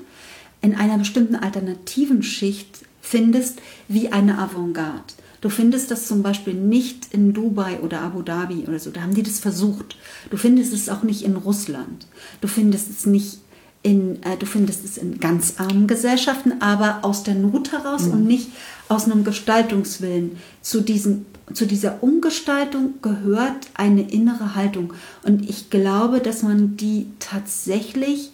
in 0.62 0.76
einer 0.76 0.98
bestimmten 0.98 1.36
alternativen 1.36 2.24
Schicht 2.24 2.80
findest, 3.02 3.60
wie 3.88 4.12
eine 4.12 4.40
Avantgarde. 4.40 5.00
Du 5.46 5.52
findest 5.52 5.92
das 5.92 6.08
zum 6.08 6.24
Beispiel 6.24 6.56
nicht 6.56 7.14
in 7.14 7.32
Dubai 7.32 7.80
oder 7.82 8.02
Abu 8.02 8.24
Dhabi 8.24 8.64
oder 8.68 8.80
so. 8.80 8.90
Da 8.90 9.02
haben 9.02 9.14
die 9.14 9.22
das 9.22 9.40
versucht. 9.40 9.96
Du 10.32 10.38
findest 10.38 10.74
es 10.74 10.90
auch 10.90 11.04
nicht 11.04 11.22
in 11.22 11.36
Russland. 11.36 12.08
Du 12.42 12.48
findest 12.48 12.90
es 12.90 13.06
nicht 13.06 13.42
in, 13.84 14.24
äh, 14.24 14.38
du 14.40 14.48
findest 14.48 14.84
es 14.84 14.98
in 14.98 15.20
ganz 15.20 15.54
armen 15.58 15.86
Gesellschaften, 15.86 16.54
aber 16.62 16.98
aus 17.04 17.22
der 17.22 17.36
Not 17.36 17.74
heraus 17.74 18.08
und 18.08 18.26
nicht 18.26 18.48
aus 18.90 19.06
einem 19.06 19.24
Gestaltungswillen. 19.24 20.38
Zu, 20.64 20.82
diesem, 20.82 21.28
zu 21.54 21.68
dieser 21.68 22.02
Umgestaltung 22.02 22.96
gehört 23.04 23.68
eine 23.76 24.02
innere 24.10 24.56
Haltung. 24.56 24.94
Und 25.22 25.48
ich 25.48 25.70
glaube, 25.70 26.22
dass 26.22 26.42
man 26.42 26.76
die 26.76 27.06
tatsächlich 27.20 28.32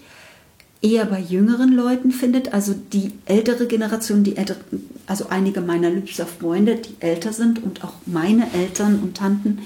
eher 0.82 1.06
bei 1.06 1.20
jüngeren 1.20 1.74
Leuten 1.74 2.12
findet, 2.12 2.54
also 2.54 2.74
die 2.92 3.12
ältere 3.26 3.68
Generation, 3.68 4.24
die 4.24 4.38
ältere, 4.38 4.60
also 5.06 5.28
einige 5.30 5.62
meiner 5.62 5.90
Lübser 5.90 6.26
Freunde, 6.26 6.76
die 6.76 6.96
älter 7.00 7.34
sind 7.34 7.64
und 7.64 7.84
auch 7.84 7.94
meine 8.06 8.52
Eltern 8.54 9.00
und 9.02 9.18
Tanten 9.18 9.60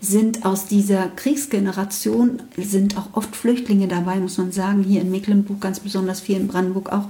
sind 0.00 0.46
aus 0.46 0.66
dieser 0.66 1.08
Kriegsgeneration, 1.08 2.42
sind 2.56 2.96
auch 2.96 3.08
oft 3.12 3.36
Flüchtlinge 3.36 3.86
dabei, 3.86 4.16
muss 4.16 4.38
man 4.38 4.50
sagen, 4.50 4.82
hier 4.82 5.02
in 5.02 5.10
Mecklenburg 5.10 5.60
ganz 5.60 5.80
besonders 5.80 6.20
viel, 6.20 6.36
in 6.36 6.48
Brandenburg 6.48 6.90
auch, 6.90 7.04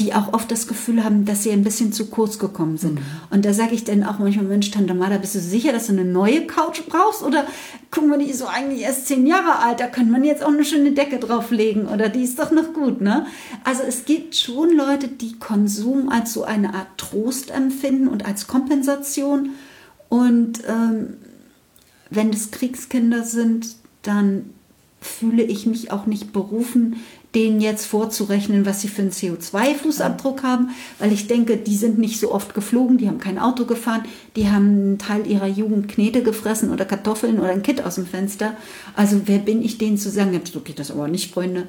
die 0.00 0.12
auch 0.12 0.32
oft 0.32 0.50
das 0.50 0.66
Gefühl 0.66 1.04
haben, 1.04 1.24
dass 1.24 1.44
sie 1.44 1.52
ein 1.52 1.62
bisschen 1.62 1.92
zu 1.92 2.06
kurz 2.06 2.40
gekommen 2.40 2.78
sind. 2.78 2.98
Und 3.30 3.44
da 3.44 3.54
sage 3.54 3.74
ich 3.74 3.84
dann 3.84 4.02
auch 4.02 4.18
manchmal, 4.18 4.46
Mensch, 4.46 4.70
Tante 4.72 4.92
Mada, 4.92 5.18
bist 5.18 5.36
du 5.36 5.40
sicher, 5.40 5.72
dass 5.72 5.86
du 5.86 5.92
eine 5.92 6.04
neue 6.04 6.46
Couch 6.46 6.82
brauchst? 6.88 7.22
Oder 7.22 7.46
guck 7.92 8.08
mal, 8.08 8.18
die 8.18 8.30
ist 8.30 8.40
so 8.40 8.46
eigentlich 8.46 8.80
erst 8.80 9.06
zehn 9.06 9.24
Jahre 9.24 9.60
alt, 9.60 9.78
da 9.78 9.86
könnte 9.86 10.10
man 10.10 10.24
jetzt 10.24 10.42
auch 10.42 10.48
eine 10.48 10.64
schöne 10.64 10.92
Decke 10.92 11.20
drauflegen 11.20 11.86
oder 11.86 12.08
die 12.08 12.24
ist 12.24 12.40
doch 12.40 12.50
noch 12.50 12.72
gut, 12.72 13.00
ne? 13.00 13.26
Also 13.62 13.82
es 13.86 14.04
gibt 14.04 14.34
schon 14.34 14.76
Leute, 14.76 15.06
die 15.06 15.38
Konsum 15.38 16.08
als 16.08 16.32
so 16.32 16.42
eine 16.42 16.74
Art 16.74 16.88
Trost 16.96 17.52
empfinden 17.52 18.08
und 18.08 18.26
als 18.26 18.48
Kompensation. 18.48 19.50
Und 20.08 20.62
ähm, 20.66 21.18
wenn 22.10 22.30
es 22.30 22.50
Kriegskinder 22.50 23.22
sind, 23.22 23.76
dann 24.02 24.50
fühle 25.00 25.42
ich 25.42 25.66
mich 25.66 25.92
auch 25.92 26.06
nicht 26.06 26.32
berufen, 26.32 26.96
denen 27.34 27.60
jetzt 27.60 27.86
vorzurechnen, 27.86 28.64
was 28.66 28.80
sie 28.80 28.88
für 28.88 29.02
einen 29.02 29.10
CO2-Fußabdruck 29.10 30.42
haben, 30.42 30.70
weil 30.98 31.12
ich 31.12 31.26
denke, 31.26 31.56
die 31.56 31.76
sind 31.76 31.98
nicht 31.98 32.20
so 32.20 32.32
oft 32.32 32.54
geflogen, 32.54 32.98
die 32.98 33.08
haben 33.08 33.18
kein 33.18 33.38
Auto 33.38 33.64
gefahren, 33.64 34.04
die 34.36 34.48
haben 34.48 34.68
einen 34.68 34.98
Teil 34.98 35.26
ihrer 35.26 35.48
Jugend 35.48 35.88
Knete 35.88 36.22
gefressen 36.22 36.70
oder 36.70 36.84
Kartoffeln 36.84 37.38
oder 37.38 37.50
ein 37.50 37.62
Kind 37.62 37.84
aus 37.84 37.96
dem 37.96 38.06
Fenster. 38.06 38.56
Also 38.94 39.22
wer 39.26 39.38
bin 39.38 39.62
ich 39.62 39.78
denen 39.78 39.98
zu 39.98 40.10
sagen, 40.10 40.32
jetzt 40.32 40.52
so 40.52 40.60
geht 40.60 40.78
das 40.78 40.90
aber 40.90 41.08
nicht, 41.08 41.32
Freunde. 41.32 41.66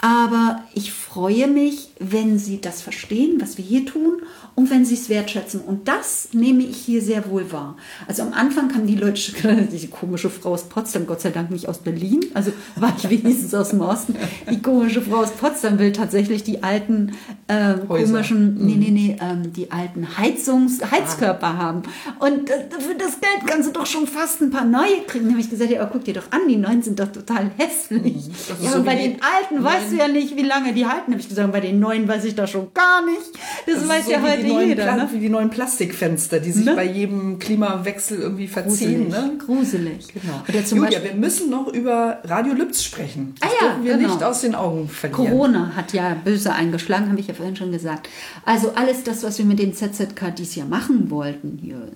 Aber 0.00 0.62
ich 0.74 0.92
freue 0.92 1.48
mich, 1.48 1.88
wenn 1.98 2.38
sie 2.38 2.60
das 2.60 2.82
verstehen, 2.82 3.40
was 3.40 3.58
wir 3.58 3.64
hier 3.64 3.84
tun 3.84 4.22
und 4.54 4.70
wenn 4.70 4.84
sie 4.84 4.94
es 4.94 5.08
wertschätzen. 5.08 5.60
Und 5.60 5.88
das 5.88 6.28
nehme 6.32 6.62
ich 6.62 6.76
hier 6.76 7.02
sehr 7.02 7.28
wohl 7.28 7.50
wahr. 7.50 7.76
Also 8.06 8.22
am 8.22 8.32
Anfang 8.32 8.68
kamen 8.68 8.86
die 8.86 8.94
Leute, 8.94 9.66
diese 9.72 9.88
komische 9.88 10.30
Frau 10.30 10.52
aus 10.52 10.68
Potsdam, 10.68 11.08
Gott 11.08 11.20
sei 11.20 11.30
Dank 11.30 11.50
nicht 11.50 11.68
aus 11.68 11.78
Berlin, 11.78 12.20
also 12.34 12.52
war 12.76 12.94
ich 12.96 13.10
wenigstens 13.10 13.52
aus 13.54 13.70
dem 13.70 13.80
Osten. 13.80 14.14
Die 14.48 14.62
komische 14.62 15.02
Frau 15.08 15.16
aus 15.22 15.30
Potsdam 15.32 15.78
will 15.78 15.92
tatsächlich 15.92 16.42
die 16.44 16.62
alten 16.62 17.12
äh, 17.48 17.74
komischen, 17.86 18.54
nee, 18.66 18.74
nee, 18.76 18.90
nee, 18.90 19.16
ähm, 19.20 19.52
die 19.52 19.70
alten 19.70 20.06
Heizungs, 20.18 20.80
Heizkörper 20.90 21.56
haben. 21.58 21.82
Und 22.18 22.50
äh, 22.50 22.54
für 22.78 22.94
das 22.94 23.20
Geld 23.20 23.46
kannst 23.46 23.68
du 23.68 23.72
doch 23.72 23.86
schon 23.86 24.06
fast 24.06 24.40
ein 24.40 24.50
paar 24.50 24.64
neue 24.64 25.02
kriegen. 25.06 25.24
Da 25.26 25.30
habe 25.32 25.40
ich 25.40 25.50
gesagt, 25.50 25.70
ja, 25.70 25.84
guck 25.90 26.04
dir 26.04 26.14
doch 26.14 26.30
an, 26.30 26.40
die 26.48 26.56
neuen 26.56 26.82
sind 26.82 26.98
doch 27.00 27.10
total 27.10 27.50
hässlich. 27.56 28.28
Ist 28.28 28.50
Ja, 28.62 28.70
so 28.70 28.78
und 28.78 28.84
bei 28.84 28.94
den 28.96 29.16
alten 29.22 29.62
weißt 29.64 29.92
du 29.92 29.96
ja 29.96 30.08
nicht, 30.08 30.36
wie 30.36 30.42
lange 30.42 30.72
die 30.72 30.86
halten. 30.86 31.12
Habe 31.12 31.20
ich 31.20 31.28
gesagt, 31.28 31.50
bei 31.52 31.60
den 31.60 31.80
neuen 31.80 32.06
weiß 32.08 32.24
ich 32.24 32.34
das 32.34 32.50
schon 32.50 32.68
gar 32.74 33.04
nicht. 33.04 33.18
Das, 33.66 33.76
Das 33.76 33.88
weiß 33.88 34.04
so 34.06 34.10
ja 34.12 34.22
heute 34.22 34.46
jeder. 34.46 34.82
Pla- 34.84 34.96
Ne? 34.98 35.08
Wie 35.12 35.18
die 35.20 35.28
neuen 35.28 35.48
Plastikfenster, 35.50 36.40
die 36.40 36.50
sich 36.52 36.64
Ne? 36.66 36.74
bei 36.74 36.84
jedem 36.84 37.38
Klimawechsel 37.38 38.18
irgendwie 38.18 38.48
verziehen. 38.48 39.08
Gruselig. 39.10 39.10
Ne? 39.10 39.38
Gruselig. 39.38 40.06
Genau. 40.12 40.42
Julia, 40.48 40.98
Beispiel, 40.98 41.10
wir 41.12 41.20
müssen 41.20 41.50
noch 41.50 41.68
über 41.72 42.18
Radio 42.24 42.52
Lübz 42.54 42.82
sprechen. 42.82 43.34
Das 43.40 43.48
Ah 43.48 43.52
ja, 43.60 43.68
dürfen 43.68 43.84
wir 43.84 43.96
genau. 43.96 44.08
nicht 44.08 44.22
aus 44.24 44.40
den 44.40 44.54
Augen 44.54 44.88
verlieren. 44.98 45.30
Corona 45.30 45.72
hat 45.76 45.92
ja 45.92 46.14
böse 46.14 46.52
eingeschlagen, 46.52 47.08
habe 47.08 47.20
ich 47.20 47.28
ja 47.28 47.34
vorhin 47.34 47.56
schon 47.56 47.72
gesagt. 47.72 48.08
Also 48.44 48.72
alles 48.74 49.04
das, 49.04 49.22
was 49.22 49.38
wir 49.38 49.44
mit 49.44 49.58
dem 49.58 49.72
ZZK 49.72 50.34
dies 50.36 50.54
Jahr 50.54 50.66
machen 50.66 51.10
wollten 51.10 51.58
hier, 51.62 51.88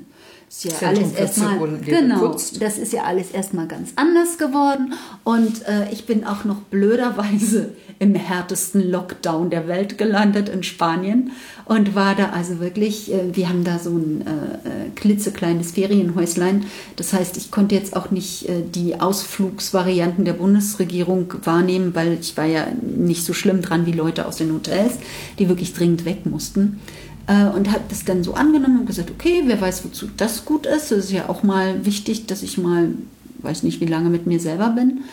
ist 0.53 0.65
ja 0.65 0.89
alles 0.89 1.13
erstmal 1.13 1.79
genau. 1.79 2.37
Das 2.61 2.79
ist 2.79 2.93
ja 2.93 3.05
alles 3.05 3.31
erstmal 3.31 3.67
ganz 3.67 3.93
anders 3.97 4.37
geworden 4.37 4.93
und 5.25 5.67
äh, 5.67 5.91
ich 5.91 6.05
bin 6.05 6.27
auch 6.27 6.45
noch 6.45 6.61
blöderweise 6.61 7.73
im 7.99 8.15
härtesten 8.15 8.91
Lockdown 8.91 9.49
der 9.49 9.67
Welt 9.67 9.97
gelandet 9.97 10.51
in 10.51 10.63
Spanien 10.63 11.31
und 11.65 11.95
war 11.95 12.15
da 12.15 12.31
also 12.31 12.61
wirklich. 12.61 13.13
Äh, 13.13 13.35
wir 13.35 13.49
haben 13.49 13.65
da 13.65 13.79
so 13.79 13.91
ein 13.91 14.21
äh, 14.27 14.31
äh, 14.31 14.91
klitzekleines 14.95 15.73
Ferienhäuslein. 15.73 16.67
Das 16.97 17.15
heißt, 17.15 17.39
ich 17.39 17.51
konnte 17.51 17.75
jetzt 17.75 17.97
auch 17.97 18.11
nicht 18.11 18.49
äh, 18.49 18.63
die 18.63 19.01
Ausflugsvarianten 19.01 20.27
der 20.27 20.35
Bundesregierung 20.35 21.33
wahrnehmen, 21.45 21.95
weil 21.95 22.19
ich 22.21 22.37
war 22.37 22.45
ja 22.45 22.67
nicht 22.83 23.25
so 23.25 23.33
schlimm 23.33 23.63
dran 23.63 23.87
wie 23.87 23.93
Leute 23.93 24.27
aus 24.27 24.37
den 24.37 24.53
Hotels, 24.53 24.99
die 25.39 25.49
wirklich 25.49 25.73
dringend 25.73 26.05
weg 26.05 26.27
mussten. 26.27 26.81
Äh, 27.27 27.47
und 27.47 27.71
habe 27.71 27.85
das 27.89 28.05
dann 28.05 28.25
so 28.25 28.35
angenommen 28.35 28.81
und 28.81 28.87
gesagt, 28.87 29.11
okay, 29.11 29.43
wer 29.47 29.61
weiß, 29.61 29.85
wozu 29.85 30.09
das 30.17 30.45
gut 30.45 30.67
ist. 30.67 30.93
Es 30.93 31.07
ist 31.07 31.13
ja 31.13 31.29
auch 31.29 31.43
mal 31.43 31.85
wichtig, 31.85 32.27
dass 32.27 32.43
ich 32.43 32.59
mal, 32.59 32.95
weiß 33.39 33.63
nicht, 33.63 33.81
wie 33.81 33.87
lange 33.87 34.11
mit 34.11 34.27
mir 34.27 34.41
selber 34.41 34.71
bin. 34.71 35.05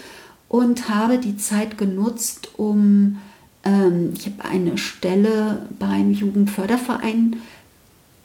Und 0.48 0.90
habe 0.90 1.20
die 1.20 1.38
Zeit 1.38 1.78
genutzt, 1.78 2.50
um, 2.58 3.18
ähm, 3.64 4.14
ich 4.18 4.26
habe 4.26 4.50
eine 4.50 4.78
Stelle 4.78 5.68
beim 5.78 6.12
Jugendförderverein 6.12 7.36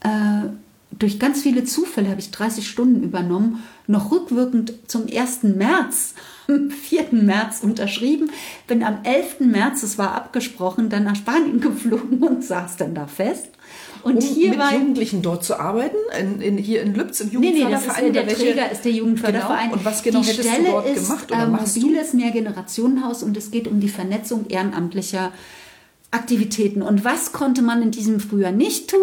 äh, 0.00 0.48
durch 0.98 1.18
ganz 1.18 1.42
viele 1.42 1.64
Zufälle 1.64 2.08
habe 2.08 2.20
ich 2.20 2.30
30 2.30 2.68
Stunden 2.68 3.02
übernommen, 3.02 3.62
noch 3.86 4.10
rückwirkend 4.10 4.74
zum 4.86 5.06
1. 5.12 5.42
März, 5.42 6.14
am 6.48 6.70
4. 6.70 7.06
März 7.12 7.60
unterschrieben, 7.62 8.30
bin 8.66 8.82
am 8.82 8.98
11. 9.04 9.40
März, 9.40 9.82
es 9.82 9.98
war 9.98 10.14
abgesprochen, 10.14 10.88
dann 10.90 11.04
nach 11.04 11.16
Spanien 11.16 11.60
geflogen 11.62 12.22
und 12.22 12.44
saß 12.44 12.76
dann 12.76 12.94
da 12.94 13.06
fest. 13.06 13.48
Und 14.02 14.16
um 14.16 14.20
hier 14.22 14.50
mit 14.50 14.58
war 14.58 14.74
Jugendlichen 14.74 15.22
dort 15.22 15.44
zu 15.44 15.58
arbeiten, 15.58 15.96
in, 16.20 16.40
in, 16.42 16.58
hier 16.58 16.82
in 16.82 16.94
Lübz 16.94 17.20
im 17.20 17.28
Nee, 17.28 17.36
nee, 17.38 17.46
Jugendförderverein. 17.62 18.12
der 18.12 18.26
welche- 18.26 18.42
Träger 18.44 18.70
ist 18.70 18.84
der 18.84 18.92
Jugendförderverein. 18.92 19.64
Genau. 19.70 19.78
Und 19.78 19.84
was 19.86 20.02
genau 20.02 20.20
die 20.20 20.26
hättest 20.26 20.48
Stelle 20.48 20.64
du 20.66 20.70
dort 20.72 20.86
ist, 20.88 21.06
gemacht 21.08 21.30
oder 21.32 21.42
äh, 21.44 21.46
machst 21.46 21.76
du? 21.76 21.80
mobiles 21.80 22.12
Mehrgenerationenhaus 22.12 23.22
und 23.22 23.34
es 23.38 23.50
geht 23.50 23.66
um 23.66 23.80
die 23.80 23.88
Vernetzung 23.88 24.44
ehrenamtlicher 24.50 25.32
Aktivitäten. 26.10 26.82
Und 26.82 27.04
was 27.04 27.32
konnte 27.32 27.62
man 27.62 27.80
in 27.82 27.90
diesem 27.90 28.20
Frühjahr 28.20 28.52
nicht 28.52 28.90
tun? 28.90 28.98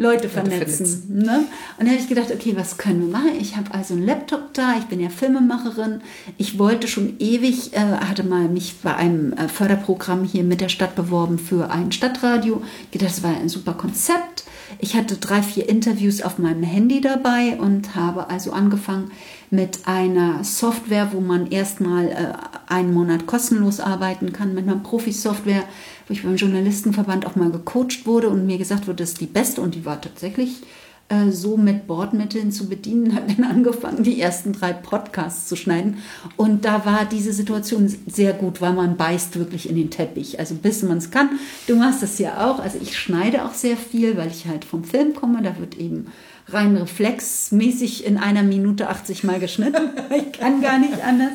Leute 0.00 0.28
vernetzen. 0.28 1.06
Ne? 1.08 1.44
Und 1.76 1.86
da 1.86 1.90
habe 1.90 2.00
ich 2.00 2.08
gedacht, 2.08 2.30
okay, 2.32 2.54
was 2.56 2.78
können 2.78 3.00
wir 3.00 3.18
machen? 3.18 3.32
Ich 3.40 3.56
habe 3.56 3.74
also 3.74 3.94
einen 3.94 4.06
Laptop 4.06 4.54
da, 4.54 4.76
ich 4.78 4.84
bin 4.84 5.00
ja 5.00 5.08
Filmemacherin. 5.08 6.02
Ich 6.36 6.56
wollte 6.56 6.86
schon 6.86 7.16
ewig, 7.18 7.74
äh, 7.74 7.80
hatte 7.80 8.22
mal 8.22 8.48
mich 8.48 8.76
bei 8.80 8.94
einem 8.94 9.32
äh, 9.32 9.48
Förderprogramm 9.48 10.22
hier 10.22 10.44
mit 10.44 10.60
der 10.60 10.68
Stadt 10.68 10.94
beworben 10.94 11.40
für 11.40 11.72
ein 11.72 11.90
Stadtradio. 11.90 12.62
Ich 12.92 12.98
dachte, 12.98 13.12
das 13.12 13.24
war 13.24 13.36
ein 13.36 13.48
super 13.48 13.74
Konzept. 13.74 14.44
Ich 14.78 14.94
hatte 14.94 15.16
drei, 15.16 15.42
vier 15.42 15.68
Interviews 15.68 16.22
auf 16.22 16.38
meinem 16.38 16.62
Handy 16.62 17.00
dabei 17.00 17.56
und 17.58 17.96
habe 17.96 18.30
also 18.30 18.52
angefangen 18.52 19.10
mit 19.50 19.80
einer 19.86 20.44
Software, 20.44 21.08
wo 21.12 21.20
man 21.20 21.50
erstmal 21.50 22.08
äh, 22.08 22.32
einen 22.72 22.92
Monat 22.92 23.26
kostenlos 23.26 23.80
arbeiten 23.80 24.32
kann, 24.32 24.54
mit 24.54 24.68
einer 24.68 24.76
Profi-Software, 24.76 25.64
wo 26.08 26.12
ich 26.12 26.22
beim 26.22 26.36
Journalistenverband 26.36 27.26
auch 27.26 27.36
mal 27.36 27.50
gecoacht 27.50 28.06
wurde 28.06 28.30
und 28.30 28.46
mir 28.46 28.58
gesagt 28.58 28.86
wurde, 28.86 29.02
das 29.02 29.10
ist 29.10 29.20
die 29.20 29.26
beste 29.26 29.60
und 29.60 29.74
die 29.74 29.84
war 29.84 30.00
tatsächlich 30.00 30.62
äh, 31.10 31.30
so 31.30 31.56
mit 31.56 31.86
Bordmitteln 31.86 32.52
zu 32.52 32.68
bedienen, 32.68 33.14
habe 33.16 33.32
dann 33.32 33.44
angefangen, 33.44 34.02
die 34.02 34.20
ersten 34.20 34.52
drei 34.52 34.72
Podcasts 34.72 35.48
zu 35.48 35.56
schneiden. 35.56 35.98
Und 36.36 36.64
da 36.64 36.84
war 36.84 37.04
diese 37.04 37.32
Situation 37.32 37.94
sehr 38.06 38.32
gut, 38.32 38.60
weil 38.60 38.72
man 38.72 38.96
beißt 38.96 39.38
wirklich 39.38 39.68
in 39.68 39.76
den 39.76 39.90
Teppich. 39.90 40.38
Also 40.38 40.54
bis 40.54 40.82
man 40.82 40.98
es 40.98 41.10
kann. 41.10 41.30
Du 41.66 41.76
machst 41.76 42.02
das 42.02 42.18
ja 42.18 42.50
auch. 42.50 42.58
Also 42.58 42.78
ich 42.80 42.98
schneide 42.98 43.44
auch 43.44 43.54
sehr 43.54 43.76
viel, 43.76 44.16
weil 44.16 44.28
ich 44.28 44.46
halt 44.46 44.64
vom 44.64 44.84
Film 44.84 45.14
komme. 45.14 45.42
Da 45.42 45.58
wird 45.58 45.78
eben 45.78 46.08
rein 46.48 46.76
reflexmäßig 46.76 48.06
in 48.06 48.16
einer 48.16 48.42
Minute 48.42 48.88
80 48.88 49.24
Mal 49.24 49.40
geschnitten. 49.40 49.90
ich 50.10 50.38
kann 50.38 50.60
gar 50.60 50.78
nicht 50.78 51.02
anders. 51.02 51.32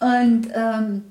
Und 0.00 0.48
ähm, 0.54 1.02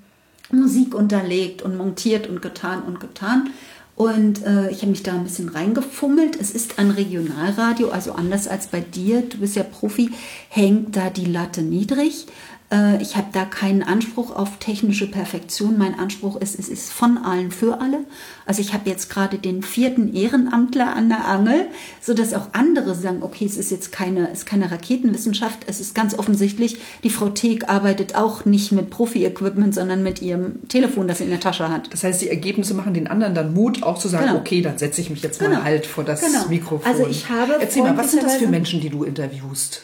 Musik 0.52 0.94
unterlegt 0.96 1.62
und 1.62 1.78
montiert 1.78 2.28
und 2.28 2.42
getan 2.42 2.84
und 2.84 3.00
getan. 3.00 3.50
Und 3.96 4.46
äh, 4.46 4.70
ich 4.70 4.82
habe 4.82 4.92
mich 4.92 5.02
da 5.02 5.14
ein 5.14 5.24
bisschen 5.24 5.50
reingefummelt. 5.50 6.40
Es 6.40 6.52
ist 6.52 6.78
ein 6.78 6.92
Regionalradio, 6.92 7.90
also 7.90 8.12
anders 8.14 8.48
als 8.48 8.68
bei 8.68 8.80
dir. 8.80 9.24
Du 9.24 9.40
bist 9.40 9.56
ja 9.56 9.64
Profi, 9.64 10.12
hängt 10.50 10.96
da 10.96 11.10
die 11.10 11.26
Latte 11.26 11.64
niedrig. 11.64 12.28
Äh, 12.70 13.02
ich 13.02 13.16
habe 13.16 13.28
da 13.32 13.46
keinen 13.46 13.82
Anspruch 13.84 14.36
auf 14.36 14.58
technische 14.60 15.10
Perfektion. 15.10 15.78
Mein 15.78 15.98
Anspruch 15.98 16.36
ist, 16.36 16.60
es 16.60 16.68
ist 16.68 16.92
von 16.92 17.18
allen 17.18 17.52
für 17.52 17.80
alle. 17.80 18.00
Also 18.46 18.62
ich 18.62 18.74
habe 18.74 18.90
jetzt 18.90 19.10
gerade 19.10 19.38
den 19.38 19.62
vierten 19.64 20.14
Ehrenamtler 20.14 20.94
an 20.96 21.08
der 21.10 21.28
Angel, 21.28 21.68
sodass 22.02 22.34
auch 22.34 22.50
andere 22.54 22.94
sagen, 22.96 23.20
okay, 23.24 23.46
es 23.46 23.56
ist 23.58 23.72
jetzt 23.72 23.92
keine, 23.92 24.30
es 24.32 24.40
ist 24.40 24.46
keine 24.46 24.70
Raketenwissenschaft. 24.70 25.60
Es 25.68 25.80
ist 25.80 25.96
ganz 25.96 26.18
offensichtlich, 26.18 26.78
die 27.04 27.10
Frau 27.10 27.30
Teek 27.30 27.70
arbeitet 27.70 28.16
auch 28.16 28.44
nicht 28.46 28.72
mit 28.74 28.90
Profi-Equipment, 28.90 29.74
sondern 29.74 30.04
mit 30.04 30.22
ihrem 30.22 30.68
Telefon, 30.68 31.08
das 31.08 31.20
sie 31.20 31.24
in 31.26 31.30
der 31.30 31.40
Tasche 31.40 31.70
hat. 31.70 31.92
Das 31.94 32.04
heißt, 32.04 32.22
die 32.22 32.30
Ergebnisse 32.30 32.74
machen 32.74 32.94
den 32.94 33.08
anderen 33.08 33.34
dann 33.34 33.54
Mut, 33.54 33.84
auch 33.84 33.98
zu 33.98 34.08
sagen, 34.10 34.28
Genau. 34.28 34.40
okay, 34.40 34.62
dann 34.62 34.78
setze 34.78 35.00
ich 35.00 35.10
mich 35.10 35.22
jetzt 35.24 35.40
Genau. 35.40 35.52
mal 35.56 35.64
halt 35.64 35.86
vor 35.86 36.04
das 36.04 36.20
Genau. 36.22 36.48
Mikrofon. 36.50 36.86
Also 36.86 37.08
ich 37.08 37.30
habe 37.30 37.56
Erzähl 37.60 37.84
mal, 37.84 37.96
was 37.98 38.12
sind 38.12 38.24
das 38.24 38.36
für 38.36 38.48
Menschen, 38.48 38.82
die 38.82 38.90
du 38.90 39.04
interviewst? 39.04 39.84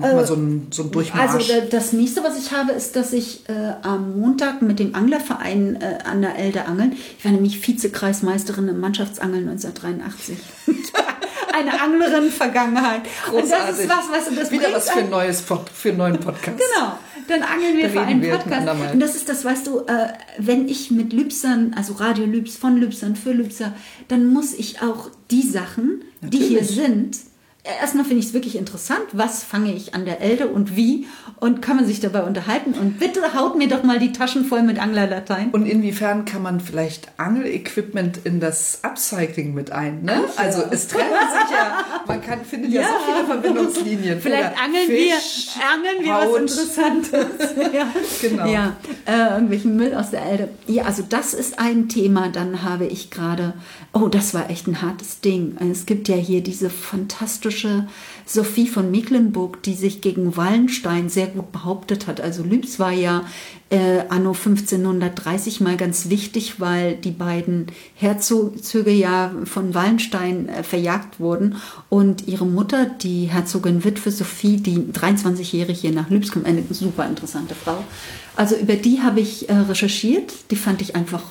Mach 0.00 0.12
mal 0.12 0.26
so 0.26 0.34
einen, 0.34 0.68
so 0.70 0.82
einen 0.82 0.92
Durchmarsch. 0.92 1.34
Also 1.34 1.52
da- 1.52 1.66
das 1.66 1.92
nächste, 1.92 2.22
was 2.22 2.38
ich 2.38 2.52
habe, 2.52 2.70
ist, 2.72 2.94
dass 2.96 3.12
ich 3.12 3.48
äh, 3.48 3.52
am 3.82 4.18
Montag 4.20 4.62
mit 4.62 4.78
dem 4.78 4.94
Anglerverein 4.94 5.76
äh, 5.80 5.98
an 6.04 6.22
der 6.22 6.36
Elde 6.38 6.64
angeln. 6.66 6.92
Ich 7.18 7.24
war 7.24 7.32
nämlich 7.32 7.66
Vizekreismeisterin 7.66 8.68
im 8.68 8.78
Mannschaftsangeln 8.80 9.48
1983. 9.48 10.36
Eine 11.52 11.80
Anglerin 11.80 12.30
Vergangenheit. 12.30 13.02
Und 13.32 13.50
das 13.50 13.78
ist 13.80 13.88
was, 13.88 14.04
was 14.10 14.34
das 14.36 14.50
Wieder 14.52 14.68
was 14.72 14.88
für, 14.90 14.98
ein 14.98 15.02
einen- 15.04 15.10
neues, 15.10 15.42
Pod- 15.42 15.68
für 15.68 15.88
einen 15.88 15.98
neuen 15.98 16.20
Podcast. 16.20 16.56
Genau. 16.58 16.92
Dann 17.26 17.42
angeln 17.42 17.76
wir 17.76 17.84
Da 17.88 17.90
für 17.90 18.00
einen 18.00 18.20
Podcast. 18.30 18.92
Und 18.94 19.00
das 19.00 19.16
ist 19.16 19.28
das, 19.28 19.44
weißt 19.44 19.66
du, 19.66 19.80
äh, 19.80 20.08
wenn 20.38 20.68
ich 20.68 20.90
mit 20.92 21.12
Lübsern, 21.12 21.74
also 21.76 21.94
Radio 21.94 22.24
Lübs, 22.24 22.56
von 22.56 22.76
Lübsern, 22.76 23.16
für 23.16 23.32
Lübser, 23.32 23.72
dann 24.08 24.32
muss 24.32 24.54
ich 24.54 24.80
auch 24.80 25.10
die 25.30 25.42
Sachen, 25.42 26.04
die 26.22 26.38
hier 26.38 26.60
Natürlich. 26.62 26.76
sind, 26.76 27.16
äh, 27.16 27.18
erstmal 27.80 28.04
finde 28.04 28.20
ich 28.20 28.26
es 28.26 28.34
wirklich 28.34 28.56
interessant, 28.56 29.04
was 29.12 29.44
fange 29.44 29.74
ich 29.74 29.94
an 29.94 30.04
der 30.04 30.20
Elde 30.20 30.48
und 30.48 30.76
wie 30.76 31.06
und 31.36 31.62
kann 31.62 31.76
man 31.76 31.86
sich 31.86 32.00
dabei 32.00 32.22
unterhalten. 32.22 32.74
Und 32.74 32.98
bitte 32.98 33.34
haut 33.34 33.56
mir 33.56 33.68
doch 33.68 33.82
mal 33.82 33.98
die 33.98 34.12
Taschen 34.12 34.44
voll 34.44 34.62
mit 34.62 34.78
Anglerlatein. 34.78 35.50
Und 35.50 35.66
inwiefern 35.66 36.24
kann 36.24 36.42
man 36.42 36.60
vielleicht 36.60 37.08
Angelequipment 37.18 38.20
in 38.24 38.40
das 38.40 38.80
Upcycling 38.82 39.54
mit 39.54 39.70
ein? 39.70 40.02
Ne? 40.02 40.24
Ach 40.26 40.38
ja. 40.38 40.44
Also 40.44 40.62
es 40.70 40.88
treffen 40.88 41.06
sich 41.08 41.50
ja, 41.50 41.84
man 42.06 42.22
kann, 42.22 42.44
findet 42.44 42.72
ja, 42.72 42.82
so 42.82 43.12
viele 43.12 43.26
Verbindungslinien. 43.26 44.20
Vielleicht 44.20 44.52
Oder 44.52 44.62
angeln 44.62 44.86
Fisch, 44.86 45.48
wir, 45.54 45.68
angeln 45.72 46.04
wir 46.04 46.14
Haut. 46.14 46.32
was 46.32 46.40
Interessantes. 46.40 47.54
ja. 47.72 47.86
Genau. 48.22 48.46
Ja, 48.46 48.76
äh, 49.06 49.32
irgendwelchen 49.34 49.76
Müll 49.76 49.94
aus 49.94 50.10
der 50.10 50.24
Elde. 50.24 50.48
Ja, 50.66 50.84
also 50.84 51.04
das 51.08 51.34
ist 51.34 51.58
ein 51.58 51.88
Thema. 51.88 52.28
Dann 52.28 52.62
habe 52.62 52.86
ich 52.86 53.10
gerade, 53.10 53.54
oh, 53.92 54.08
das 54.08 54.34
war 54.34 54.50
echt 54.50 54.66
ein 54.66 54.82
hartes 54.82 55.20
Ding. 55.20 55.56
Es 55.70 55.86
gibt 55.86 56.08
ja 56.08 56.16
hier 56.16 56.42
diese 56.42 56.70
fantastische 56.70 57.57
Sophie 58.26 58.66
von 58.66 58.90
Mecklenburg, 58.90 59.62
die 59.62 59.74
sich 59.74 60.00
gegen 60.00 60.36
Wallenstein 60.36 61.08
sehr 61.08 61.28
gut 61.28 61.52
behauptet 61.52 62.06
hat. 62.06 62.20
Also 62.20 62.42
Lübs 62.42 62.78
war 62.78 62.92
ja 62.92 63.24
äh, 63.70 64.00
anno 64.08 64.32
1530 64.32 65.60
mal 65.60 65.76
ganz 65.76 66.08
wichtig, 66.08 66.60
weil 66.60 66.96
die 66.96 67.10
beiden 67.10 67.66
Herzöge 67.94 68.90
ja 68.90 69.32
von 69.44 69.74
Wallenstein 69.74 70.48
äh, 70.48 70.62
verjagt 70.62 71.20
wurden 71.20 71.56
und 71.88 72.26
ihre 72.26 72.46
Mutter, 72.46 72.86
die 72.86 73.24
Herzogin 73.26 73.84
Witwe 73.84 74.10
Sophie, 74.10 74.56
die 74.56 74.78
23-jährig 74.78 75.80
hier 75.80 75.92
nach 75.92 76.10
Lübs 76.10 76.32
kommt, 76.32 76.46
eine 76.46 76.62
super 76.70 77.06
interessante 77.06 77.54
Frau. 77.54 77.84
Also 78.36 78.56
über 78.56 78.74
die 78.74 79.00
habe 79.02 79.20
ich 79.20 79.48
äh, 79.48 79.54
recherchiert, 79.54 80.32
die 80.50 80.56
fand 80.56 80.80
ich 80.80 80.94
einfach 80.96 81.22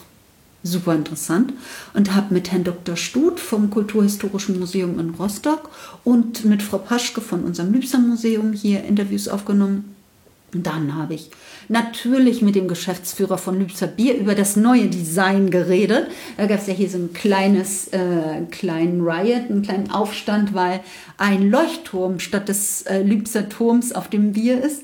super 0.67 0.93
interessant 0.93 1.53
und 1.93 2.15
habe 2.15 2.33
mit 2.33 2.51
Herrn 2.51 2.63
Dr. 2.63 2.95
Stut 2.95 3.39
vom 3.39 3.69
Kulturhistorischen 3.69 4.59
Museum 4.59 4.99
in 4.99 5.11
Rostock 5.11 5.69
und 6.03 6.45
mit 6.45 6.61
Frau 6.61 6.77
Paschke 6.77 7.21
von 7.21 7.43
unserem 7.43 7.73
Lübser 7.73 7.99
Museum 7.99 8.53
hier 8.53 8.83
Interviews 8.83 9.27
aufgenommen. 9.27 9.95
Dann 10.53 10.95
habe 10.95 11.13
ich 11.13 11.29
natürlich 11.67 12.41
mit 12.41 12.55
dem 12.55 12.69
Geschäftsführer 12.69 13.37
von 13.37 13.59
Lübser 13.59 13.87
Bier 13.87 14.15
über 14.15 14.33
das 14.33 14.55
neue 14.55 14.87
Design 14.87 15.51
geredet. 15.51 16.07
Da 16.37 16.45
gab 16.45 16.59
es 16.59 16.67
ja 16.67 16.73
hier 16.73 16.89
so 16.89 16.97
ein 16.97 17.11
kleines, 17.11 17.89
äh, 17.89 18.43
kleinen 18.49 19.01
Riot, 19.01 19.49
einen 19.49 19.61
kleinen 19.61 19.91
Aufstand, 19.91 20.53
weil 20.53 20.79
ein 21.17 21.49
Leuchtturm 21.49 22.19
statt 22.19 22.47
des 22.47 22.83
äh, 22.83 23.03
Lübser 23.03 23.49
Turms 23.49 23.91
auf 23.91 24.07
dem 24.07 24.31
Bier 24.31 24.63
ist. 24.63 24.83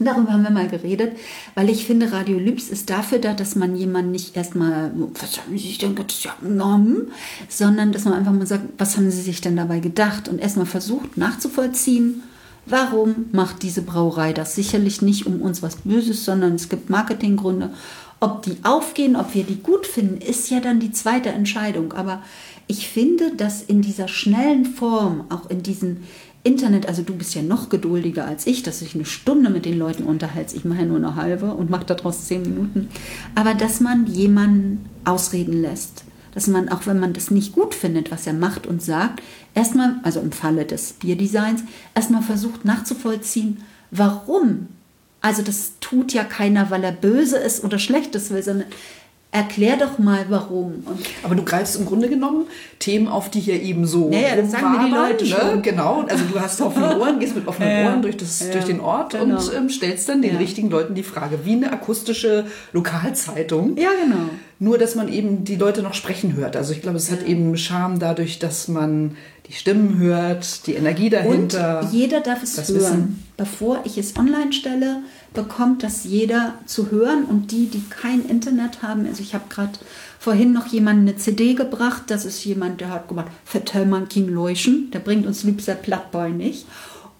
Darüber 0.00 0.32
haben 0.32 0.42
wir 0.42 0.50
mal 0.50 0.68
geredet, 0.68 1.16
weil 1.54 1.68
ich 1.68 1.86
finde, 1.86 2.12
Radio 2.12 2.38
Lübs 2.38 2.68
ist 2.68 2.88
dafür 2.88 3.18
da, 3.18 3.34
dass 3.34 3.56
man 3.56 3.74
jemanden 3.74 4.12
nicht 4.12 4.36
erstmal, 4.36 4.92
was 5.20 5.38
haben 5.38 5.58
Sie 5.58 5.66
sich 5.66 5.78
denn 5.78 5.96
genommen, 6.40 7.10
sondern 7.48 7.92
dass 7.92 8.04
man 8.04 8.14
einfach 8.14 8.32
mal 8.32 8.46
sagt, 8.46 8.64
was 8.78 8.96
haben 8.96 9.10
Sie 9.10 9.22
sich 9.22 9.40
denn 9.40 9.56
dabei 9.56 9.80
gedacht 9.80 10.28
und 10.28 10.38
erstmal 10.38 10.66
versucht 10.66 11.16
nachzuvollziehen, 11.16 12.22
Warum 12.70 13.26
macht 13.32 13.62
diese 13.62 13.80
Brauerei 13.80 14.34
das? 14.34 14.54
Sicherlich 14.54 15.00
nicht 15.00 15.26
um 15.26 15.40
uns 15.40 15.62
was 15.62 15.76
Böses, 15.76 16.26
sondern 16.26 16.54
es 16.54 16.68
gibt 16.68 16.90
Marketinggründe. 16.90 17.70
Ob 18.20 18.42
die 18.42 18.58
aufgehen, 18.62 19.16
ob 19.16 19.34
wir 19.34 19.44
die 19.44 19.62
gut 19.62 19.86
finden, 19.86 20.20
ist 20.20 20.50
ja 20.50 20.60
dann 20.60 20.78
die 20.78 20.92
zweite 20.92 21.30
Entscheidung. 21.30 21.94
Aber 21.94 22.22
ich 22.66 22.88
finde, 22.88 23.34
dass 23.34 23.62
in 23.62 23.80
dieser 23.80 24.08
schnellen 24.08 24.66
Form, 24.66 25.24
auch 25.30 25.48
in 25.48 25.62
diesem 25.62 25.98
Internet, 26.44 26.86
also 26.86 27.02
du 27.02 27.14
bist 27.14 27.34
ja 27.34 27.42
noch 27.42 27.68
geduldiger 27.68 28.26
als 28.26 28.46
ich, 28.46 28.62
dass 28.62 28.80
ich 28.82 28.94
eine 28.94 29.04
Stunde 29.04 29.50
mit 29.50 29.64
den 29.64 29.78
Leuten 29.78 30.04
unterhalte. 30.04 30.56
Ich 30.56 30.64
mache 30.64 30.80
ja 30.80 30.84
nur 30.86 30.96
eine 30.96 31.16
halbe 31.16 31.52
und 31.52 31.70
mache 31.70 31.84
daraus 31.84 32.26
zehn 32.26 32.42
Minuten. 32.42 32.88
Aber 33.34 33.54
dass 33.54 33.80
man 33.80 34.06
jemanden 34.06 34.86
ausreden 35.04 35.60
lässt 35.60 36.04
dass 36.38 36.46
man, 36.46 36.68
auch 36.68 36.86
wenn 36.86 37.00
man 37.00 37.14
das 37.14 37.32
nicht 37.32 37.52
gut 37.52 37.74
findet, 37.74 38.12
was 38.12 38.26
er 38.26 38.32
macht 38.32 38.66
und 38.66 38.80
sagt, 38.80 39.22
erstmal, 39.54 39.96
also 40.04 40.20
im 40.20 40.30
Falle 40.30 40.64
des 40.64 40.92
Bierdesigns, 40.92 41.64
erstmal 41.96 42.22
versucht 42.22 42.64
nachzuvollziehen, 42.64 43.64
warum. 43.90 44.68
Also 45.20 45.42
das 45.42 45.72
tut 45.80 46.12
ja 46.12 46.22
keiner, 46.22 46.70
weil 46.70 46.84
er 46.84 46.92
böse 46.92 47.38
ist 47.38 47.64
oder 47.64 47.80
Schlechtes 47.80 48.30
will, 48.30 48.42
sondern 48.44 48.68
Erklär 49.30 49.76
doch 49.76 49.98
mal, 49.98 50.24
warum. 50.30 50.82
Und 50.86 51.00
Aber 51.22 51.34
du 51.34 51.44
greifst 51.44 51.76
im 51.76 51.84
Grunde 51.84 52.08
genommen 52.08 52.46
Themen 52.78 53.08
auf, 53.08 53.30
die 53.30 53.40
hier 53.40 53.60
eben 53.60 53.86
so. 53.86 54.08
Naja, 54.08 54.36
das 54.36 54.50
sagen 54.50 54.72
mir 54.72 54.86
die 54.86 54.94
Leute 54.94 55.24
ne? 55.24 55.30
schon. 55.30 55.62
Genau, 55.62 56.06
also 56.08 56.24
du 56.24 56.40
hast 56.40 56.62
offene 56.62 56.98
Ohren, 56.98 57.20
gehst 57.20 57.34
mit 57.34 57.46
offenen 57.46 57.70
ja, 57.70 57.90
Ohren 57.90 58.00
durch, 58.00 58.16
das, 58.16 58.40
ja, 58.40 58.52
durch 58.52 58.64
den 58.64 58.80
Ort 58.80 59.12
genau. 59.12 59.36
und 59.36 59.54
ähm, 59.54 59.68
stellst 59.68 60.08
dann 60.08 60.22
den 60.22 60.32
ja. 60.32 60.38
richtigen 60.38 60.70
Leuten 60.70 60.94
die 60.94 61.02
Frage, 61.02 61.40
wie 61.44 61.52
eine 61.52 61.70
akustische 61.70 62.46
Lokalzeitung. 62.72 63.76
Ja, 63.76 63.90
genau. 64.02 64.30
Nur, 64.60 64.78
dass 64.78 64.94
man 64.94 65.12
eben 65.12 65.44
die 65.44 65.56
Leute 65.56 65.82
noch 65.82 65.94
sprechen 65.94 66.34
hört. 66.34 66.56
Also 66.56 66.72
ich 66.72 66.80
glaube, 66.80 66.96
es 66.96 67.12
hat 67.12 67.22
eben 67.22 67.54
Charme 67.58 67.98
dadurch, 67.98 68.38
dass 68.38 68.66
man 68.66 69.16
die 69.46 69.52
Stimmen 69.52 69.98
hört, 69.98 70.66
die 70.66 70.74
Energie 70.74 71.10
dahinter. 71.10 71.80
Und 71.82 71.92
jeder 71.92 72.20
darf 72.20 72.42
es 72.42 72.56
hören. 72.56 72.74
Wissen. 72.74 73.24
Bevor 73.36 73.80
ich 73.84 73.98
es 73.98 74.16
online 74.16 74.52
stelle, 74.52 75.02
bekommt 75.34 75.82
das 75.82 76.04
jeder 76.04 76.54
zu 76.66 76.90
hören 76.90 77.24
und 77.24 77.50
die, 77.50 77.66
die 77.66 77.82
kein 77.88 78.24
Internet 78.24 78.82
haben, 78.82 79.06
also 79.06 79.22
ich 79.22 79.34
habe 79.34 79.44
gerade 79.48 79.78
vorhin 80.18 80.52
noch 80.52 80.66
jemanden 80.66 81.08
eine 81.08 81.16
CD 81.16 81.54
gebracht, 81.54 82.04
das 82.08 82.24
ist 82.24 82.44
jemand, 82.44 82.80
der 82.80 82.90
hat 82.90 83.08
gemacht, 83.08 83.28
Vertellmann 83.44 84.08
King 84.08 84.28
Leuschen, 84.28 84.90
der 84.90 85.00
bringt 85.00 85.26
uns 85.26 85.44
Lübser 85.44 85.74
Plattboy 85.74 86.30
nicht. 86.30 86.66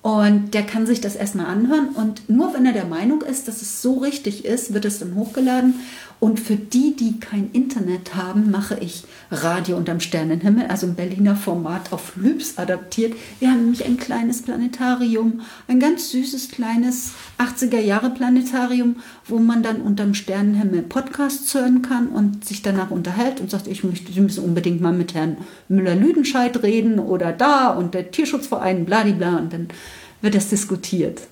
Und 0.01 0.55
der 0.55 0.63
kann 0.63 0.87
sich 0.87 1.01
das 1.01 1.17
erstmal 1.17 1.47
anhören. 1.47 1.89
Und 1.89 2.29
nur 2.31 2.55
wenn 2.55 2.65
er 2.65 2.73
der 2.73 2.87
Meinung 2.87 3.23
ist, 3.23 3.49
dass 3.49 3.63
es 3.63 3.83
so 3.83 3.99
richtig 3.99 4.45
ist, 4.45 4.73
wird 4.73 4.85
es 4.85 5.01
dann 5.01 5.15
hochgeladen. 5.17 5.75
Und 6.21 6.41
für 6.41 6.57
die, 6.57 6.97
die 6.97 7.21
kein 7.21 7.51
Internet 7.53 8.17
haben, 8.17 8.51
mache 8.51 8.77
ich 8.81 9.05
Radio 9.31 9.77
unterm 9.77 10.01
Sternenhimmel, 10.01 10.67
also 10.67 10.89
ein 10.89 10.97
Berliner 10.97 11.37
Format 11.37 11.93
auf 11.93 12.17
Lübs 12.17 12.59
adaptiert. 12.59 13.15
Wir 13.39 13.51
haben 13.51 13.61
nämlich 13.61 13.85
ein 13.85 13.99
kleines 13.99 14.43
Planetarium, 14.43 15.43
ein 15.69 15.79
ganz 15.79 16.11
süßes 16.11 16.49
kleines 16.51 17.13
80er 17.39 17.79
Jahre 17.79 18.11
Planetarium, 18.11 18.97
wo 19.27 19.39
man 19.39 19.63
dann 19.63 19.81
unterm 19.81 20.15
Sternenhimmel 20.15 20.83
Podcasts 20.83 21.55
hören 21.55 21.83
kann 21.83 22.09
und 22.09 22.45
sich 22.45 22.63
danach 22.63 22.91
unterhält 22.91 23.41
und 23.41 23.53
sagt, 23.53 23.69
ich 23.69 23.85
möchte, 23.85 24.13
Sie 24.13 24.21
müssen 24.21 24.43
unbedingt 24.43 24.81
mal 24.81 24.93
mit 24.93 25.15
Herrn 25.15 25.37
Müller-Lüdenscheid 25.69 26.61
reden 26.65 26.99
oder 26.99 27.33
da 27.33 27.69
und 27.69 27.95
der 27.95 28.11
Tierschutzverein, 28.11 28.87
bladibla 28.87 29.37
und 29.37 29.53
dann 29.53 29.69
wird 30.21 30.35
das 30.35 30.49
diskutiert. 30.49 31.23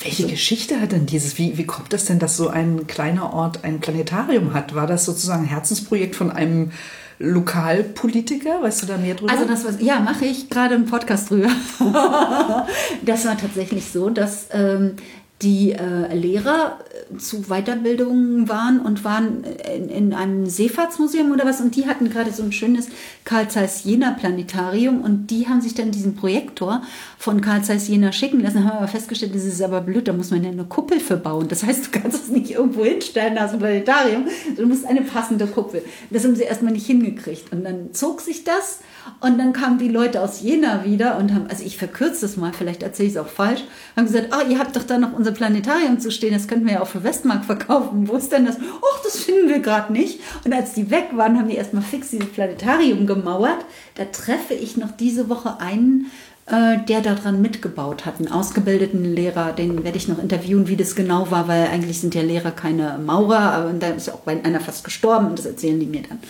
Welche 0.00 0.22
so. 0.24 0.28
Geschichte 0.28 0.80
hat 0.80 0.92
denn 0.92 1.06
dieses? 1.06 1.38
Wie, 1.38 1.56
wie 1.56 1.66
kommt 1.66 1.92
das 1.92 2.04
denn, 2.04 2.18
dass 2.18 2.36
so 2.36 2.48
ein 2.48 2.86
kleiner 2.86 3.32
Ort 3.32 3.64
ein 3.64 3.80
Planetarium 3.80 4.54
hat? 4.54 4.74
War 4.74 4.86
das 4.86 5.04
sozusagen 5.04 5.44
ein 5.44 5.48
Herzensprojekt 5.48 6.16
von 6.16 6.30
einem 6.30 6.72
Lokalpolitiker? 7.18 8.62
Weißt 8.62 8.82
du 8.82 8.86
da 8.86 8.98
mehr 8.98 9.14
drüber? 9.14 9.32
Also 9.32 9.46
das 9.46 9.64
was, 9.64 9.80
ja, 9.80 10.00
mache 10.00 10.26
ich 10.26 10.50
gerade 10.50 10.74
im 10.74 10.86
Podcast 10.86 11.30
drüber. 11.30 11.48
das 13.04 13.24
war 13.24 13.38
tatsächlich 13.38 13.86
so, 13.86 14.10
dass 14.10 14.48
ähm, 14.52 14.96
die 15.42 15.72
äh, 15.72 16.14
Lehrer 16.14 16.78
äh, 17.12 17.18
zu 17.18 17.42
Weiterbildungen 17.42 18.48
waren 18.48 18.80
und 18.80 19.04
waren 19.04 19.44
in, 19.74 19.90
in, 19.90 20.14
einem 20.14 20.46
Seefahrtsmuseum 20.46 21.30
oder 21.30 21.44
was. 21.44 21.60
Und 21.60 21.76
die 21.76 21.86
hatten 21.86 22.08
gerade 22.08 22.32
so 22.32 22.42
ein 22.42 22.52
schönes 22.52 22.88
Karl 23.24 23.48
Zeiss 23.48 23.84
Jena 23.84 24.12
Planetarium. 24.12 25.02
Und 25.02 25.26
die 25.26 25.46
haben 25.46 25.60
sich 25.60 25.74
dann 25.74 25.90
diesen 25.90 26.16
Projektor 26.16 26.82
von 27.18 27.42
Karl 27.42 27.62
Zeiss 27.62 27.86
Jena 27.86 28.12
schicken 28.12 28.40
lassen, 28.40 28.64
haben 28.64 28.78
aber 28.78 28.88
festgestellt, 28.88 29.34
das 29.34 29.44
ist 29.44 29.60
aber 29.60 29.82
blöd, 29.82 30.08
da 30.08 30.14
muss 30.14 30.30
man 30.30 30.42
ja 30.42 30.50
eine 30.50 30.64
Kuppel 30.64 31.00
für 31.00 31.18
bauen. 31.18 31.48
Das 31.48 31.62
heißt, 31.62 31.86
du 31.86 32.00
kannst 32.00 32.24
es 32.24 32.28
nicht 32.30 32.52
irgendwo 32.52 32.84
hinstellen, 32.84 33.34
das 33.34 33.58
Planetarium, 33.58 34.24
du 34.56 34.66
musst 34.66 34.86
eine 34.86 35.02
passende 35.02 35.46
Kuppel. 35.46 35.82
Das 36.08 36.24
haben 36.24 36.34
sie 36.34 36.44
erstmal 36.44 36.72
nicht 36.72 36.86
hingekriegt. 36.86 37.52
Und 37.52 37.62
dann 37.64 37.92
zog 37.92 38.22
sich 38.22 38.44
das 38.44 38.80
und 39.20 39.38
dann 39.38 39.52
kamen 39.52 39.78
die 39.78 39.88
Leute 39.88 40.20
aus 40.20 40.40
Jena 40.40 40.84
wieder 40.84 41.16
und 41.18 41.32
haben, 41.34 41.46
also 41.48 41.64
ich 41.64 41.78
verkürze 41.78 42.22
das 42.22 42.36
mal, 42.36 42.52
vielleicht 42.52 42.82
erzähle 42.82 43.08
ich 43.08 43.14
es 43.14 43.20
auch 43.20 43.28
falsch, 43.28 43.64
haben 43.96 44.06
gesagt, 44.06 44.32
ah, 44.32 44.42
ihr 44.48 44.58
habt 44.58 44.76
doch 44.76 44.84
da 44.84 44.98
noch 44.98 45.12
unser 45.12 45.32
Planetarium 45.32 45.98
zu 45.98 46.10
stehen, 46.10 46.34
das 46.34 46.48
könnten 46.48 46.66
wir 46.66 46.74
ja 46.74 46.82
auch 46.82 46.88
für 46.88 47.04
Westmark 47.04 47.44
verkaufen. 47.44 48.08
Wo 48.08 48.16
ist 48.16 48.32
denn 48.32 48.46
das? 48.46 48.56
Och, 48.56 49.00
das 49.04 49.18
finden 49.18 49.48
wir 49.48 49.60
gerade 49.60 49.92
nicht. 49.92 50.20
Und 50.44 50.52
als 50.52 50.74
die 50.74 50.90
weg 50.90 51.08
waren, 51.12 51.38
haben 51.38 51.48
die 51.48 51.56
erstmal 51.56 51.82
fix 51.82 52.10
dieses 52.10 52.30
Planetarium 52.30 53.06
gemauert. 53.06 53.64
Da 53.94 54.04
treffe 54.04 54.54
ich 54.54 54.76
noch 54.76 54.90
diese 54.90 55.28
Woche 55.28 55.60
einen, 55.60 56.10
der 56.48 57.00
daran 57.00 57.42
mitgebaut 57.42 58.06
hat, 58.06 58.18
einen 58.18 58.30
ausgebildeten 58.30 59.04
Lehrer, 59.04 59.52
den 59.52 59.82
werde 59.82 59.98
ich 59.98 60.06
noch 60.06 60.22
interviewen, 60.22 60.68
wie 60.68 60.76
das 60.76 60.94
genau 60.94 61.30
war, 61.32 61.48
weil 61.48 61.66
eigentlich 61.66 62.00
sind 62.00 62.14
ja 62.14 62.22
Lehrer 62.22 62.52
keine 62.52 62.98
Maurer, 62.98 63.66
und 63.68 63.82
da 63.82 63.88
ist 63.88 64.06
ja 64.06 64.14
auch 64.14 64.26
einer 64.26 64.60
fast 64.60 64.84
gestorben 64.84 65.26
und 65.26 65.40
das 65.40 65.46
erzählen 65.46 65.80
die 65.80 65.86
mir 65.86 66.02
dann. 66.02 66.20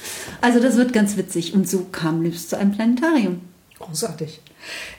Also 0.40 0.58
das 0.58 0.76
wird 0.76 0.94
ganz 0.94 1.18
witzig 1.18 1.52
und 1.52 1.68
so 1.68 1.86
kam 1.92 2.22
Lübs 2.22 2.48
zu 2.48 2.56
einem 2.56 2.72
Planetarium. 2.72 3.42
Großartig. 3.78 4.40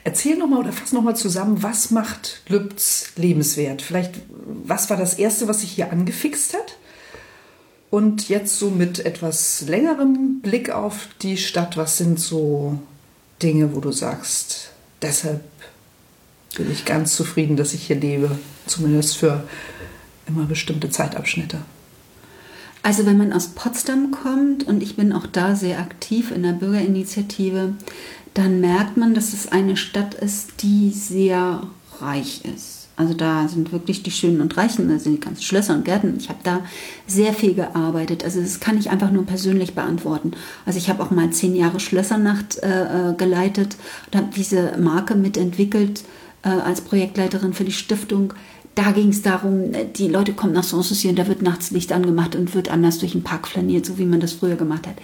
Erzähl 0.04 0.38
nochmal 0.38 0.60
oder 0.60 0.72
fass 0.72 0.92
nochmal 0.92 1.16
zusammen, 1.16 1.64
was 1.64 1.90
macht 1.90 2.42
Lübz 2.48 3.12
lebenswert? 3.16 3.82
Vielleicht, 3.82 4.14
was 4.64 4.88
war 4.88 4.96
das 4.96 5.14
Erste, 5.14 5.48
was 5.48 5.62
sich 5.62 5.72
hier 5.72 5.90
angefixt 5.90 6.54
hat? 6.54 6.76
Und 7.90 8.28
jetzt 8.28 8.58
so 8.58 8.70
mit 8.70 9.04
etwas 9.04 9.64
längerem 9.66 10.40
Blick 10.42 10.70
auf 10.70 11.08
die 11.22 11.38
Stadt, 11.38 11.76
was 11.76 11.98
sind 11.98 12.20
so 12.20 12.78
Dinge, 13.42 13.74
wo 13.74 13.80
du 13.80 13.90
sagst, 13.90 14.70
deshalb 15.02 15.42
bin 16.56 16.70
ich 16.70 16.84
ganz 16.84 17.14
zufrieden, 17.14 17.56
dass 17.56 17.74
ich 17.74 17.86
hier 17.86 17.96
lebe, 17.96 18.38
zumindest 18.66 19.16
für 19.16 19.46
immer 20.26 20.44
bestimmte 20.44 20.90
Zeitabschnitte. 20.90 21.58
Also 22.82 23.06
wenn 23.06 23.18
man 23.18 23.32
aus 23.32 23.48
Potsdam 23.48 24.12
kommt 24.12 24.66
und 24.66 24.82
ich 24.82 24.96
bin 24.96 25.12
auch 25.12 25.26
da 25.26 25.54
sehr 25.56 25.78
aktiv 25.78 26.30
in 26.30 26.42
der 26.42 26.52
Bürgerinitiative, 26.52 27.74
dann 28.34 28.60
merkt 28.60 28.96
man, 28.96 29.14
dass 29.14 29.32
es 29.32 29.48
eine 29.48 29.76
Stadt 29.76 30.14
ist, 30.14 30.62
die 30.62 30.90
sehr 30.90 31.62
reich 32.00 32.44
ist. 32.44 32.77
Also 32.98 33.14
da 33.14 33.46
sind 33.46 33.70
wirklich 33.70 34.02
die 34.02 34.10
Schönen 34.10 34.40
und 34.40 34.56
Reichen, 34.56 34.88
da 34.88 34.98
sind 34.98 35.14
die 35.14 35.20
ganzen 35.20 35.42
Schlösser 35.42 35.74
und 35.74 35.84
Gärten. 35.84 36.16
Ich 36.18 36.28
habe 36.28 36.40
da 36.42 36.62
sehr 37.06 37.32
viel 37.32 37.54
gearbeitet. 37.54 38.24
Also 38.24 38.40
das 38.40 38.58
kann 38.58 38.76
ich 38.76 38.90
einfach 38.90 39.12
nur 39.12 39.24
persönlich 39.24 39.74
beantworten. 39.74 40.32
Also 40.66 40.78
ich 40.78 40.90
habe 40.90 41.00
auch 41.04 41.12
mal 41.12 41.30
zehn 41.30 41.54
Jahre 41.54 41.78
Schlössernacht 41.78 42.58
äh, 42.58 43.10
äh 43.10 43.14
geleitet 43.14 43.76
und 44.06 44.16
habe 44.16 44.28
diese 44.34 44.76
Marke 44.78 45.14
mitentwickelt 45.14 46.02
äh, 46.42 46.48
als 46.48 46.80
Projektleiterin 46.80 47.54
für 47.54 47.64
die 47.64 47.72
Stiftung. 47.72 48.34
Da 48.74 48.90
ging 48.90 49.10
es 49.10 49.22
darum, 49.22 49.74
äh, 49.74 49.86
die 49.86 50.08
Leute 50.08 50.32
kommen 50.32 50.54
nach 50.54 50.64
Sanssouci 50.64 51.08
und 51.08 51.20
da 51.20 51.28
wird 51.28 51.40
nachts 51.40 51.70
Licht 51.70 51.92
angemacht 51.92 52.34
und 52.34 52.56
wird 52.56 52.68
anders 52.68 52.98
durch 52.98 53.12
den 53.12 53.22
Park 53.22 53.46
flaniert, 53.46 53.86
so 53.86 53.98
wie 53.98 54.06
man 54.06 54.18
das 54.18 54.32
früher 54.32 54.56
gemacht 54.56 54.88
hat. 54.88 54.96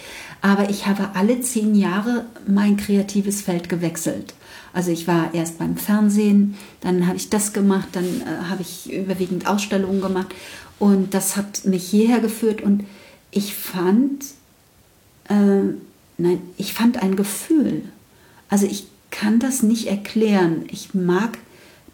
Aber 0.43 0.69
ich 0.69 0.89
habe 0.89 1.11
alle 1.15 1.41
zehn 1.43 1.77
Jahre 1.77 2.25
mein 2.49 2.77
kreatives 2.77 3.41
Feld 3.41 3.69
gewechselt. 3.69 4.35
Also 4.75 4.91
ich 4.91 5.07
war 5.07 5.33
erst 5.33 5.59
beim 5.59 5.77
Fernsehen, 5.77 6.57
dann 6.81 7.07
habe 7.07 7.16
ich 7.16 7.31
das 7.31 7.53
gemacht, 7.53 7.89
dann 7.93 8.05
äh, 8.05 8.51
habe 8.51 8.62
ich 8.62 8.93
überwiegend 8.93 9.47
Ausstellungen 9.47 10.01
gemacht 10.01 10.35
und 10.81 11.14
das 11.14 11.37
hat 11.37 11.64
mich 11.64 11.85
hierher 11.85 12.18
geführt 12.18 12.61
und 12.61 12.85
ich 13.31 13.55
fand, 13.55 14.25
äh, 15.29 15.62
nein, 16.18 16.43
ich 16.57 16.75
fand 16.75 17.03
ein 17.03 17.14
Gefühl. 17.14 17.83
Also 18.51 18.66
ich 18.66 18.89
kann 19.11 19.39
das 19.39 19.62
nicht 19.62 19.87
erklären. 19.87 20.64
Ich 20.70 20.93
mag 20.93 21.39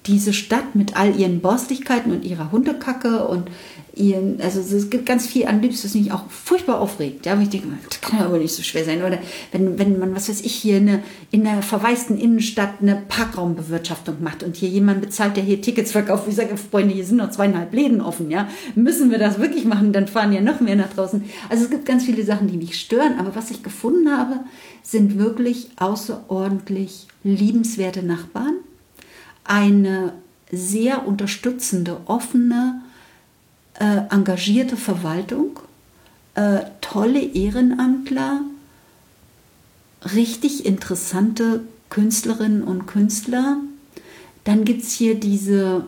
diese 0.06 0.32
Stadt 0.32 0.74
mit 0.74 0.96
all 0.96 1.18
ihren 1.18 1.40
Borstigkeiten 1.40 2.12
und 2.12 2.24
ihrer 2.24 2.52
Hundekacke 2.52 3.26
und 3.26 3.50
ihren, 3.94 4.40
also 4.40 4.60
es 4.60 4.88
gibt 4.88 5.04
ganz 5.04 5.26
viel 5.26 5.46
an 5.46 5.60
Liebst, 5.60 5.84
das 5.84 5.94
mich 5.94 6.10
auch 6.12 6.30
furchtbar 6.30 6.80
aufregt. 6.80 7.26
Ja, 7.26 7.38
ich 7.40 7.50
denke, 7.50 7.68
das 7.86 8.00
kann 8.00 8.20
aber 8.20 8.38
nicht 8.38 8.54
so 8.54 8.62
schwer 8.62 8.84
sein. 8.84 9.02
Oder 9.02 9.18
wenn, 9.52 9.78
wenn 9.78 9.98
man, 9.98 10.14
was 10.14 10.28
weiß 10.28 10.40
ich, 10.40 10.54
hier 10.54 10.76
eine, 10.76 11.02
in 11.30 11.46
einer 11.46 11.62
verwaisten 11.62 12.18
Innenstadt 12.18 12.80
eine 12.80 13.02
Parkraumbewirtschaftung 13.08 14.22
macht 14.22 14.42
und 14.42 14.56
hier 14.56 14.68
jemand 14.68 15.02
bezahlt, 15.02 15.36
der 15.36 15.44
hier 15.44 15.60
Tickets 15.60 15.92
verkauft, 15.92 16.26
wie 16.26 16.30
ich 16.30 16.36
sage, 16.36 16.56
Freunde, 16.56 16.94
hier 16.94 17.04
sind 17.04 17.18
noch 17.18 17.30
zweieinhalb 17.30 17.72
Läden 17.74 18.00
offen, 18.00 18.30
ja. 18.30 18.48
Müssen 18.74 19.10
wir 19.10 19.18
das 19.18 19.38
wirklich 19.38 19.64
machen, 19.64 19.92
dann 19.92 20.08
fahren 20.08 20.32
ja 20.32 20.40
noch 20.40 20.60
mehr 20.60 20.76
nach 20.76 20.92
draußen. 20.92 21.24
Also 21.48 21.64
es 21.64 21.70
gibt 21.70 21.84
ganz 21.84 22.04
viele 22.04 22.24
Sachen, 22.24 22.48
die 22.48 22.56
mich 22.56 22.80
stören, 22.80 23.18
aber 23.18 23.34
was 23.34 23.50
ich 23.50 23.62
gefunden 23.62 24.10
habe, 24.10 24.40
sind 24.82 25.18
wirklich 25.18 25.68
außerordentlich 25.76 27.06
liebenswerte 27.22 28.02
Nachbarn, 28.02 28.54
eine 29.44 30.12
sehr 30.50 31.06
unterstützende, 31.06 31.98
offene, 32.06 32.82
äh, 33.74 34.02
engagierte 34.10 34.76
Verwaltung, 34.76 35.60
äh, 36.34 36.60
tolle 36.80 37.20
Ehrenamtler, 37.20 38.40
richtig 40.14 40.66
interessante 40.66 41.62
Künstlerinnen 41.88 42.62
und 42.62 42.86
Künstler, 42.86 43.58
Dann 44.44 44.64
gibt 44.64 44.82
es 44.82 44.92
hier 44.92 45.16
diese 45.16 45.84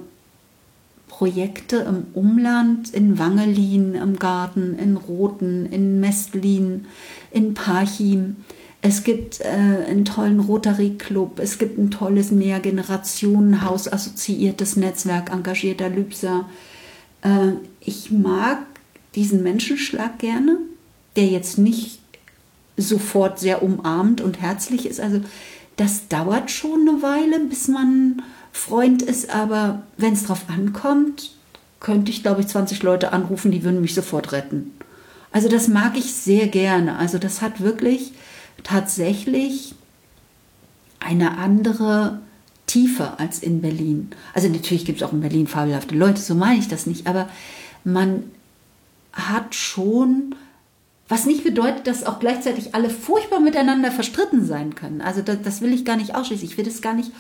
Projekte 1.09 1.77
im 1.77 2.07
Umland, 2.15 2.91
in 2.91 3.19
Wangelin 3.19 3.95
im 3.95 4.19
Garten, 4.19 4.79
in 4.79 4.97
Roten, 4.97 5.67
in 5.67 6.01
Mestlin, 6.01 6.87
in 7.31 7.55
Parchim. 7.55 8.37
Es 8.85 9.05
gibt 9.05 9.41
äh, 9.41 9.47
einen 9.47 10.05
tollen 10.05 10.41
Rotary 10.41 10.97
Club, 10.99 11.39
es 11.39 11.59
gibt 11.59 11.79
ein 11.79 11.93
tolles 11.93 12.33
Mehrgenerationenhaus 12.33 13.91
assoziiertes 13.91 14.75
Netzwerk 14.75 15.33
engagierter 15.33 15.89
Lübser. 15.89 16.49
Äh, 17.23 17.53
ich 17.81 18.11
mag 18.11 18.59
diesen 19.15 19.45
Menschenschlag 19.45 20.19
gerne, 20.19 20.59
der 21.15 21.27
jetzt 21.27 21.59
nicht 21.59 22.01
sofort 22.77 23.39
sehr 23.39 23.63
umarmend 23.63 24.21
und 24.21 24.41
herzlich 24.41 24.87
ist. 24.87 25.01
Also 25.01 25.21
das 25.77 26.09
dauert 26.09 26.51
schon 26.51 26.89
eine 26.89 27.03
Weile, 27.03 27.39
bis 27.39 27.69
man 27.69 28.23
Freund 28.51 29.01
ist, 29.03 29.31
aber 29.31 29.83
wenn 29.97 30.15
es 30.15 30.25
drauf 30.25 30.47
ankommt, 30.49 31.37
könnte 31.79 32.11
ich, 32.11 32.23
glaube 32.23 32.41
ich, 32.41 32.49
20 32.49 32.83
Leute 32.83 33.13
anrufen, 33.13 33.53
die 33.53 33.63
würden 33.63 33.81
mich 33.81 33.95
sofort 33.95 34.33
retten. 34.33 34.73
Also 35.31 35.49
das 35.49 35.69
mag 35.69 35.97
ich 35.97 36.13
sehr 36.13 36.49
gerne. 36.49 36.97
Also 36.97 37.19
das 37.19 37.43
hat 37.43 37.61
wirklich 37.61 38.13
tatsächlich 38.63 39.75
eine 41.01 41.39
andere 41.39 42.21
Tiefe 42.67 43.19
als 43.19 43.41
in 43.41 43.61
Berlin. 43.61 44.11
Also 44.35 44.49
natürlich 44.49 44.85
gibt 44.85 45.03
es 45.03 45.07
auch 45.07 45.13
in 45.13 45.21
Berlin 45.21 45.47
fabelhafte 45.47 45.95
Leute, 45.95 46.21
so 46.21 46.35
meine 46.35 46.59
ich 46.59 46.69
das 46.69 46.87
nicht, 46.87 47.07
aber 47.07 47.29
man 47.85 48.25
hat 49.13 49.55
schon, 49.55 50.35
was 51.09 51.27
nicht 51.27 51.45
bedeutet, 51.45 51.87
dass 51.87 52.07
auch 52.07 52.19
gleichzeitig 52.19 52.75
alle 52.75 52.89
furchtbar 52.89 53.41
miteinander 53.41 53.91
verstritten 53.91 54.47
sein 54.47 54.75
können. 54.75 55.03
Also 55.03 55.21
das, 55.21 55.43
das 55.43 55.61
will 55.61 55.73
ich 55.73 55.85
gar 55.85 55.97
nicht 55.97 56.15
ausschließen. 56.15 56.49
Ich 56.49 56.57
will 56.57 56.65
das 56.65 56.81
gar 56.81 56.95
nicht 56.95 57.11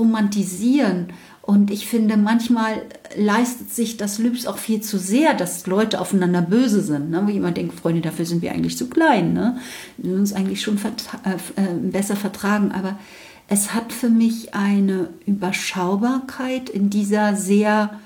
romantisieren. 0.00 1.12
Und 1.42 1.70
ich 1.70 1.86
finde, 1.86 2.16
manchmal 2.16 2.82
leistet 3.16 3.72
sich 3.72 3.96
das 3.96 4.18
Lübs 4.18 4.46
auch 4.46 4.58
viel 4.58 4.80
zu 4.82 4.98
sehr, 4.98 5.34
dass 5.34 5.66
Leute 5.66 6.00
aufeinander 6.00 6.42
böse 6.42 6.80
sind. 6.80 7.10
Ne? 7.10 7.22
Wo 7.24 7.30
jemand 7.30 7.56
denkt, 7.56 7.78
Freunde, 7.78 8.02
dafür 8.02 8.24
sind 8.24 8.42
wir 8.42 8.52
eigentlich 8.52 8.76
zu 8.76 8.88
klein. 8.88 9.32
Ne? 9.32 9.58
Wir 9.96 10.14
uns 10.14 10.32
eigentlich 10.32 10.62
schon 10.62 10.76
äh, 10.76 11.60
äh, 11.60 11.74
besser 11.74 12.16
vertragen. 12.16 12.72
Aber 12.72 12.98
es 13.48 13.74
hat 13.74 13.92
für 13.92 14.10
mich 14.10 14.54
eine 14.54 15.08
Überschaubarkeit 15.26 16.68
in 16.68 16.90
dieser 16.90 17.34
sehr 17.36 17.98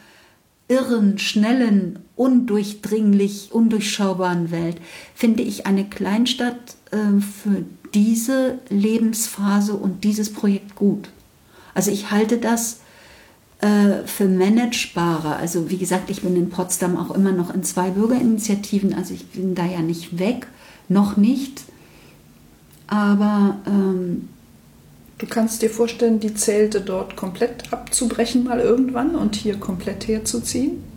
irren, 0.68 1.18
schnellen, 1.18 1.98
undurchdringlich, 2.16 3.50
undurchschaubaren 3.52 4.50
Welt. 4.50 4.78
Finde 5.14 5.42
ich 5.42 5.66
eine 5.66 5.84
Kleinstadt 5.84 6.76
äh, 6.90 7.20
für 7.20 7.64
diese 7.92 8.58
Lebensphase 8.70 9.74
und 9.74 10.04
dieses 10.04 10.32
Projekt 10.32 10.74
gut. 10.74 11.10
Also 11.74 11.90
ich 11.90 12.10
halte 12.10 12.38
das 12.38 12.78
äh, 13.60 14.06
für 14.06 14.26
managebarer. 14.26 15.36
Also 15.36 15.70
wie 15.70 15.78
gesagt, 15.78 16.10
ich 16.10 16.22
bin 16.22 16.36
in 16.36 16.50
Potsdam 16.50 16.96
auch 16.96 17.14
immer 17.14 17.32
noch 17.32 17.52
in 17.52 17.64
zwei 17.64 17.90
Bürgerinitiativen, 17.90 18.94
also 18.94 19.14
ich 19.14 19.26
bin 19.28 19.54
da 19.54 19.64
ja 19.66 19.80
nicht 19.80 20.18
weg, 20.18 20.46
noch 20.88 21.16
nicht. 21.16 21.62
Aber 22.86 23.56
ähm, 23.66 24.28
du 25.18 25.26
kannst 25.26 25.62
dir 25.62 25.70
vorstellen, 25.70 26.20
die 26.20 26.34
Zelte 26.34 26.80
dort 26.80 27.16
komplett 27.16 27.72
abzubrechen 27.72 28.44
mal 28.44 28.60
irgendwann 28.60 29.14
und 29.14 29.34
hier 29.36 29.56
komplett 29.56 30.06
herzuziehen? 30.06 30.93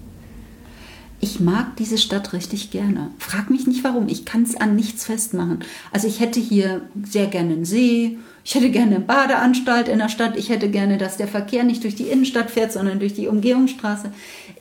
Ich 1.20 1.40
mag 1.40 1.76
diese 1.78 1.98
Stadt 1.98 2.34
richtig 2.34 2.70
gerne. 2.70 3.10
Frag 3.18 3.50
mich 3.50 3.66
nicht 3.66 3.84
warum. 3.84 4.08
Ich 4.08 4.26
kann 4.26 4.44
es 4.44 4.56
an 4.56 4.76
nichts 4.76 5.06
festmachen. 5.06 5.60
Also 5.92 6.08
ich 6.08 6.20
hätte 6.20 6.40
hier 6.40 6.82
sehr 7.04 7.28
gerne 7.28 7.54
einen 7.54 7.66
See, 7.66 8.18
ich 8.48 8.56
hätte 8.56 8.70
gerne 8.70 8.96
eine 8.96 9.04
Badeanstalt 9.04 9.90
in 9.90 10.00
der 10.00 10.08
Stadt. 10.08 10.38
Ich 10.38 10.48
hätte 10.48 10.70
gerne, 10.70 10.98
dass 10.98 11.18
der 11.18 11.28
Verkehr 11.28 11.66
nicht 11.66 11.84
durch 11.84 11.96
die 11.96 12.08
Innenstadt 12.08 12.50
fährt, 12.50 12.72
sondern 12.72 12.98
durch 12.98 13.14
die 13.14 13.28
Umgehungsstraße. 13.28 14.10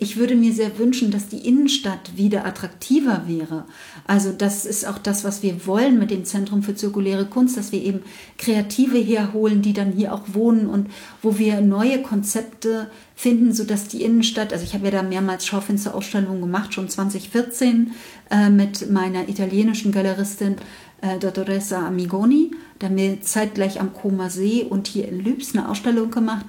Ich 0.01 0.17
würde 0.17 0.35
mir 0.35 0.53
sehr 0.53 0.77
wünschen, 0.77 1.13
dass 1.13 1.29
die 1.29 1.47
Innenstadt 1.47 2.17
wieder 2.17 2.45
attraktiver 2.45 3.23
wäre. 3.29 3.65
Also 4.05 4.33
das 4.33 4.67
ist 4.67 4.89
auch 4.89 4.99
das, 4.99 5.23
was 5.23 5.45
wir 5.45 5.69
wollen 5.69 6.01
mit 6.01 6.11
dem 6.11 6.25
Zentrum 6.25 6.65
für 6.65 6.75
zirkuläre 6.75 7.27
Kunst, 7.27 7.57
dass 7.57 7.71
wir 7.71 7.81
eben 7.81 8.01
Kreative 8.39 8.99
herholen, 8.99 9.63
die 9.63 9.73
dann 9.73 9.93
hier 9.93 10.13
auch 10.13 10.23
wohnen 10.33 10.67
und 10.67 10.89
wo 11.23 11.39
wir 11.39 11.61
neue 11.61 12.03
Konzepte 12.03 12.91
finden, 13.17 13.55
sodass 13.55 13.89
die 13.89 14.03
Innenstadt, 14.03 14.53
also 14.53 14.63
ich 14.63 14.75
habe 14.75 14.85
ja 14.85 14.91
da 14.91 15.03
mehrmals 15.03 15.47
Schaufensterausstellungen 15.47 16.43
gemacht, 16.43 16.75
schon 16.75 16.89
2014 16.89 17.93
äh, 18.31 18.51
mit 18.51 18.91
meiner 18.91 19.29
italienischen 19.29 19.91
Galeristin 19.91 20.57
äh, 21.01 21.19
Dottoressa 21.19 21.87
Amigoni. 21.87 22.51
Da 22.79 22.89
haben 22.89 22.97
wir 22.97 23.23
zeitgleich 23.23 23.81
am 23.81 23.95
Koma 23.95 24.29
See 24.29 24.67
und 24.69 24.87
hier 24.87 25.09
in 25.09 25.25
Lübs 25.25 25.55
eine 25.55 25.69
Ausstellung 25.71 26.11
gemacht. 26.11 26.45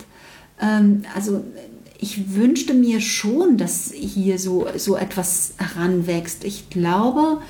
Ähm, 0.61 1.03
also 1.15 1.45
ich 1.99 2.35
wünschte 2.35 2.73
mir 2.73 2.99
schon, 2.99 3.57
dass 3.57 3.93
hier 3.93 4.37
so, 4.37 4.67
so 4.75 4.97
etwas 4.97 5.53
heranwächst. 5.57 6.43
Ich 6.43 6.69
glaube, 6.69 7.41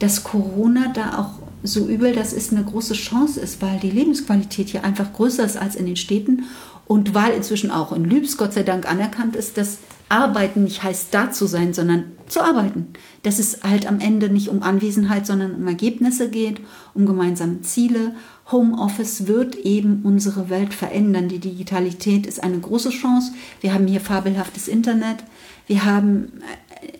dass 0.00 0.24
Corona 0.24 0.92
da 0.92 1.20
auch 1.20 1.44
so 1.62 1.86
übel 1.86 2.12
das 2.12 2.32
ist, 2.32 2.52
eine 2.52 2.64
große 2.64 2.94
Chance 2.94 3.40
ist, 3.40 3.62
weil 3.62 3.78
die 3.78 3.90
Lebensqualität 3.90 4.68
hier 4.68 4.84
einfach 4.84 5.12
größer 5.12 5.44
ist 5.44 5.56
als 5.56 5.76
in 5.76 5.86
den 5.86 5.96
Städten 5.96 6.44
und 6.86 7.14
weil 7.14 7.32
inzwischen 7.32 7.70
auch 7.70 7.92
in 7.92 8.04
Lübs 8.04 8.36
Gott 8.36 8.52
sei 8.52 8.62
Dank 8.62 8.90
anerkannt 8.90 9.36
ist, 9.36 9.56
dass 9.56 9.78
Arbeiten 10.08 10.64
nicht 10.64 10.82
heißt, 10.82 11.08
da 11.12 11.30
zu 11.30 11.46
sein, 11.46 11.72
sondern 11.72 12.12
zu 12.26 12.42
arbeiten. 12.42 12.88
Dass 13.22 13.38
es 13.38 13.62
halt 13.62 13.86
am 13.86 14.00
Ende 14.00 14.28
nicht 14.28 14.48
um 14.48 14.62
Anwesenheit, 14.62 15.26
sondern 15.26 15.54
um 15.54 15.66
Ergebnisse 15.66 16.28
geht, 16.28 16.60
um 16.92 17.06
gemeinsame 17.06 17.62
Ziele. 17.62 18.14
Homeoffice 18.52 19.26
wird 19.26 19.56
eben 19.56 20.02
unsere 20.04 20.50
Welt 20.50 20.74
verändern. 20.74 21.28
Die 21.28 21.38
Digitalität 21.38 22.26
ist 22.26 22.42
eine 22.42 22.58
große 22.58 22.90
Chance. 22.90 23.32
Wir 23.60 23.72
haben 23.72 23.86
hier 23.86 24.00
fabelhaftes 24.00 24.68
Internet. 24.68 25.24
Wir 25.66 25.86
haben 25.86 26.42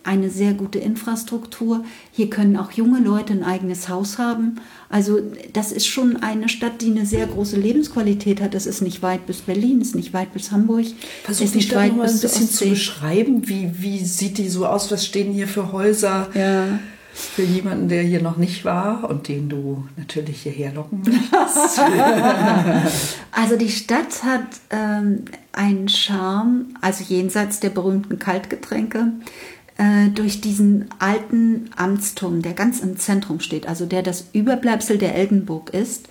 eine 0.05 0.31
sehr 0.31 0.53
gute 0.53 0.79
Infrastruktur. 0.79 1.85
Hier 2.13 2.31
können 2.31 2.57
auch 2.57 2.73
junge 2.73 3.01
Leute 3.01 3.33
ein 3.33 3.45
eigenes 3.45 3.89
Haus 3.89 4.19
haben. 4.19 4.61
Also 4.89 5.21
das 5.53 5.73
ist 5.73 5.87
schon 5.87 6.19
eine 6.19 6.49
Stadt, 6.49 6.81
die 6.83 6.91
eine 6.91 7.07
sehr 7.07 7.27
große 7.27 7.57
Lebensqualität 7.57 8.41
hat. 8.41 8.55
Das 8.55 8.67
ist 8.67 8.81
nicht 8.81 9.03
weit 9.03 9.27
bis 9.27 9.43
Berlin, 9.43 9.81
ist 9.81 9.95
nicht 9.95 10.13
weit 10.13 10.33
bis 10.33 10.53
Hamburg. 10.53 10.87
Versuch 11.25 11.51
die 11.51 11.63
Stadt 11.63 11.97
mal 11.97 12.09
ein 12.09 12.21
bisschen 12.21 12.49
zu 12.49 12.69
beschreiben. 12.69 13.49
Wie, 13.49 13.71
wie 13.79 14.05
sieht 14.05 14.39
die 14.39 14.49
so 14.49 14.67
aus? 14.67 14.91
Was 14.91 15.05
stehen 15.05 15.33
hier 15.33 15.49
für 15.49 15.73
Häuser? 15.73 16.29
Ja. 16.35 16.79
Für 17.15 17.43
jemanden, 17.45 17.89
der 17.89 18.03
hier 18.03 18.21
noch 18.21 18.39
nicht 18.39 18.65
war 18.65 19.09
und 19.09 19.29
den 19.29 19.49
du 19.49 19.87
natürlich 19.97 20.43
hierher 20.43 20.73
locken 20.73 21.03
möchtest. 21.03 21.79
also 23.31 23.57
die 23.57 23.71
Stadt 23.71 24.25
hat 24.25 24.47
ähm, 24.71 25.25
einen 25.53 25.89
Charme, 25.89 26.75
also 26.81 27.05
jenseits 27.05 27.61
der 27.61 27.71
berühmten 27.71 28.19
Kaltgetränke, 28.19 29.13
äh, 29.77 30.09
durch 30.11 30.41
diesen 30.41 30.87
alten 30.99 31.71
Amtsturm, 31.77 32.43
der 32.43 32.53
ganz 32.53 32.81
im 32.81 32.97
Zentrum 32.97 33.41
steht, 33.41 33.67
also 33.67 33.87
der 33.87 34.03
das 34.03 34.27
Überbleibsel 34.33 34.99
der 34.99 35.15
Eldenburg 35.15 35.71
ist. 35.71 36.09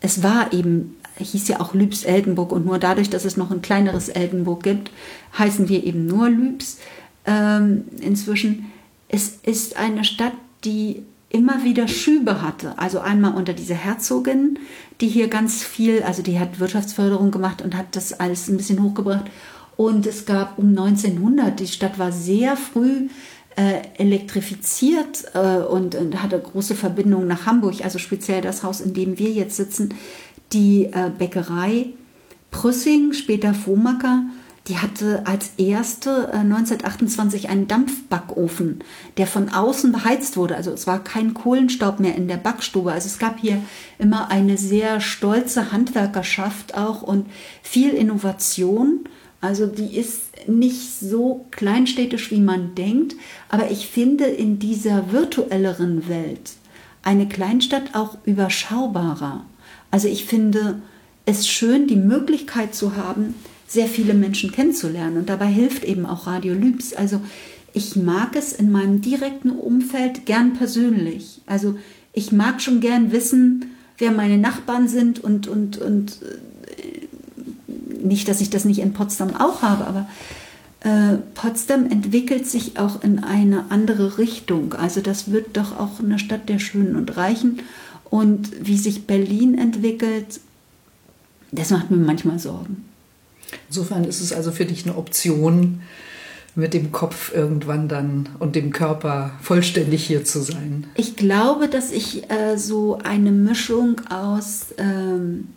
Es 0.00 0.22
war 0.22 0.52
eben, 0.52 0.96
hieß 1.18 1.48
ja 1.48 1.60
auch 1.60 1.72
Lübs 1.72 2.04
Eldenburg 2.04 2.52
und 2.52 2.66
nur 2.66 2.78
dadurch, 2.78 3.08
dass 3.08 3.24
es 3.24 3.36
noch 3.36 3.50
ein 3.50 3.62
kleineres 3.62 4.08
Eldenburg 4.08 4.62
gibt, 4.62 4.90
heißen 5.38 5.68
wir 5.68 5.84
eben 5.84 6.06
nur 6.06 6.28
Lübs 6.28 6.78
ähm, 7.24 7.84
inzwischen. 8.00 8.70
Es 9.08 9.38
ist 9.42 9.76
eine 9.76 10.04
Stadt, 10.04 10.34
die 10.64 11.02
immer 11.30 11.64
wieder 11.64 11.88
Schübe 11.88 12.42
hatte. 12.42 12.78
Also 12.78 13.00
einmal 13.00 13.34
unter 13.34 13.52
dieser 13.52 13.74
Herzogin, 13.74 14.58
die 15.00 15.08
hier 15.08 15.28
ganz 15.28 15.62
viel, 15.62 16.02
also 16.02 16.22
die 16.22 16.38
hat 16.38 16.60
Wirtschaftsförderung 16.60 17.30
gemacht 17.30 17.62
und 17.62 17.76
hat 17.76 17.96
das 17.96 18.12
alles 18.12 18.48
ein 18.48 18.56
bisschen 18.56 18.82
hochgebracht. 18.82 19.24
Und 19.76 20.06
es 20.06 20.24
gab 20.24 20.58
um 20.58 20.68
1900, 20.70 21.60
die 21.60 21.66
Stadt 21.66 21.98
war 21.98 22.12
sehr 22.12 22.56
früh 22.56 23.08
äh, 23.56 23.82
elektrifiziert 23.98 25.24
äh, 25.34 25.58
und, 25.58 25.94
und, 25.94 26.22
hatte 26.22 26.38
große 26.38 26.74
Verbindungen 26.74 27.28
nach 27.28 27.46
Hamburg, 27.46 27.84
also 27.84 27.98
speziell 27.98 28.40
das 28.40 28.62
Haus, 28.62 28.80
in 28.80 28.94
dem 28.94 29.18
wir 29.18 29.30
jetzt 29.30 29.56
sitzen, 29.56 29.94
die 30.52 30.86
äh, 30.86 31.10
Bäckerei 31.16 31.86
Prüssing, 32.50 33.12
später 33.12 33.52
Vohmacker, 33.52 34.24
die 34.68 34.78
hatte 34.78 35.22
als 35.26 35.52
erste 35.58 36.32
1928 36.32 37.44
äh, 37.44 37.48
einen 37.48 37.68
Dampfbackofen, 37.68 38.80
der 39.16 39.26
von 39.26 39.48
außen 39.48 39.92
beheizt 39.92 40.36
wurde. 40.36 40.56
Also 40.56 40.72
es 40.72 40.86
war 40.86 41.04
kein 41.04 41.34
Kohlenstaub 41.34 42.00
mehr 42.00 42.16
in 42.16 42.28
der 42.28 42.36
Backstube. 42.36 42.92
Also 42.92 43.06
es 43.06 43.18
gab 43.18 43.38
hier 43.38 43.62
immer 43.98 44.30
eine 44.30 44.56
sehr 44.56 45.00
stolze 45.00 45.70
Handwerkerschaft 45.70 46.76
auch 46.76 47.02
und 47.02 47.26
viel 47.62 47.90
Innovation. 47.90 49.04
Also 49.46 49.66
die 49.66 49.96
ist 49.96 50.48
nicht 50.48 50.98
so 50.98 51.46
kleinstädtisch, 51.52 52.32
wie 52.32 52.40
man 52.40 52.74
denkt, 52.74 53.14
aber 53.48 53.70
ich 53.70 53.86
finde 53.86 54.24
in 54.24 54.58
dieser 54.58 55.12
virtuelleren 55.12 56.08
Welt 56.08 56.54
eine 57.04 57.28
Kleinstadt 57.28 57.94
auch 57.94 58.18
überschaubarer. 58.24 59.46
Also 59.92 60.08
ich 60.08 60.24
finde 60.24 60.80
es 61.26 61.46
schön, 61.46 61.86
die 61.86 61.94
Möglichkeit 61.94 62.74
zu 62.74 62.96
haben, 62.96 63.36
sehr 63.68 63.86
viele 63.86 64.14
Menschen 64.14 64.50
kennenzulernen. 64.50 65.16
Und 65.16 65.28
dabei 65.28 65.46
hilft 65.46 65.84
eben 65.84 66.06
auch 66.06 66.26
Radio 66.26 66.52
Lübs. 66.52 66.92
Also 66.92 67.20
ich 67.72 67.94
mag 67.94 68.34
es 68.34 68.52
in 68.52 68.72
meinem 68.72 69.00
direkten 69.00 69.50
Umfeld 69.50 70.26
gern 70.26 70.54
persönlich. 70.54 71.40
Also 71.46 71.78
ich 72.12 72.32
mag 72.32 72.60
schon 72.60 72.80
gern 72.80 73.12
wissen, 73.12 73.66
wer 73.98 74.10
meine 74.10 74.38
Nachbarn 74.38 74.88
sind 74.88 75.22
und, 75.22 75.46
und, 75.46 75.78
und 75.78 76.18
nicht, 78.06 78.28
dass 78.28 78.40
ich 78.40 78.50
das 78.50 78.64
nicht 78.64 78.80
in 78.80 78.92
Potsdam 78.92 79.34
auch 79.36 79.62
habe, 79.62 79.86
aber 79.86 80.08
äh, 80.80 81.18
Potsdam 81.34 81.90
entwickelt 81.90 82.46
sich 82.46 82.78
auch 82.78 83.02
in 83.02 83.18
eine 83.18 83.70
andere 83.70 84.18
Richtung. 84.18 84.74
Also 84.74 85.00
das 85.00 85.30
wird 85.30 85.56
doch 85.56 85.78
auch 85.78 86.00
eine 86.00 86.18
Stadt 86.18 86.48
der 86.48 86.58
Schönen 86.58 86.96
und 86.96 87.16
Reichen. 87.16 87.60
Und 88.08 88.50
wie 88.60 88.78
sich 88.78 89.06
Berlin 89.06 89.58
entwickelt, 89.58 90.40
das 91.50 91.70
macht 91.70 91.90
mir 91.90 91.96
manchmal 91.96 92.38
Sorgen. 92.38 92.84
Insofern 93.68 94.04
ist 94.04 94.20
es 94.20 94.32
also 94.32 94.52
für 94.52 94.64
dich 94.64 94.86
eine 94.86 94.96
Option, 94.96 95.80
mit 96.56 96.72
dem 96.72 96.90
Kopf 96.90 97.32
irgendwann 97.34 97.86
dann 97.86 98.30
und 98.38 98.56
dem 98.56 98.72
Körper 98.72 99.32
vollständig 99.42 100.04
hier 100.04 100.24
zu 100.24 100.40
sein. 100.40 100.86
Ich 100.94 101.14
glaube, 101.14 101.68
dass 101.68 101.92
ich 101.92 102.30
äh, 102.30 102.56
so 102.56 102.98
eine 103.04 103.30
Mischung 103.30 104.00
aus 104.08 104.68
ähm, 104.78 105.48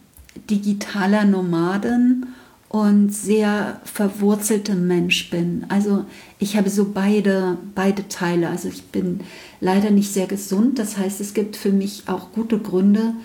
digitaler 0.50 1.24
Nomadin 1.24 2.28
und 2.70 3.10
sehr 3.10 3.82
verwurzeltem 3.84 4.88
Mensch 4.88 5.32
bin. 5.32 5.66
Also 5.70 6.06
ich 6.38 6.56
habe 6.56 6.70
so 6.70 6.92
beide, 6.94 7.58
beide 7.74 8.08
Teile. 8.08 8.48
Also 8.50 8.70
ich 8.70 8.84
bin 8.84 9.22
leider 9.60 9.90
nicht 9.90 10.14
sehr 10.14 10.28
gesund. 10.28 10.78
Das 10.78 10.96
heißt, 10.96 11.20
es 11.20 11.34
gibt 11.34 11.56
für 11.56 11.72
mich 11.72 12.04
auch 12.06 12.32
gute 12.32 12.60
Gründe, 12.60 13.16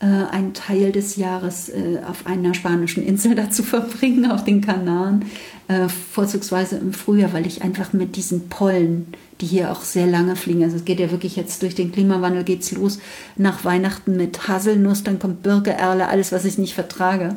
äh, 0.00 0.06
einen 0.06 0.54
Teil 0.54 0.92
des 0.92 1.16
Jahres 1.16 1.68
äh, 1.68 1.98
auf 2.08 2.26
einer 2.26 2.54
spanischen 2.54 3.04
Insel 3.04 3.34
da 3.36 3.50
zu 3.50 3.64
verbringen, 3.64 4.30
auf 4.30 4.44
den 4.44 4.60
Kanaren. 4.60 5.24
Äh, 5.66 5.88
vorzugsweise 5.88 6.76
im 6.76 6.92
Frühjahr, 6.92 7.32
weil 7.32 7.46
ich 7.46 7.62
einfach 7.62 7.92
mit 7.92 8.14
diesen 8.14 8.48
Pollen, 8.48 9.08
die 9.40 9.46
hier 9.46 9.72
auch 9.72 9.82
sehr 9.82 10.06
lange 10.06 10.36
fliegen, 10.36 10.62
also 10.62 10.76
es 10.76 10.84
geht 10.84 11.00
ja 11.00 11.10
wirklich 11.10 11.34
jetzt 11.34 11.62
durch 11.62 11.74
den 11.74 11.90
Klimawandel 11.90 12.44
geht's 12.44 12.72
los, 12.72 12.98
nach 13.36 13.64
Weihnachten 13.64 14.16
mit 14.16 14.46
Haselnuss, 14.48 15.02
dann 15.02 15.18
kommt 15.18 15.42
Birke, 15.42 15.72
Erle, 15.72 16.08
alles, 16.08 16.30
was 16.30 16.44
ich 16.44 16.58
nicht 16.58 16.74
vertrage 16.74 17.36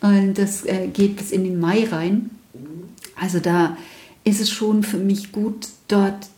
und 0.00 0.34
das 0.34 0.64
äh, 0.64 0.88
geht 0.92 1.16
bis 1.16 1.30
in 1.30 1.44
den 1.44 1.58
Mai 1.58 1.86
rein. 1.90 2.30
Also 3.20 3.40
da 3.40 3.76
ist 4.24 4.40
es 4.40 4.50
schon 4.50 4.82
für 4.82 4.98
mich 4.98 5.32
gut, 5.32 5.68
dort 5.88 6.28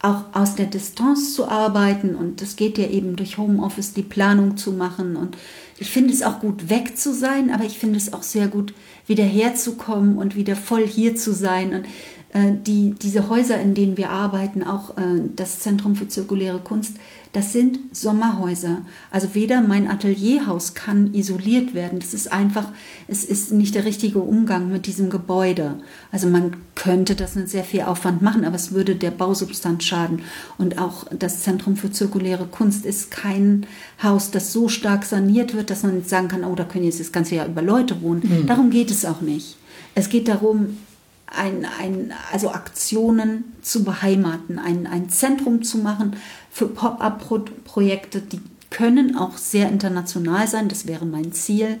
auch 0.00 0.24
aus 0.32 0.54
der 0.54 0.66
Distanz 0.66 1.34
zu 1.34 1.48
arbeiten. 1.48 2.14
Und 2.14 2.40
das 2.40 2.56
geht 2.56 2.78
ja 2.78 2.86
eben 2.86 3.16
durch 3.16 3.38
Homeoffice, 3.38 3.94
die 3.94 4.02
Planung 4.02 4.56
zu 4.56 4.72
machen. 4.72 5.16
Und 5.16 5.36
ich 5.78 5.90
finde 5.90 6.12
es 6.12 6.22
auch 6.22 6.40
gut, 6.40 6.68
weg 6.68 6.96
zu 6.96 7.12
sein, 7.12 7.50
aber 7.50 7.64
ich 7.64 7.78
finde 7.78 7.96
es 7.96 8.12
auch 8.12 8.22
sehr 8.22 8.48
gut, 8.48 8.74
wieder 9.06 9.24
herzukommen 9.24 10.18
und 10.18 10.36
wieder 10.36 10.56
voll 10.56 10.86
hier 10.86 11.16
zu 11.16 11.32
sein. 11.32 11.74
Und 11.74 11.84
äh, 12.32 12.52
die, 12.64 12.94
diese 13.00 13.28
Häuser, 13.28 13.60
in 13.60 13.74
denen 13.74 13.96
wir 13.96 14.10
arbeiten, 14.10 14.62
auch 14.62 14.96
äh, 14.96 15.22
das 15.34 15.60
Zentrum 15.60 15.96
für 15.96 16.08
zirkuläre 16.08 16.60
Kunst, 16.60 16.96
das 17.32 17.52
sind 17.52 17.78
Sommerhäuser. 17.92 18.82
Also 19.10 19.34
weder 19.34 19.60
mein 19.60 19.88
Atelierhaus 19.88 20.74
kann 20.74 21.12
isoliert 21.12 21.74
werden. 21.74 21.98
Das 21.98 22.14
ist 22.14 22.32
einfach, 22.32 22.72
es 23.06 23.24
ist 23.24 23.52
nicht 23.52 23.74
der 23.74 23.84
richtige 23.84 24.20
Umgang 24.20 24.70
mit 24.72 24.86
diesem 24.86 25.10
Gebäude. 25.10 25.74
Also 26.10 26.26
man 26.28 26.56
könnte 26.74 27.14
das 27.14 27.34
mit 27.34 27.48
sehr 27.48 27.64
viel 27.64 27.82
Aufwand 27.82 28.22
machen, 28.22 28.44
aber 28.44 28.56
es 28.56 28.72
würde 28.72 28.96
der 28.96 29.10
Bausubstanz 29.10 29.84
schaden. 29.84 30.22
Und 30.56 30.78
auch 30.78 31.06
das 31.10 31.42
Zentrum 31.42 31.76
für 31.76 31.90
zirkuläre 31.90 32.46
Kunst 32.46 32.86
ist 32.86 33.10
kein 33.10 33.66
Haus, 34.02 34.30
das 34.30 34.52
so 34.52 34.68
stark 34.68 35.04
saniert 35.04 35.54
wird, 35.54 35.70
dass 35.70 35.82
man 35.82 36.04
sagen 36.04 36.28
kann, 36.28 36.44
oh, 36.44 36.54
da 36.54 36.64
können 36.64 36.84
jetzt 36.84 37.00
das 37.00 37.12
ganze 37.12 37.34
Jahr 37.34 37.46
über 37.46 37.62
Leute 37.62 38.00
wohnen. 38.00 38.22
Mhm. 38.24 38.46
Darum 38.46 38.70
geht 38.70 38.90
es 38.90 39.04
auch 39.04 39.20
nicht. 39.20 39.56
Es 39.94 40.08
geht 40.08 40.28
darum, 40.28 40.78
ein, 41.26 41.66
ein, 41.78 42.12
also 42.32 42.50
Aktionen 42.50 43.44
zu 43.60 43.84
beheimaten, 43.84 44.58
ein, 44.58 44.86
ein 44.86 45.10
Zentrum 45.10 45.62
zu 45.62 45.78
machen 45.78 46.16
für 46.50 46.66
Pop-up-Projekte, 46.66 48.20
die 48.20 48.40
können 48.70 49.16
auch 49.16 49.36
sehr 49.36 49.68
international 49.68 50.46
sein, 50.46 50.68
das 50.68 50.86
wäre 50.86 51.06
mein 51.06 51.32
Ziel, 51.32 51.80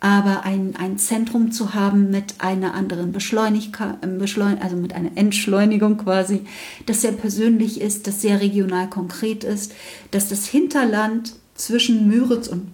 aber 0.00 0.44
ein, 0.44 0.76
ein 0.78 0.98
Zentrum 0.98 1.50
zu 1.50 1.74
haben 1.74 2.10
mit 2.10 2.36
einer 2.38 2.74
anderen 2.74 3.10
Beschleunigkeit, 3.12 3.96
Beschleun 4.18 4.58
also 4.60 4.76
mit 4.76 4.92
einer 4.92 5.16
Entschleunigung 5.16 5.98
quasi, 5.98 6.42
das 6.86 7.02
sehr 7.02 7.12
persönlich 7.12 7.80
ist, 7.80 8.06
das 8.06 8.22
sehr 8.22 8.40
regional 8.40 8.88
konkret 8.88 9.42
ist, 9.42 9.72
dass 10.12 10.28
das 10.28 10.46
Hinterland 10.46 11.34
zwischen 11.54 12.06
Müritz 12.06 12.46
und 12.46 12.68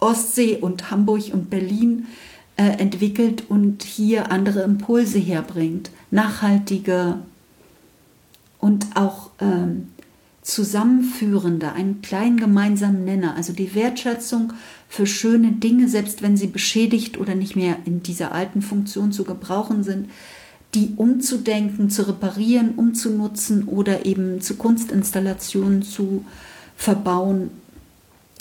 Ostsee 0.00 0.56
und 0.56 0.90
Hamburg 0.90 1.32
und 1.32 1.50
Berlin 1.50 2.06
äh, 2.56 2.62
entwickelt 2.78 3.44
und 3.48 3.82
hier 3.82 4.32
andere 4.32 4.62
Impulse 4.62 5.18
herbringt, 5.18 5.90
nachhaltige 6.10 7.18
und 8.58 8.86
auch 8.94 9.30
ähm, 9.40 9.88
zusammenführende, 10.48 11.72
einen 11.72 12.00
kleinen 12.00 12.38
gemeinsamen 12.38 13.04
Nenner, 13.04 13.36
also 13.36 13.52
die 13.52 13.74
Wertschätzung 13.74 14.54
für 14.88 15.06
schöne 15.06 15.52
Dinge, 15.52 15.88
selbst 15.88 16.22
wenn 16.22 16.38
sie 16.38 16.46
beschädigt 16.46 17.18
oder 17.18 17.34
nicht 17.34 17.54
mehr 17.54 17.76
in 17.84 18.02
dieser 18.02 18.32
alten 18.32 18.62
Funktion 18.62 19.12
zu 19.12 19.24
gebrauchen 19.24 19.84
sind, 19.84 20.08
die 20.74 20.94
umzudenken, 20.96 21.90
zu 21.90 22.08
reparieren, 22.08 22.76
umzunutzen 22.76 23.64
oder 23.64 24.06
eben 24.06 24.40
zu 24.40 24.56
Kunstinstallationen 24.56 25.82
zu 25.82 26.24
verbauen 26.76 27.50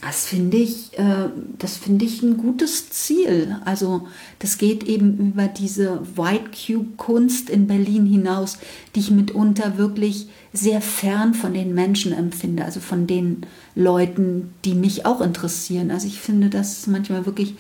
das 0.02 0.28
finde 0.28 0.58
ich, 0.58 0.98
äh, 1.00 1.30
das 1.58 1.76
finde 1.76 2.06
ich 2.06 2.22
ein 2.22 2.38
gutes 2.38 2.90
Ziel. 2.90 3.56
Also 3.66 4.08
das 4.40 4.58
geht 4.58 4.84
eben 4.84 5.18
über 5.18 5.48
diese 5.48 6.02
White 6.16 6.52
Cube 6.52 6.98
Kunst 6.98 7.50
in 7.50 7.68
Berlin 7.68 8.06
hinaus, 8.06 8.60
die 8.94 9.00
ich 9.00 9.12
mitunter 9.12 9.78
wirklich 9.78 10.28
sehr 10.54 10.82
fern 10.82 11.34
von 11.34 11.54
den 11.54 11.74
Menschen 11.74 12.14
empfinde, 12.14 12.64
also 12.64 12.80
von 12.80 13.08
den 13.08 13.46
Leuten, 13.76 14.54
die 14.66 14.76
mich 14.76 15.06
auch 15.06 15.22
interessieren. 15.22 15.90
Also 15.90 16.08
ich 16.08 16.20
finde 16.20 16.50
das 16.50 16.86
manchmal 16.88 17.26
wirklich 17.26 17.56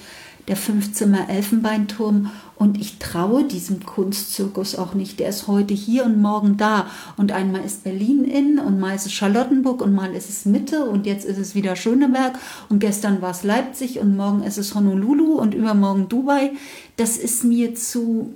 der 0.47 0.55
Fünfzimmer 0.55 1.29
Elfenbeinturm 1.29 2.31
und 2.55 2.79
ich 2.79 2.99
traue 2.99 3.43
diesem 3.43 3.85
Kunstzirkus 3.85 4.75
auch 4.75 4.93
nicht. 4.93 5.19
Der 5.19 5.29
ist 5.29 5.47
heute 5.47 5.73
hier 5.73 6.05
und 6.05 6.21
morgen 6.21 6.55
da 6.57 6.87
und 7.17 7.31
einmal 7.31 7.63
ist 7.65 7.83
Berlin 7.83 8.23
in 8.23 8.57
und 8.57 8.79
mal 8.79 8.95
ist 8.95 9.05
es 9.05 9.13
Charlottenburg 9.13 9.81
und 9.81 9.93
mal 9.93 10.13
ist 10.15 10.29
es 10.29 10.45
Mitte 10.45 10.85
und 10.85 11.05
jetzt 11.05 11.25
ist 11.25 11.37
es 11.37 11.53
wieder 11.53 11.75
Schöneberg 11.75 12.39
und 12.69 12.79
gestern 12.79 13.21
war 13.21 13.31
es 13.31 13.43
Leipzig 13.43 13.99
und 13.99 14.15
morgen 14.15 14.43
ist 14.43 14.57
es 14.57 14.73
Honolulu 14.73 15.33
und 15.33 15.53
übermorgen 15.53 16.07
Dubai. 16.07 16.51
Das 16.95 17.17
ist 17.17 17.43
mir 17.43 17.75
zu, 17.75 18.33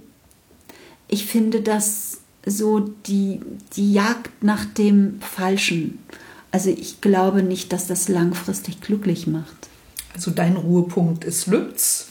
ich 1.07 1.25
finde 1.25 1.61
das 1.61 2.19
so 2.45 2.79
die, 2.79 3.39
die 3.75 3.93
Jagd 3.93 4.43
nach 4.43 4.65
dem 4.65 5.19
Falschen. 5.21 5.99
Also 6.51 6.69
ich 6.69 6.99
glaube 6.99 7.41
nicht, 7.41 7.71
dass 7.71 7.87
das 7.87 8.09
langfristig 8.09 8.81
glücklich 8.81 9.27
macht. 9.27 9.70
Also 10.13 10.31
dein 10.31 10.55
Ruhepunkt 10.57 11.23
ist 11.23 11.47
Lübz 11.47 12.07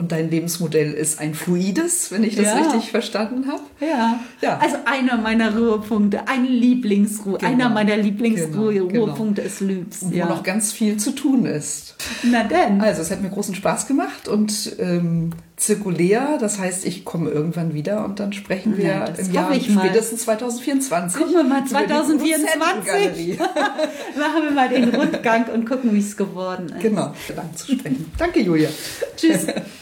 und 0.00 0.12
dein 0.12 0.30
Lebensmodell 0.30 0.92
ist 0.92 1.20
ein 1.20 1.34
fluides, 1.34 2.10
wenn 2.10 2.24
ich 2.24 2.34
das 2.34 2.46
ja. 2.46 2.56
richtig 2.56 2.90
verstanden 2.90 3.46
habe. 3.48 3.60
Ja. 3.80 4.20
ja. 4.40 4.58
Also 4.58 4.76
einer 4.86 5.18
meiner 5.18 5.54
Ruhepunkte, 5.54 6.26
ein 6.26 6.46
Lieblingsruhe, 6.46 7.36
genau. 7.36 7.52
einer 7.52 7.68
meiner 7.68 7.98
Lieblingsruhepunkte 7.98 8.92
genau. 8.92 9.14
genau. 9.14 9.42
ist 9.42 9.60
Lübs. 9.60 10.02
Und 10.02 10.12
wo 10.12 10.16
ja. 10.16 10.26
noch 10.26 10.42
ganz 10.42 10.72
viel 10.72 10.96
zu 10.96 11.14
tun 11.14 11.44
ist. 11.44 11.96
Na 12.22 12.44
denn. 12.44 12.80
Also 12.80 13.02
es 13.02 13.10
hat 13.10 13.20
mir 13.20 13.28
großen 13.28 13.54
Spaß 13.54 13.86
gemacht 13.86 14.26
und 14.26 14.74
ähm, 14.78 15.32
zirkulär, 15.60 16.38
das 16.40 16.58
heißt, 16.58 16.86
ich 16.86 17.04
komme 17.04 17.30
irgendwann 17.30 17.74
wieder 17.74 18.04
und 18.04 18.18
dann 18.18 18.32
sprechen 18.32 18.76
wir 18.78 18.84
ja, 18.84 19.04
im 19.04 19.32
Jahr 19.32 19.54
spätestens 19.54 20.22
2024. 20.22 21.20
Gucken 21.20 21.36
wir 21.36 21.44
mal 21.44 21.64
2024. 21.64 23.38
Machen 24.18 24.42
wir 24.42 24.50
mal 24.52 24.68
den 24.68 24.88
Rundgang 24.88 25.46
und 25.52 25.66
gucken, 25.66 25.94
wie 25.94 26.00
es 26.00 26.16
geworden 26.16 26.70
ist. 26.70 26.80
Genau, 26.80 27.14
lang 27.36 27.54
zu 27.54 27.72
sprechen. 27.72 28.10
Danke, 28.16 28.40
Julia. 28.40 28.70
Tschüss. 29.16 29.46